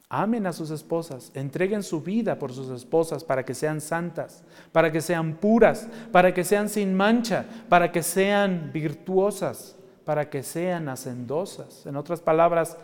Amen 0.09 0.45
a 0.45 0.53
sus 0.53 0.69
esposas, 0.69 1.31
entreguen 1.33 1.81
su 1.81 2.01
vida 2.01 2.37
por 2.37 2.53
sus 2.53 2.69
esposas 2.69 3.23
para 3.23 3.43
que 3.43 3.55
sean 3.55 3.81
santas, 3.81 4.43
para 4.71 4.91
que 4.91 5.01
sean 5.01 5.35
puras, 5.35 5.89
para 6.11 6.33
que 6.33 6.43
sean 6.43 6.69
sin 6.69 6.93
mancha, 6.93 7.45
para 7.69 7.91
que 7.91 8.03
sean 8.03 8.71
virtuosas, 8.71 9.75
para 10.05 10.29
que 10.29 10.43
sean 10.43 10.89
hacendosas. 10.89 11.85
En 11.87 11.95
otras 11.95 12.21
palabras, 12.21 12.77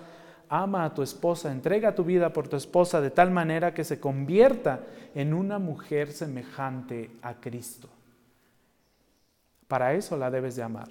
ama 0.50 0.84
a 0.84 0.94
tu 0.94 1.04
esposa, 1.04 1.52
entrega 1.52 1.94
tu 1.94 2.04
vida 2.04 2.34
por 2.34 2.48
tu 2.48 2.56
esposa 2.56 3.00
de 3.00 3.12
tal 3.12 3.30
manera 3.30 3.74
que 3.74 3.84
se 3.84 4.00
convierta 4.00 4.82
en 5.14 5.34
una 5.34 5.60
mujer 5.60 6.12
semejante 6.12 7.12
a 7.22 7.36
Cristo. 7.36 7.88
Para 9.68 9.94
eso 9.94 10.18
la 10.18 10.32
debes 10.32 10.56
de 10.56 10.64
amar. 10.64 10.90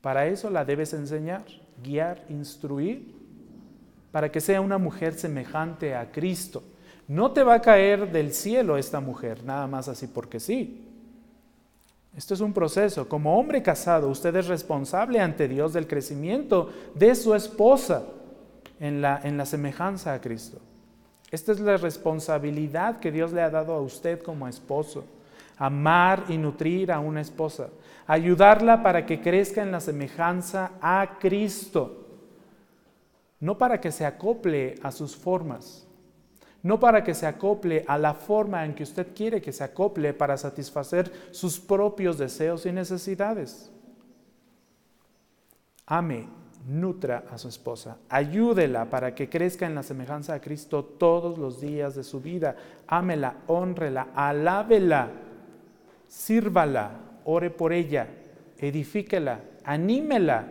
Para 0.00 0.26
eso 0.26 0.50
la 0.50 0.64
debes 0.64 0.92
enseñar, 0.92 1.44
guiar, 1.82 2.24
instruir, 2.28 3.14
para 4.12 4.30
que 4.30 4.40
sea 4.40 4.60
una 4.60 4.78
mujer 4.78 5.14
semejante 5.14 5.94
a 5.94 6.10
Cristo. 6.10 6.62
No 7.06 7.32
te 7.32 7.42
va 7.42 7.54
a 7.54 7.62
caer 7.62 8.12
del 8.12 8.32
cielo 8.32 8.76
esta 8.76 9.00
mujer, 9.00 9.44
nada 9.44 9.66
más 9.66 9.88
así 9.88 10.06
porque 10.06 10.40
sí. 10.40 10.84
Esto 12.16 12.34
es 12.34 12.40
un 12.40 12.52
proceso. 12.52 13.08
Como 13.08 13.38
hombre 13.38 13.62
casado, 13.62 14.08
usted 14.08 14.34
es 14.36 14.48
responsable 14.48 15.20
ante 15.20 15.46
Dios 15.48 15.72
del 15.72 15.86
crecimiento 15.86 16.70
de 16.94 17.14
su 17.14 17.34
esposa 17.34 18.02
en 18.80 19.00
la, 19.00 19.20
en 19.22 19.36
la 19.36 19.46
semejanza 19.46 20.14
a 20.14 20.20
Cristo. 20.20 20.58
Esta 21.30 21.52
es 21.52 21.60
la 21.60 21.76
responsabilidad 21.76 23.00
que 23.00 23.12
Dios 23.12 23.32
le 23.32 23.42
ha 23.42 23.50
dado 23.50 23.74
a 23.74 23.80
usted 23.80 24.20
como 24.22 24.48
esposo. 24.48 25.04
Amar 25.58 26.24
y 26.28 26.38
nutrir 26.38 26.90
a 26.90 27.00
una 27.00 27.20
esposa. 27.20 27.68
Ayudarla 28.08 28.82
para 28.82 29.06
que 29.06 29.20
crezca 29.20 29.62
en 29.62 29.70
la 29.70 29.80
semejanza 29.80 30.72
a 30.80 31.18
Cristo. 31.20 32.06
No 33.38 33.56
para 33.56 33.80
que 33.80 33.92
se 33.92 34.04
acople 34.04 34.74
a 34.82 34.90
sus 34.90 35.14
formas 35.14 35.88
no 36.62 36.80
para 36.80 37.04
que 37.04 37.14
se 37.14 37.26
acople 37.26 37.84
a 37.86 37.98
la 37.98 38.14
forma 38.14 38.64
en 38.64 38.74
que 38.74 38.82
usted 38.82 39.14
quiere 39.14 39.40
que 39.40 39.52
se 39.52 39.64
acople 39.64 40.12
para 40.12 40.36
satisfacer 40.36 41.10
sus 41.30 41.60
propios 41.60 42.18
deseos 42.18 42.66
y 42.66 42.72
necesidades. 42.72 43.70
Ame, 45.86 46.28
nutra 46.66 47.24
a 47.30 47.38
su 47.38 47.48
esposa, 47.48 47.98
ayúdela 48.08 48.90
para 48.90 49.14
que 49.14 49.28
crezca 49.28 49.66
en 49.66 49.74
la 49.74 49.82
semejanza 49.82 50.34
a 50.34 50.40
Cristo 50.40 50.84
todos 50.84 51.38
los 51.38 51.60
días 51.60 51.94
de 51.94 52.04
su 52.04 52.20
vida. 52.20 52.56
Ámela, 52.86 53.36
honrela, 53.46 54.08
alábela, 54.14 55.10
sírvala, 56.08 56.90
ore 57.30 57.50
por 57.50 57.74
ella, 57.74 58.08
edifíquela, 58.56 59.42
anímela, 59.62 60.48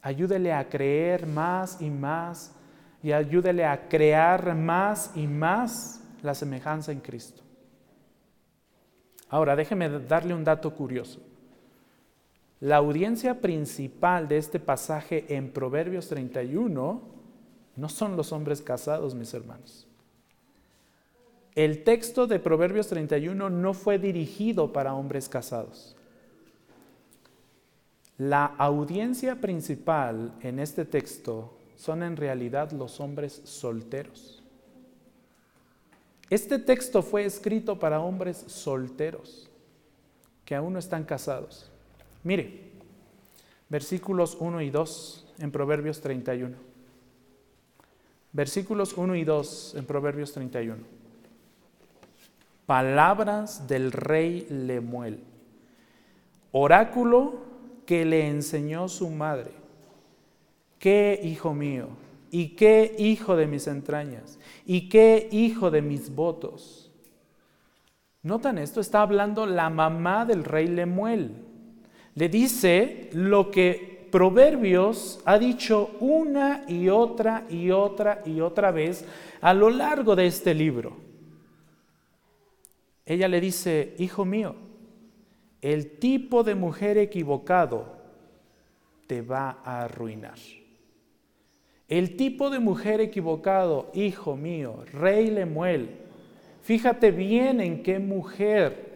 ayúdele 0.00 0.52
a 0.52 0.68
creer 0.68 1.26
más 1.26 1.82
y 1.82 1.90
más 1.90 2.54
y 3.02 3.10
ayúdele 3.10 3.64
a 3.64 3.88
crear 3.88 4.54
más 4.54 5.10
y 5.16 5.26
más 5.26 6.00
la 6.22 6.36
semejanza 6.36 6.92
en 6.92 7.00
Cristo. 7.00 7.42
Ahora, 9.28 9.56
déjeme 9.56 9.88
darle 9.88 10.32
un 10.32 10.44
dato 10.44 10.72
curioso. 10.72 11.20
La 12.60 12.76
audiencia 12.76 13.40
principal 13.40 14.28
de 14.28 14.36
este 14.36 14.60
pasaje 14.60 15.24
en 15.34 15.50
Proverbios 15.50 16.06
31 16.06 17.02
no 17.74 17.88
son 17.88 18.16
los 18.16 18.30
hombres 18.30 18.62
casados, 18.62 19.16
mis 19.16 19.34
hermanos. 19.34 19.88
El 21.54 21.84
texto 21.84 22.26
de 22.26 22.38
Proverbios 22.38 22.88
31 22.88 23.50
no 23.50 23.74
fue 23.74 23.98
dirigido 23.98 24.72
para 24.72 24.94
hombres 24.94 25.28
casados. 25.28 25.94
La 28.16 28.46
audiencia 28.46 29.40
principal 29.40 30.32
en 30.40 30.58
este 30.58 30.84
texto 30.84 31.58
son 31.76 32.02
en 32.02 32.16
realidad 32.16 32.72
los 32.72 33.00
hombres 33.00 33.42
solteros. 33.44 34.42
Este 36.30 36.58
texto 36.58 37.02
fue 37.02 37.26
escrito 37.26 37.78
para 37.78 38.00
hombres 38.00 38.44
solteros 38.46 39.50
que 40.46 40.54
aún 40.54 40.72
no 40.72 40.78
están 40.78 41.04
casados. 41.04 41.70
Mire, 42.24 42.70
versículos 43.68 44.38
1 44.40 44.62
y 44.62 44.70
2 44.70 45.26
en 45.40 45.50
Proverbios 45.50 46.00
31. 46.00 46.56
Versículos 48.32 48.96
1 48.96 49.16
y 49.16 49.24
2 49.24 49.74
en 49.76 49.84
Proverbios 49.84 50.32
31. 50.32 51.01
Palabras 52.66 53.66
del 53.66 53.92
rey 53.92 54.46
Lemuel. 54.50 55.20
Oráculo 56.52 57.40
que 57.86 58.04
le 58.04 58.28
enseñó 58.28 58.88
su 58.88 59.10
madre 59.10 59.62
qué 60.82 61.20
hijo 61.22 61.54
mío, 61.54 61.90
y 62.32 62.56
qué 62.56 62.96
hijo 62.98 63.36
de 63.36 63.46
mis 63.46 63.68
entrañas, 63.68 64.38
y 64.66 64.88
qué 64.88 65.28
hijo 65.30 65.70
de 65.70 65.80
mis 65.80 66.12
votos. 66.12 66.90
¿Notan 68.22 68.58
esto? 68.58 68.80
Está 68.80 69.02
hablando 69.02 69.46
la 69.46 69.70
mamá 69.70 70.24
del 70.24 70.42
rey 70.42 70.66
Lemuel. 70.66 71.36
Le 72.16 72.28
dice 72.28 73.10
lo 73.12 73.52
que 73.52 74.08
Proverbios 74.10 75.20
ha 75.24 75.38
dicho 75.38 75.90
una 76.00 76.64
y 76.66 76.88
otra 76.88 77.46
y 77.48 77.70
otra 77.70 78.22
y 78.26 78.40
otra 78.40 78.72
vez 78.72 79.04
a 79.40 79.54
lo 79.54 79.70
largo 79.70 80.16
de 80.16 80.26
este 80.26 80.52
libro. 80.52 80.96
Ella 83.04 83.28
le 83.28 83.40
dice, 83.40 83.94
hijo 83.98 84.24
mío, 84.24 84.54
el 85.60 85.98
tipo 85.98 86.42
de 86.42 86.54
mujer 86.54 86.98
equivocado 86.98 87.86
te 89.06 89.22
va 89.22 89.60
a 89.64 89.82
arruinar. 89.82 90.38
El 91.88 92.16
tipo 92.16 92.50
de 92.50 92.58
mujer 92.58 93.00
equivocado, 93.00 93.90
hijo 93.92 94.36
mío, 94.36 94.84
rey 94.92 95.30
Lemuel, 95.30 95.90
fíjate 96.62 97.10
bien 97.10 97.60
en 97.60 97.82
qué 97.82 97.98
mujer, 97.98 98.92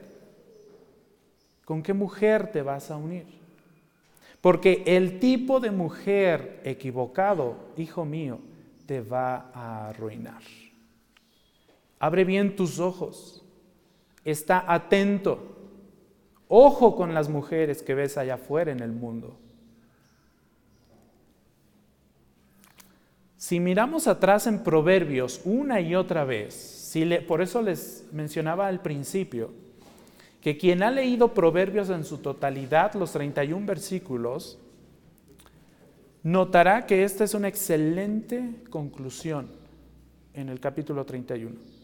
con 1.65 1.83
qué 1.83 1.93
mujer 1.93 2.51
te 2.53 2.63
vas 2.63 2.91
a 2.91 2.97
unir. 2.97 3.27
Porque 4.41 4.83
el 4.87 5.19
tipo 5.19 5.61
de 5.61 5.71
mujer 5.71 6.61
equivocado, 6.65 7.57
hijo 7.77 8.05
mío, 8.05 8.39
te 8.87 9.01
va 9.01 9.51
a 9.53 9.89
arruinar. 9.89 10.43
Abre 11.99 12.25
bien 12.25 12.57
tus 12.57 12.79
ojos, 12.79 13.45
está 14.27 14.64
atento, 14.66 15.57
ojo 16.49 16.97
con 16.97 17.14
las 17.14 17.29
mujeres 17.29 17.83
que 17.83 17.95
ves 17.95 18.18
allá 18.18 18.35
afuera 18.35 18.72
en 18.72 18.81
el 18.81 18.93
mundo. 18.93 19.37
Si 23.37 23.61
miramos 23.61 24.09
atrás 24.09 24.49
en 24.49 24.64
Proverbios 24.64 25.41
una 25.45 25.81
y 25.81 25.95
otra 25.95 26.24
vez, 26.24 26.55
si 26.55 27.05
por 27.29 27.41
eso 27.41 27.62
les 27.62 28.05
mencionaba 28.11 28.66
al 28.66 28.83
principio, 28.83 29.53
que 30.41 30.59
quien 30.59 30.83
ha 30.83 30.91
leído 30.91 31.33
Proverbios 31.33 31.91
en 31.91 32.05
su 32.05 32.18
totalidad, 32.18 32.95
los 32.95 33.12
31 33.12 33.64
versículos, 33.64 34.59
notará 36.24 36.87
que 36.87 37.05
esta 37.05 37.22
es 37.22 37.35
una 37.35 37.47
excelente 37.47 38.62
conclusión 38.70 39.49
en 40.35 40.49
el 40.49 40.59
capítulo 40.59 41.05
31. 41.05 41.76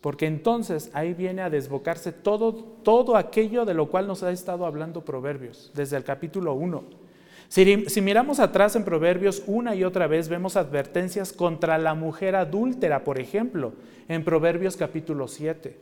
Porque 0.00 0.26
entonces 0.26 0.90
ahí 0.92 1.14
viene 1.14 1.42
a 1.42 1.50
desbocarse 1.50 2.12
todo, 2.12 2.54
todo 2.54 3.16
aquello 3.16 3.64
de 3.64 3.74
lo 3.74 3.88
cual 3.88 4.06
nos 4.06 4.22
ha 4.22 4.30
estado 4.30 4.64
hablando 4.64 5.04
Proverbios, 5.04 5.72
desde 5.74 5.96
el 5.96 6.04
capítulo 6.04 6.54
1 6.54 7.08
si, 7.48 8.02
miramos 8.02 8.40
atrás 8.40 8.76
en 8.76 8.84
Proverbios 8.84 9.42
una 9.46 9.74
y 9.74 9.82
otra 9.82 10.06
vez, 10.06 10.28
vemos 10.28 10.56
advertencias 10.56 11.32
contra 11.32 11.78
la 11.78 11.94
mujer 11.94 12.36
adúltera, 12.36 13.04
por 13.04 13.18
ejemplo, 13.18 13.72
en 14.06 14.22
Proverbios 14.22 14.76
capítulo 14.76 15.28
7. 15.28 15.78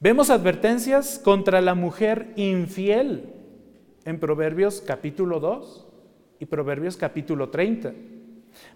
Vemos 0.00 0.30
advertencias 0.30 1.20
contra 1.22 1.60
la 1.60 1.74
mujer 1.74 2.32
infiel 2.36 3.24
en 4.06 4.18
Proverbios 4.18 4.80
capítulo 4.80 5.38
2 5.38 5.86
y 6.40 6.46
Proverbios 6.46 6.96
capítulo 6.96 7.50
30. 7.50 7.92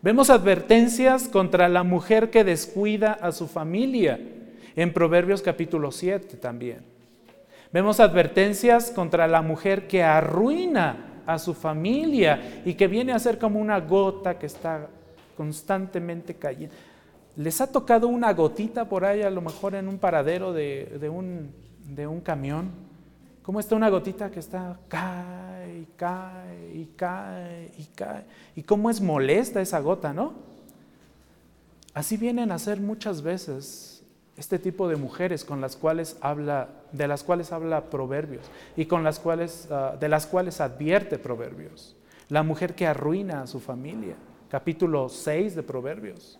Vemos 0.02 0.30
advertencias 0.30 1.28
contra 1.28 1.68
la 1.68 1.82
mujer 1.82 2.30
que 2.30 2.44
descuida 2.44 3.12
a 3.12 3.32
su 3.32 3.46
familia 3.46 4.18
en 4.74 4.92
Proverbios 4.92 5.42
capítulo 5.42 5.92
7 5.92 6.36
también. 6.36 6.84
Vemos 7.72 8.00
advertencias 8.00 8.90
contra 8.90 9.26
la 9.26 9.42
mujer 9.42 9.86
que 9.86 10.02
arruina 10.02 11.22
a 11.26 11.38
su 11.38 11.54
familia 11.54 12.62
y 12.64 12.74
que 12.74 12.88
viene 12.88 13.12
a 13.12 13.18
ser 13.18 13.38
como 13.38 13.60
una 13.60 13.80
gota 13.80 14.38
que 14.38 14.46
está 14.46 14.88
constantemente 15.36 16.34
cayendo. 16.34 16.74
¿Les 17.36 17.60
ha 17.60 17.70
tocado 17.70 18.08
una 18.08 18.32
gotita 18.32 18.88
por 18.88 19.04
ahí 19.04 19.22
a 19.22 19.30
lo 19.30 19.40
mejor 19.40 19.74
en 19.74 19.88
un 19.88 19.98
paradero 19.98 20.52
de, 20.52 21.10
un, 21.10 21.50
de 21.86 22.06
un 22.06 22.20
camión? 22.20 22.70
¿Cómo 23.42 23.58
está 23.58 23.74
una 23.74 23.88
gotita 23.88 24.30
que 24.30 24.38
está 24.38 24.78
cae 24.88 25.80
y 25.80 25.86
cae 25.96 26.72
y 26.74 26.84
cae 26.96 27.72
y 27.76 27.84
cae? 27.94 28.24
¿Y 28.54 28.62
cómo 28.62 28.88
es 28.88 29.00
molesta 29.00 29.60
esa 29.60 29.80
gota, 29.80 30.12
no? 30.12 30.34
Así 31.92 32.16
vienen 32.16 32.52
a 32.52 32.58
ser 32.58 32.80
muchas 32.80 33.22
veces 33.22 34.02
este 34.36 34.58
tipo 34.58 34.88
de 34.88 34.96
mujeres 34.96 35.44
con 35.44 35.60
las 35.60 35.76
cuales 35.76 36.16
habla, 36.20 36.68
de 36.92 37.08
las 37.08 37.24
cuales 37.24 37.52
habla 37.52 37.90
Proverbios 37.90 38.44
y 38.76 38.86
con 38.86 39.02
las 39.02 39.18
cuales, 39.18 39.68
ah, 39.70 39.96
de 39.98 40.08
las 40.08 40.26
cuales 40.26 40.60
advierte 40.60 41.18
Proverbios. 41.18 41.96
La 42.28 42.42
mujer 42.42 42.74
que 42.74 42.86
arruina 42.86 43.42
a 43.42 43.46
su 43.46 43.60
familia, 43.60 44.14
capítulo 44.48 45.08
6 45.08 45.56
de 45.56 45.62
Proverbios. 45.62 46.38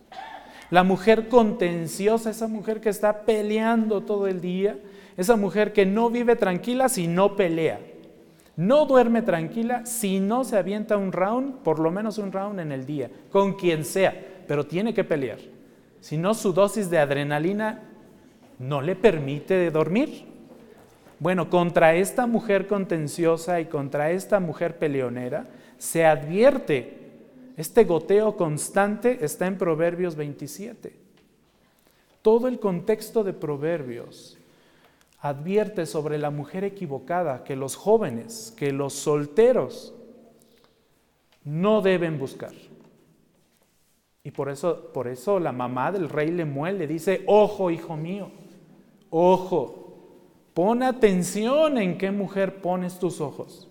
La 0.71 0.83
mujer 0.83 1.27
contenciosa, 1.27 2.31
esa 2.31 2.47
mujer 2.47 2.81
que 2.81 2.89
está 2.89 3.25
peleando 3.25 4.01
todo 4.01 4.25
el 4.27 4.41
día, 4.41 4.79
esa 5.17 5.35
mujer 5.35 5.73
que 5.73 5.85
no 5.85 6.09
vive 6.09 6.35
tranquila 6.35 6.89
si 6.89 7.07
no 7.07 7.35
pelea. 7.35 7.79
No 8.55 8.85
duerme 8.85 9.23
tranquila 9.23 9.85
si 9.85 10.19
no 10.19 10.43
se 10.43 10.57
avienta 10.57 10.97
un 10.97 11.11
round, 11.11 11.63
por 11.63 11.79
lo 11.79 11.89
menos 11.89 12.17
un 12.17 12.31
round 12.31 12.59
en 12.59 12.71
el 12.71 12.85
día, 12.85 13.09
con 13.31 13.53
quien 13.53 13.83
sea, 13.83 14.15
pero 14.47 14.65
tiene 14.65 14.93
que 14.93 15.03
pelear. 15.03 15.39
Si 15.99 16.17
no, 16.17 16.33
su 16.33 16.53
dosis 16.53 16.89
de 16.89 16.99
adrenalina 16.99 17.81
no 18.59 18.81
le 18.81 18.95
permite 18.95 19.71
dormir. 19.71 20.25
Bueno, 21.19 21.49
contra 21.49 21.95
esta 21.95 22.27
mujer 22.27 22.67
contenciosa 22.67 23.59
y 23.61 23.65
contra 23.65 24.11
esta 24.11 24.39
mujer 24.39 24.77
peleonera 24.77 25.47
se 25.77 26.05
advierte, 26.05 26.97
este 27.55 27.85
goteo 27.85 28.35
constante 28.35 29.23
está 29.23 29.47
en 29.47 29.57
Proverbios 29.57 30.15
27. 30.15 30.93
Todo 32.21 32.47
el 32.47 32.59
contexto 32.59 33.23
de 33.23 33.33
Proverbios 33.33 34.37
advierte 35.23 35.85
sobre 35.85 36.17
la 36.17 36.31
mujer 36.31 36.65
equivocada 36.65 37.45
que 37.45 37.55
los 37.55 37.77
jóvenes, 37.77 38.53
que 38.57 38.73
los 38.73 38.91
solteros 38.91 39.93
no 41.45 41.81
deben 41.81 42.19
buscar. 42.19 42.51
Y 44.21 44.31
por 44.31 44.49
eso, 44.49 44.91
por 44.93 45.07
eso 45.07 45.39
la 45.39 45.53
mamá 45.53 45.93
del 45.93 46.09
rey 46.09 46.29
Lemuel 46.29 46.77
le 46.77 46.87
dice, 46.87 47.23
ojo, 47.25 47.71
hijo 47.71 47.95
mío, 47.95 48.31
ojo, 49.09 49.95
pon 50.53 50.83
atención 50.83 51.77
en 51.77 51.97
qué 51.97 52.11
mujer 52.11 52.61
pones 52.61 52.99
tus 52.99 53.21
ojos. 53.21 53.69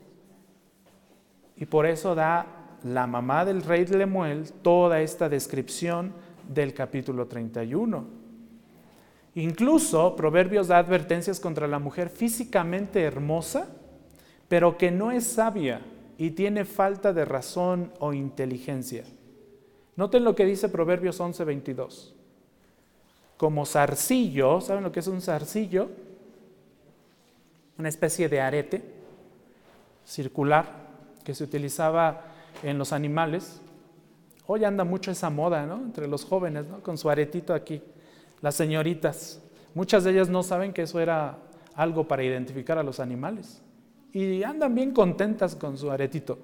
Y 1.54 1.66
por 1.66 1.84
eso 1.84 2.14
da 2.14 2.78
la 2.82 3.06
mamá 3.06 3.44
del 3.44 3.62
rey 3.62 3.84
Lemuel 3.84 4.50
toda 4.62 5.02
esta 5.02 5.28
descripción 5.28 6.14
del 6.48 6.72
capítulo 6.72 7.26
31. 7.26 8.21
Incluso 9.34 10.14
Proverbios 10.14 10.68
da 10.68 10.78
advertencias 10.78 11.40
contra 11.40 11.66
la 11.66 11.78
mujer 11.78 12.10
físicamente 12.10 13.02
hermosa, 13.02 13.68
pero 14.48 14.76
que 14.76 14.90
no 14.90 15.10
es 15.10 15.26
sabia 15.26 15.80
y 16.18 16.32
tiene 16.32 16.64
falta 16.64 17.12
de 17.12 17.24
razón 17.24 17.92
o 17.98 18.12
inteligencia. 18.12 19.04
Noten 19.96 20.24
lo 20.24 20.34
que 20.34 20.44
dice 20.44 20.68
Proverbios 20.68 21.20
11:22. 21.20 22.14
Como 23.38 23.64
zarcillo, 23.64 24.60
¿saben 24.60 24.84
lo 24.84 24.92
que 24.92 25.00
es 25.00 25.06
un 25.06 25.20
zarcillo? 25.20 25.88
Una 27.78 27.88
especie 27.88 28.28
de 28.28 28.40
arete 28.40 28.82
circular 30.04 30.66
que 31.24 31.34
se 31.34 31.44
utilizaba 31.44 32.22
en 32.62 32.78
los 32.78 32.92
animales. 32.92 33.60
Hoy 34.46 34.64
anda 34.64 34.84
mucho 34.84 35.10
esa 35.10 35.30
moda, 35.30 35.64
¿no? 35.66 35.76
Entre 35.76 36.06
los 36.06 36.24
jóvenes, 36.24 36.66
¿no? 36.66 36.82
Con 36.82 36.98
su 36.98 37.08
aretito 37.08 37.54
aquí. 37.54 37.82
Las 38.42 38.56
señoritas. 38.56 39.40
Muchas 39.74 40.04
de 40.04 40.10
ellas 40.10 40.28
no 40.28 40.42
saben 40.42 40.74
que 40.74 40.82
eso 40.82 41.00
era 41.00 41.38
algo 41.74 42.06
para 42.06 42.22
identificar 42.22 42.76
a 42.76 42.82
los 42.82 43.00
animales. 43.00 43.62
Y 44.12 44.42
andan 44.42 44.74
bien 44.74 44.92
contentas 44.92 45.56
con 45.56 45.78
su 45.78 45.90
aretito 45.90 46.38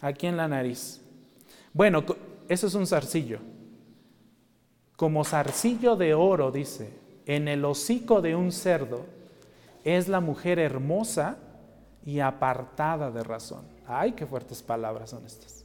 aquí 0.00 0.26
en 0.26 0.36
la 0.36 0.48
nariz. 0.48 1.02
Bueno, 1.72 2.02
eso 2.48 2.66
es 2.66 2.74
un 2.74 2.86
zarcillo. 2.86 3.40
Como 4.96 5.24
zarcillo 5.24 5.96
de 5.96 6.14
oro, 6.14 6.50
dice, 6.50 6.90
en 7.26 7.48
el 7.48 7.64
hocico 7.64 8.22
de 8.22 8.36
un 8.36 8.52
cerdo 8.52 9.04
es 9.82 10.08
la 10.08 10.20
mujer 10.20 10.58
hermosa 10.58 11.36
y 12.04 12.20
apartada 12.20 13.10
de 13.10 13.22
razón. 13.24 13.64
Ay, 13.86 14.12
qué 14.12 14.24
fuertes 14.24 14.62
palabras 14.62 15.10
son 15.10 15.26
estas. 15.26 15.64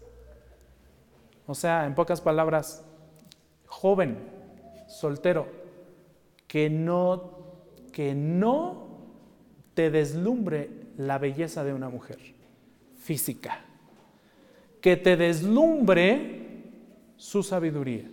O 1.46 1.56
sea, 1.56 1.86
en 1.86 1.96
pocas 1.96 2.22
palabras, 2.22 2.84
joven, 3.68 4.18
soltero, 4.88 5.48
que 6.50 6.68
no, 6.68 7.32
que 7.94 8.16
no 8.16 8.88
te 9.76 9.92
deslumbre 9.92 10.70
la 10.98 11.20
belleza 11.20 11.64
de 11.64 11.74
una 11.74 11.90
mujer 11.90 12.18
física, 12.98 13.62
que 14.82 14.98
te 14.98 15.16
deslumbre 15.16 16.64
su 17.18 17.44
sabiduría, 17.44 18.10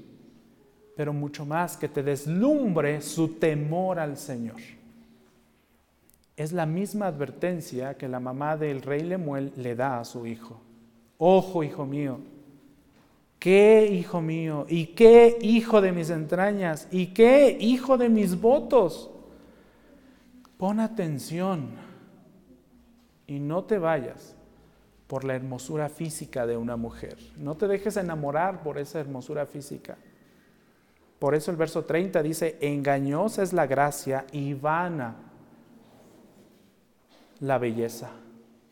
pero 0.94 1.14
mucho 1.14 1.46
más 1.46 1.78
que 1.78 1.88
te 1.88 2.02
deslumbre 2.02 3.00
su 3.00 3.28
temor 3.38 3.98
al 3.98 4.18
Señor. 4.18 4.60
Es 6.36 6.52
la 6.52 6.66
misma 6.66 7.06
advertencia 7.06 7.96
que 7.96 8.06
la 8.06 8.20
mamá 8.20 8.58
del 8.58 8.82
rey 8.82 9.00
Lemuel 9.00 9.50
le 9.56 9.74
da 9.74 9.98
a 9.98 10.04
su 10.04 10.26
hijo. 10.26 10.60
Ojo, 11.16 11.64
hijo 11.64 11.86
mío, 11.86 12.18
qué 13.38 13.88
hijo 13.92 14.20
mío, 14.20 14.66
y 14.68 14.88
qué 14.88 15.38
hijo 15.40 15.80
de 15.80 15.92
mis 15.92 16.10
entrañas, 16.10 16.88
y 16.90 17.08
qué 17.08 17.56
hijo 17.60 17.98
de 17.98 18.08
mis 18.08 18.40
votos. 18.40 19.10
Pon 20.58 20.80
atención 20.80 21.70
y 23.26 23.38
no 23.40 23.64
te 23.64 23.78
vayas 23.78 24.34
por 25.06 25.24
la 25.24 25.34
hermosura 25.34 25.88
física 25.88 26.46
de 26.46 26.56
una 26.56 26.76
mujer. 26.76 27.16
No 27.36 27.56
te 27.56 27.68
dejes 27.68 27.96
enamorar 27.96 28.62
por 28.62 28.78
esa 28.78 29.00
hermosura 29.00 29.46
física. 29.46 29.96
Por 31.18 31.34
eso 31.34 31.50
el 31.50 31.56
verso 31.56 31.84
30 31.84 32.22
dice, 32.22 32.58
engañosa 32.60 33.42
es 33.42 33.52
la 33.52 33.66
gracia 33.66 34.26
y 34.32 34.54
vana 34.54 35.16
la 37.40 37.58
belleza 37.58 38.10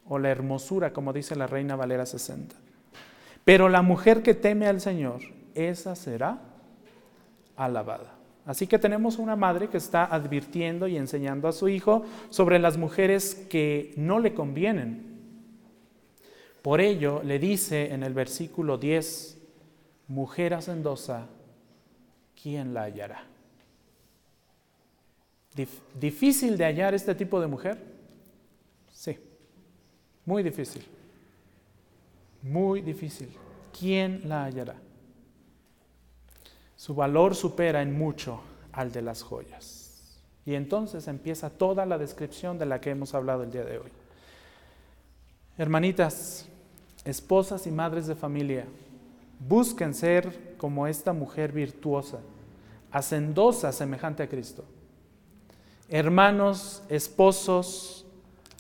o 0.07 0.19
la 0.19 0.31
hermosura, 0.31 0.93
como 0.93 1.12
dice 1.12 1.37
la 1.37 1.47
Reina 1.47 1.77
Valera 1.77 2.07
60. 2.07 2.64
Pero 3.45 3.68
la 3.68 3.82
mujer 3.82 4.22
que 4.22 4.34
teme 4.34 4.66
al 4.66 4.80
Señor, 4.80 5.20
esa 5.55 5.95
será 5.95 6.40
alabada. 7.57 8.14
Así 8.47 8.66
que 8.66 8.78
tenemos 8.78 9.18
una 9.18 9.36
madre 9.36 9.68
que 9.68 9.78
está 9.78 10.05
advirtiendo 10.05 10.86
y 10.86 10.97
enseñando 10.97 11.49
a 11.49 11.53
su 11.53 11.68
hijo 11.68 12.05
sobre 12.28 12.59
las 12.59 12.76
mujeres 12.76 13.47
que 13.49 13.95
no 13.97 14.18
le 14.18 14.34
convienen, 14.34 15.14
por 16.62 16.80
ello 16.80 17.22
le 17.22 17.38
dice 17.38 17.92
en 17.92 18.03
el 18.03 18.14
versículo 18.14 18.78
10, 18.78 19.38
mujer 20.09 20.55
hacendosa, 20.55 21.26
¿quién 22.42 22.72
la 22.72 22.84
hallará? 22.84 23.24
¿Difícil 26.01 26.57
de 26.57 26.64
hallar 26.64 26.95
este 26.95 27.14
tipo 27.14 27.40
de 27.40 27.47
mujer? 27.47 27.78
Sí, 28.90 29.18
muy 30.24 30.42
difícil. 30.42 30.84
Muy 32.45 32.82
difícil. 32.82 33.34
¿Quién 33.76 34.20
la 34.28 34.45
hallará? 34.45 34.76
Su 36.76 36.95
valor 36.95 37.34
supera 37.34 37.80
en 37.80 37.97
mucho 37.97 38.40
al 38.70 38.92
de 38.92 39.01
las 39.01 39.22
joyas. 39.22 40.20
Y 40.45 40.55
entonces 40.55 41.09
empieza 41.09 41.49
toda 41.49 41.86
la 41.86 41.97
descripción 41.97 42.59
de 42.59 42.66
la 42.66 42.82
que 42.82 42.90
hemos 42.90 43.14
hablado 43.14 43.45
el 43.45 43.51
día 43.51 43.64
de 43.64 43.78
hoy. 43.78 43.90
Hermanitas, 45.57 46.47
esposas 47.07 47.66
y 47.66 47.70
madres 47.70 48.07
de 48.07 48.14
familia, 48.14 48.66
busquen 49.40 49.95
ser 49.95 50.57
como 50.59 50.86
esta 50.86 51.14
mujer 51.14 51.51
virtuosa, 51.51 52.20
hacendosa 52.92 53.72
semejante 53.72 54.22
a 54.22 54.28
Cristo. 54.28 54.66
Hermanos, 55.88 56.82
esposos, 56.90 58.05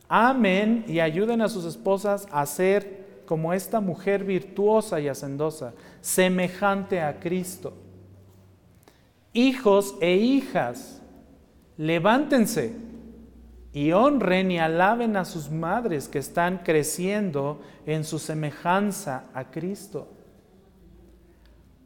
amen 0.08 0.86
y 0.88 1.00
ayuden 1.00 1.42
a 1.42 1.50
sus 1.50 1.66
esposas 1.66 2.26
a 2.30 2.46
ser 2.46 3.03
como 3.26 3.52
esta 3.52 3.80
mujer 3.80 4.24
virtuosa 4.24 5.00
y 5.00 5.08
hacendosa, 5.08 5.74
semejante 6.00 7.00
a 7.00 7.18
Cristo. 7.20 7.74
Hijos 9.32 9.96
e 10.00 10.14
hijas, 10.16 11.02
levántense 11.76 12.74
y 13.72 13.90
honren 13.90 14.52
y 14.52 14.58
alaben 14.58 15.16
a 15.16 15.24
sus 15.24 15.50
madres 15.50 16.06
que 16.06 16.20
están 16.20 16.58
creciendo 16.58 17.60
en 17.86 18.04
su 18.04 18.20
semejanza 18.20 19.24
a 19.34 19.50
Cristo. 19.50 20.08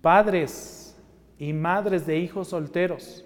Padres 0.03 0.95
y 1.39 1.53
madres 1.55 2.07
de 2.07 2.19
hijos 2.19 2.49
solteros, 2.49 3.25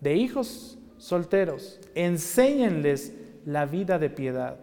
de 0.00 0.14
hijos 0.14 0.78
solteros, 0.98 1.80
enséñenles 1.94 3.12
la 3.44 3.66
vida 3.66 3.98
de 3.98 4.10
piedad 4.10 4.58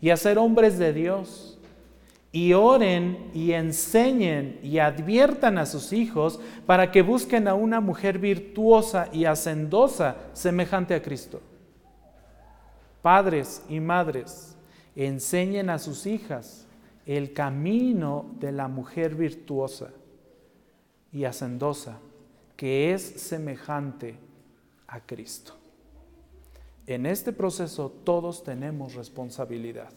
y 0.00 0.10
a 0.10 0.16
ser 0.16 0.38
hombres 0.38 0.78
de 0.78 0.92
Dios. 0.92 1.57
Y 2.30 2.52
oren 2.52 3.30
y 3.32 3.52
enseñen 3.52 4.60
y 4.62 4.78
adviertan 4.78 5.56
a 5.56 5.66
sus 5.66 5.92
hijos 5.92 6.40
para 6.66 6.90
que 6.90 7.02
busquen 7.02 7.48
a 7.48 7.54
una 7.54 7.80
mujer 7.80 8.18
virtuosa 8.18 9.08
y 9.12 9.24
hacendosa 9.24 10.16
semejante 10.34 10.94
a 10.94 11.02
Cristo. 11.02 11.40
Padres 13.00 13.62
y 13.68 13.80
madres, 13.80 14.56
enseñen 14.94 15.70
a 15.70 15.78
sus 15.78 16.06
hijas 16.06 16.66
el 17.06 17.32
camino 17.32 18.26
de 18.38 18.52
la 18.52 18.68
mujer 18.68 19.14
virtuosa 19.14 19.90
y 21.10 21.24
hacendosa, 21.24 21.98
que 22.56 22.92
es 22.92 23.02
semejante 23.02 24.18
a 24.86 25.00
Cristo. 25.00 25.54
En 26.86 27.06
este 27.06 27.32
proceso 27.32 27.90
todos 28.04 28.42
tenemos 28.42 28.94
responsabilidad. 28.94 29.92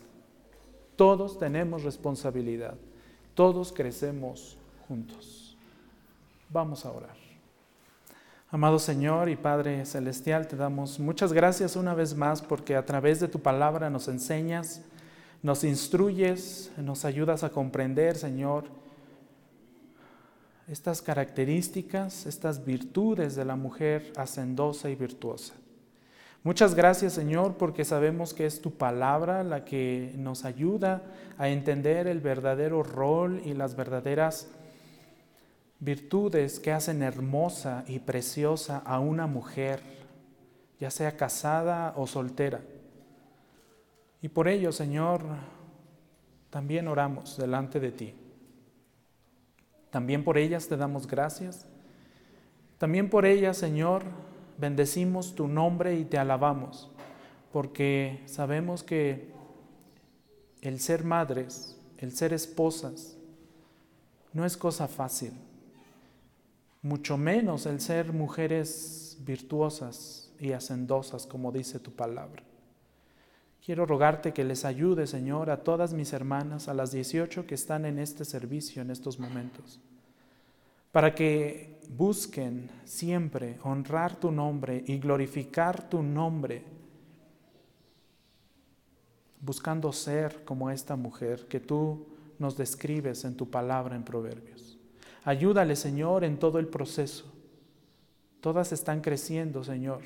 Todos 0.96 1.39
tenemos 1.39 1.84
responsabilidad. 1.84 2.76
Todos 3.34 3.72
crecemos 3.72 4.58
juntos. 4.88 5.58
Vamos 6.50 6.86
a 6.86 6.92
orar. 6.92 7.16
Amado 8.50 8.80
Señor 8.80 9.30
y 9.30 9.38
Padre 9.38 9.86
Celestial, 9.86 10.46
te 10.46 10.58
damos 10.58 11.00
muchas 11.00 11.32
gracias 11.32 11.78
una 11.78 11.94
vez 11.94 12.14
más 12.14 12.42
porque 12.42 12.76
a 12.76 12.86
través 12.86 13.22
de 13.22 13.30
tu 13.30 13.39
palabra 13.39 13.89
nos 13.89 14.10
enseñas, 14.10 14.82
nos 15.42 15.64
instruyes, 15.64 16.70
nos 16.76 17.06
ayudas 17.06 17.46
a 17.46 17.50
comprender, 17.50 18.18
Señor, 18.18 18.66
estas 20.68 21.02
características, 21.02 22.26
estas 22.26 22.66
virtudes 22.66 23.36
de 23.36 23.46
la 23.46 23.56
mujer 23.56 24.12
hacendosa 24.18 24.89
y 24.89 24.96
virtuosa. 24.96 25.54
Muchas 26.44 26.74
gracias 26.74 27.14
Señor 27.14 27.58
porque 27.58 27.86
sabemos 27.86 28.34
que 28.34 28.48
es 28.48 28.62
tu 28.62 28.72
palabra 28.72 29.44
la 29.44 29.64
que 29.64 30.12
nos 30.18 30.44
ayuda 30.44 31.04
a 31.38 31.50
entender 31.50 32.08
el 32.08 32.20
verdadero 32.20 32.82
rol 32.82 33.42
y 33.46 33.54
las 33.54 33.76
verdaderas 33.76 34.48
virtudes 35.80 36.60
que 36.60 36.72
hacen 36.72 37.04
hermosa 37.04 37.84
y 37.88 38.00
preciosa 38.00 38.82
a 38.86 39.00
una 39.00 39.28
mujer, 39.28 39.82
ya 40.80 40.89
sea 40.89 41.16
casada 41.16 41.94
o 41.96 42.08
soltera. 42.08 42.62
Y 44.22 44.30
por 44.30 44.48
ello, 44.48 44.72
Señor, 44.72 45.22
también 46.50 46.88
oramos 46.88 47.38
delante 47.38 47.80
de 47.80 47.92
ti. 47.92 48.16
También 49.92 50.24
por 50.24 50.39
ellas 50.39 50.68
te 50.68 50.78
damos 50.78 51.06
gracias. 51.06 51.68
También 52.78 53.10
por 53.10 53.26
ellas, 53.26 53.58
Señor, 53.58 54.04
bendecimos 54.62 55.34
tu 55.34 55.47
nombre 55.47 55.97
y 55.97 56.05
te 56.05 56.20
alabamos, 56.20 56.91
porque 57.51 58.22
sabemos 58.28 58.84
que 58.84 59.34
el 60.62 60.80
ser 60.80 61.03
madres, 61.03 61.78
el 61.97 62.12
ser 62.16 62.32
esposas, 62.32 63.18
no 64.34 64.45
es 64.45 64.55
cosa 64.55 64.88
fácil, 64.88 65.34
mucho 66.84 67.18
menos 67.18 67.66
el 67.66 67.82
ser 67.82 68.14
mujeres 68.14 69.18
virtuosas 69.22 70.32
y 70.39 70.51
hacendosas, 70.51 71.26
como 71.26 71.51
dice 71.51 71.80
tu 71.80 71.91
palabra. 71.91 72.43
Quiero 73.66 73.86
rogarte 73.86 74.32
que 74.32 74.43
les 74.43 74.64
ayude, 74.64 75.05
Señor, 75.07 75.49
a 75.49 75.64
todas 75.64 75.93
mis 75.93 76.14
hermanas, 76.14 76.68
a 76.68 76.74
las 76.74 76.91
18 76.91 77.45
que 77.45 77.55
están 77.55 77.86
en 77.86 77.99
este 77.99 78.26
servicio 78.26 78.82
en 78.82 78.91
estos 78.91 79.20
momentos, 79.20 79.80
para 80.92 81.16
que 81.16 81.80
busquen 81.89 82.70
siempre 82.86 83.58
honrar 83.64 84.16
tu 84.16 84.32
nombre 84.32 84.84
y 84.88 84.98
glorificar 84.98 85.89
tu 85.89 86.02
nombre, 86.02 86.64
buscando 89.39 89.92
ser 89.92 90.44
como 90.44 90.70
esta 90.70 90.96
mujer 90.96 91.48
que 91.48 91.60
tú 91.60 92.08
nos 92.39 92.58
describes 92.58 93.24
en 93.26 93.36
tu 93.36 93.50
palabra 93.50 93.96
en 93.96 94.04
Proverbios. 94.04 94.78
Ayúdale, 95.24 95.76
Señor, 95.76 96.24
en 96.24 96.38
todo 96.38 96.60
el 96.60 96.68
proceso. 96.68 97.32
Todas 98.39 98.72
están 98.72 99.02
creciendo, 99.02 99.64
Señor. 99.64 100.02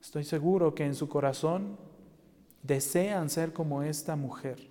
Estoy 0.00 0.24
seguro 0.24 0.74
que 0.74 0.84
en 0.84 0.94
su 0.94 1.08
corazón 1.08 1.76
desean 2.62 3.28
ser 3.28 3.52
como 3.52 3.82
esta 3.82 4.16
mujer, 4.16 4.68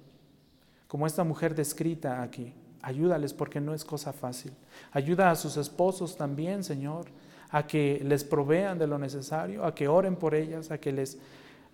como 0.87 1.05
esta 1.05 1.23
mujer 1.23 1.53
descrita 1.53 2.23
aquí. 2.23 2.53
Ayúdales 2.87 3.33
porque 3.33 3.59
no 3.59 3.73
es 3.73 3.83
cosa 3.83 4.13
fácil. 4.13 4.53
Ayuda 4.93 5.29
a 5.29 5.35
sus 5.35 5.57
esposos 5.57 6.15
también, 6.15 6.63
Señor, 6.63 7.07
a 7.49 7.67
que 7.67 8.01
les 8.01 8.23
provean 8.23 8.79
de 8.79 8.87
lo 8.87 8.97
necesario, 8.97 9.65
a 9.65 9.75
que 9.75 9.89
oren 9.89 10.15
por 10.15 10.33
ellas, 10.33 10.71
a 10.71 10.77
que 10.77 10.93
les 10.93 11.15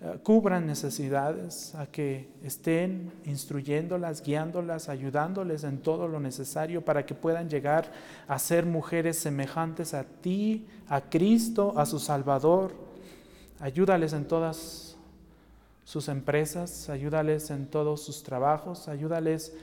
eh, 0.01 0.18
cubran 0.24 0.66
necesidades, 0.66 1.76
a 1.76 1.86
que 1.86 2.32
estén 2.43 3.11
instruyéndolas, 3.26 4.24
guiándolas, 4.24 4.89
ayudándoles 4.89 5.64
en 5.66 5.78
todo 5.78 6.07
lo 6.07 6.20
necesario 6.20 6.84
para 6.84 7.05
que 7.05 7.14
puedan 7.14 7.47
llegar 7.47 7.91
a 8.28 8.39
ser 8.39 8.66
mujeres 8.66 9.20
semejantes 9.20 9.93
a 9.93 10.05
ti, 10.05 10.66
a 10.88 10.99
Cristo, 10.99 11.76
a 11.78 11.86
su 11.86 11.99
Salvador. 11.99 12.74
Ayúdales 13.59 14.14
en 14.14 14.28
todas 14.28 14.97
sus 15.84 16.07
empresas, 16.07 16.89
ayúdales 16.89 17.51
en 17.51 17.68
todos 17.68 18.03
sus 18.03 18.24
trabajos, 18.24 18.88
ayúdales 18.88 19.53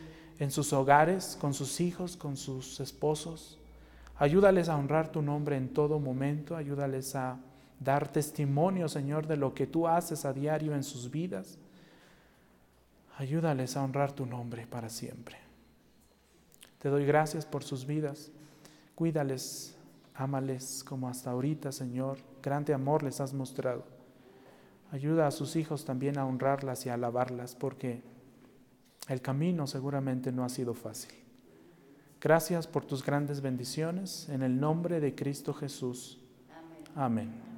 en 0.40 0.50
sus 0.50 0.72
hogares, 0.72 1.36
con 1.38 1.54
sus 1.54 1.80
hijos, 1.80 2.16
con 2.16 2.36
sus 2.36 2.80
esposos. 2.80 3.58
Ayúdales 4.16 4.70
a 4.70 4.76
honrar 4.76 5.12
tu 5.12 5.20
nombre 5.22 5.56
en 5.56 5.68
todo 5.68 6.00
momento, 6.00 6.56
ayúdales 6.56 7.14
a 7.14 7.38
dar 7.78 8.08
testimonio, 8.08 8.88
Señor, 8.88 9.26
de 9.26 9.36
lo 9.36 9.52
que 9.54 9.66
tú 9.66 9.86
haces 9.86 10.24
a 10.24 10.32
diario 10.32 10.74
en 10.74 10.82
sus 10.82 11.10
vidas. 11.10 11.58
Ayúdales 13.18 13.76
a 13.76 13.84
honrar 13.84 14.12
tu 14.12 14.24
nombre 14.24 14.66
para 14.66 14.88
siempre. 14.88 15.36
Te 16.78 16.88
doy 16.88 17.04
gracias 17.04 17.44
por 17.44 17.62
sus 17.62 17.84
vidas. 17.84 18.30
Cuídales, 18.94 19.76
ámales 20.14 20.82
como 20.82 21.06
hasta 21.08 21.32
ahorita, 21.32 21.70
Señor. 21.70 22.16
Grande 22.42 22.72
amor 22.72 23.02
les 23.02 23.20
has 23.20 23.34
mostrado. 23.34 23.84
Ayuda 24.90 25.26
a 25.26 25.32
sus 25.32 25.54
hijos 25.56 25.84
también 25.84 26.16
a 26.16 26.24
honrarlas 26.24 26.86
y 26.86 26.88
a 26.88 26.94
alabarlas 26.94 27.54
porque 27.54 28.02
el 29.10 29.20
camino 29.20 29.66
seguramente 29.66 30.30
no 30.30 30.44
ha 30.44 30.48
sido 30.48 30.72
fácil. 30.72 31.10
Gracias 32.20 32.68
por 32.68 32.84
tus 32.84 33.04
grandes 33.04 33.40
bendiciones. 33.40 34.28
En 34.28 34.42
el 34.42 34.60
nombre 34.60 35.00
de 35.00 35.16
Cristo 35.16 35.52
Jesús. 35.52 36.20
Amén. 36.94 37.28
Amén. 37.28 37.49